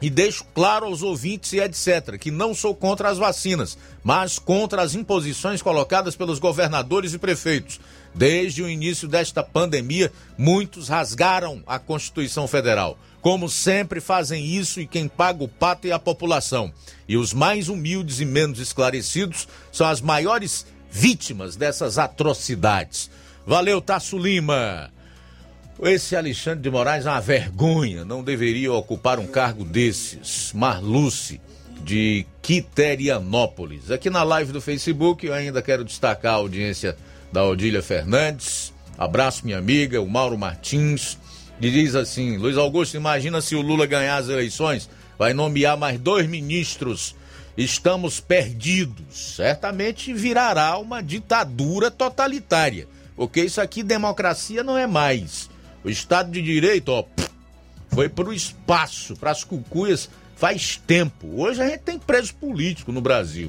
E 0.00 0.08
deixo 0.08 0.44
claro 0.54 0.86
aos 0.86 1.02
ouvintes 1.02 1.52
e 1.52 1.58
etc., 1.58 2.16
que 2.18 2.30
não 2.30 2.54
sou 2.54 2.72
contra 2.72 3.08
as 3.08 3.18
vacinas, 3.18 3.76
mas 4.04 4.38
contra 4.38 4.80
as 4.80 4.94
imposições 4.94 5.60
colocadas 5.60 6.14
pelos 6.14 6.38
governadores 6.38 7.14
e 7.14 7.18
prefeitos. 7.18 7.80
Desde 8.14 8.62
o 8.62 8.68
início 8.68 9.08
desta 9.08 9.42
pandemia, 9.42 10.12
muitos 10.36 10.88
rasgaram 10.88 11.64
a 11.66 11.80
Constituição 11.80 12.46
Federal. 12.46 12.96
Como 13.20 13.48
sempre 13.48 14.00
fazem 14.00 14.46
isso 14.46 14.80
e 14.80 14.86
quem 14.86 15.08
paga 15.08 15.42
o 15.42 15.48
pato 15.48 15.88
é 15.88 15.90
a 15.90 15.98
população. 15.98 16.72
E 17.08 17.16
os 17.16 17.34
mais 17.34 17.68
humildes 17.68 18.20
e 18.20 18.24
menos 18.24 18.60
esclarecidos 18.60 19.48
são 19.72 19.86
as 19.86 20.00
maiores 20.00 20.64
vítimas 20.90 21.56
dessas 21.56 21.98
atrocidades. 21.98 23.10
Valeu, 23.44 23.80
Tasso 23.80 24.16
Lima! 24.16 24.92
Esse 25.80 26.16
Alexandre 26.16 26.60
de 26.60 26.70
Moraes 26.70 27.06
é 27.06 27.10
uma 27.10 27.20
vergonha, 27.20 28.04
não 28.04 28.24
deveria 28.24 28.72
ocupar 28.72 29.20
um 29.20 29.28
cargo 29.28 29.64
desses. 29.64 30.52
Marluce, 30.52 31.40
de 31.84 32.26
Quiterianópolis. 32.42 33.88
Aqui 33.88 34.10
na 34.10 34.24
live 34.24 34.50
do 34.50 34.60
Facebook, 34.60 35.24
eu 35.24 35.32
ainda 35.32 35.62
quero 35.62 35.84
destacar 35.84 36.34
a 36.34 36.36
audiência 36.38 36.96
da 37.32 37.44
Odília 37.44 37.80
Fernandes. 37.80 38.72
Abraço, 38.98 39.44
minha 39.44 39.56
amiga, 39.56 40.02
o 40.02 40.08
Mauro 40.08 40.36
Martins. 40.36 41.16
E 41.60 41.70
diz 41.70 41.94
assim: 41.94 42.36
Luiz 42.38 42.56
Augusto, 42.56 42.96
imagina 42.96 43.40
se 43.40 43.54
o 43.54 43.62
Lula 43.62 43.86
ganhar 43.86 44.16
as 44.16 44.28
eleições, 44.28 44.90
vai 45.16 45.32
nomear 45.32 45.76
mais 45.76 45.98
dois 46.00 46.26
ministros. 46.26 47.14
Estamos 47.56 48.18
perdidos. 48.18 49.34
Certamente 49.36 50.12
virará 50.12 50.76
uma 50.76 51.00
ditadura 51.00 51.88
totalitária. 51.88 52.88
Porque 53.14 53.42
isso 53.42 53.60
aqui, 53.60 53.84
democracia, 53.84 54.64
não 54.64 54.76
é 54.76 54.86
mais. 54.86 55.48
O 55.84 55.90
Estado 55.90 56.30
de 56.30 56.42
Direito, 56.42 56.88
ó, 56.90 57.04
foi 57.90 58.08
pro 58.08 58.32
espaço, 58.32 59.16
para 59.16 59.30
as 59.30 59.44
cucuias 59.44 60.10
faz 60.36 60.80
tempo. 60.86 61.40
Hoje 61.40 61.60
a 61.60 61.68
gente 61.68 61.80
tem 61.80 61.98
preso 61.98 62.34
político 62.34 62.92
no 62.92 63.00
Brasil. 63.00 63.48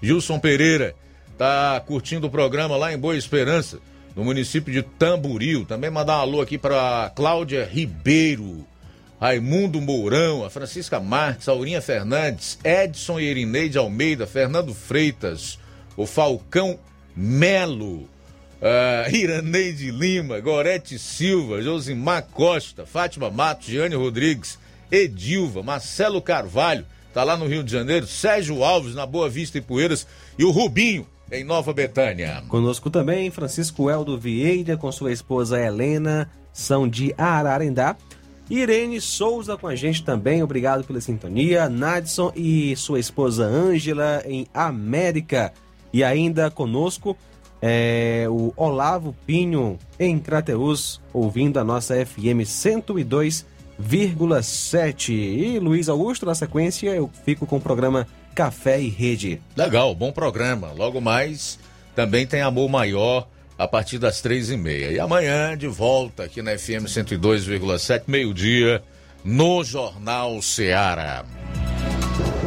Gilson 0.00 0.38
Pereira 0.38 0.94
tá 1.36 1.80
curtindo 1.86 2.26
o 2.26 2.30
programa 2.30 2.76
lá 2.76 2.92
em 2.92 2.98
Boa 2.98 3.16
Esperança, 3.16 3.78
no 4.16 4.24
município 4.24 4.72
de 4.72 4.82
Tamburil. 4.82 5.64
Também 5.64 5.90
mandar 5.90 6.18
um 6.18 6.20
alô 6.20 6.40
aqui 6.40 6.56
para 6.56 7.12
Cláudia 7.14 7.68
Ribeiro, 7.70 8.66
Raimundo 9.20 9.80
Mourão, 9.80 10.44
a 10.44 10.50
Francisca 10.50 10.98
Marques, 10.98 11.48
Aurinha 11.48 11.80
Fernandes, 11.80 12.58
Edson 12.64 13.20
Irineide 13.20 13.78
Almeida, 13.78 14.26
Fernando 14.26 14.74
Freitas, 14.74 15.58
o 15.96 16.06
Falcão 16.06 16.78
Melo, 17.14 18.08
uh, 18.62 19.14
Iraneide 19.14 19.90
Lima, 19.90 20.40
Gorete 20.40 20.98
Silva, 20.98 21.60
Josimar 21.60 22.22
Costa, 22.32 22.86
Fátima 22.86 23.30
Matos, 23.30 23.66
Giane 23.66 23.96
Rodrigues, 23.96 24.58
Edilva, 24.90 25.62
Marcelo 25.62 26.22
Carvalho, 26.22 26.86
tá 27.12 27.24
lá 27.24 27.36
no 27.36 27.46
Rio 27.46 27.64
de 27.64 27.72
Janeiro, 27.72 28.06
Sérgio 28.06 28.62
Alves, 28.62 28.94
na 28.94 29.04
Boa 29.04 29.28
Vista 29.28 29.58
e 29.58 29.60
Poeiras, 29.60 30.06
e 30.38 30.44
o 30.44 30.50
Rubinho, 30.50 31.06
em 31.30 31.44
Nova 31.44 31.72
Betânia. 31.72 32.42
Conosco 32.48 32.90
também 32.90 33.30
Francisco 33.30 33.90
Eldo 33.90 34.18
Vieira, 34.18 34.76
com 34.76 34.92
sua 34.92 35.12
esposa 35.12 35.58
Helena, 35.58 36.30
são 36.52 36.86
de 36.86 37.14
Ararendá. 37.16 37.96
Irene 38.50 39.00
Souza 39.00 39.56
com 39.56 39.66
a 39.66 39.74
gente 39.74 40.04
também, 40.04 40.42
obrigado 40.42 40.84
pela 40.84 41.00
sintonia. 41.00 41.70
Nadson 41.70 42.32
e 42.36 42.76
sua 42.76 43.00
esposa 43.00 43.44
Ângela 43.44 44.22
em 44.26 44.46
América. 44.52 45.54
E 45.90 46.04
ainda 46.04 46.50
conosco 46.50 47.16
é, 47.62 48.26
o 48.28 48.52
Olavo 48.56 49.14
Pinho 49.24 49.78
em 49.98 50.18
Crateus, 50.18 51.00
ouvindo 51.12 51.60
a 51.60 51.64
nossa 51.64 51.94
FM 52.04 52.42
102,7. 52.44 55.10
E 55.10 55.60
Luiz 55.60 55.88
Augusto, 55.88 56.26
na 56.26 56.34
sequência, 56.34 56.90
eu 56.90 57.08
fico 57.24 57.46
com 57.46 57.58
o 57.58 57.60
programa 57.60 58.08
Café 58.34 58.80
e 58.80 58.88
Rede. 58.88 59.40
Legal, 59.56 59.94
bom 59.94 60.10
programa. 60.10 60.72
Logo 60.72 61.00
mais 61.00 61.60
também 61.94 62.26
tem 62.26 62.40
Amor 62.40 62.68
Maior 62.68 63.28
a 63.56 63.68
partir 63.68 63.98
das 63.98 64.20
três 64.20 64.50
e 64.50 64.56
meia. 64.56 64.90
E 64.90 64.98
amanhã 64.98 65.56
de 65.56 65.68
volta 65.68 66.24
aqui 66.24 66.42
na 66.42 66.58
FM 66.58 66.86
102,7, 66.86 68.02
meio-dia, 68.08 68.82
no 69.24 69.62
Jornal 69.62 70.42
Seara. 70.42 71.24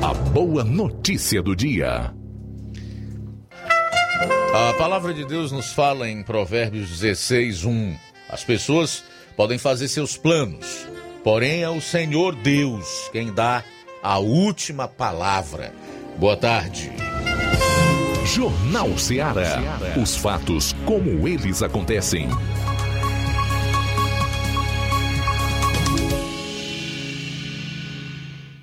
A 0.01 0.13
boa 0.13 0.61
notícia 0.63 1.41
do 1.41 1.55
dia. 1.55 2.13
A 4.57 4.71
palavra 4.75 5.13
de 5.13 5.25
Deus 5.25 5.51
nos 5.51 5.73
fala 5.73 6.09
em 6.09 6.23
Provérbios 6.23 6.87
16, 6.87 7.65
1. 7.65 7.97
As 8.29 8.41
pessoas 8.45 9.03
podem 9.35 9.57
fazer 9.57 9.89
seus 9.89 10.15
planos, 10.15 10.87
porém 11.25 11.61
é 11.61 11.69
o 11.69 11.81
Senhor 11.81 12.33
Deus 12.35 13.09
quem 13.11 13.33
dá 13.33 13.65
a 14.01 14.17
última 14.17 14.87
palavra. 14.87 15.73
Boa 16.17 16.37
tarde. 16.37 16.89
Jornal 18.25 18.97
Ceará. 18.97 19.61
Os 20.01 20.15
fatos 20.15 20.73
como 20.85 21.27
eles 21.27 21.61
acontecem. 21.61 22.29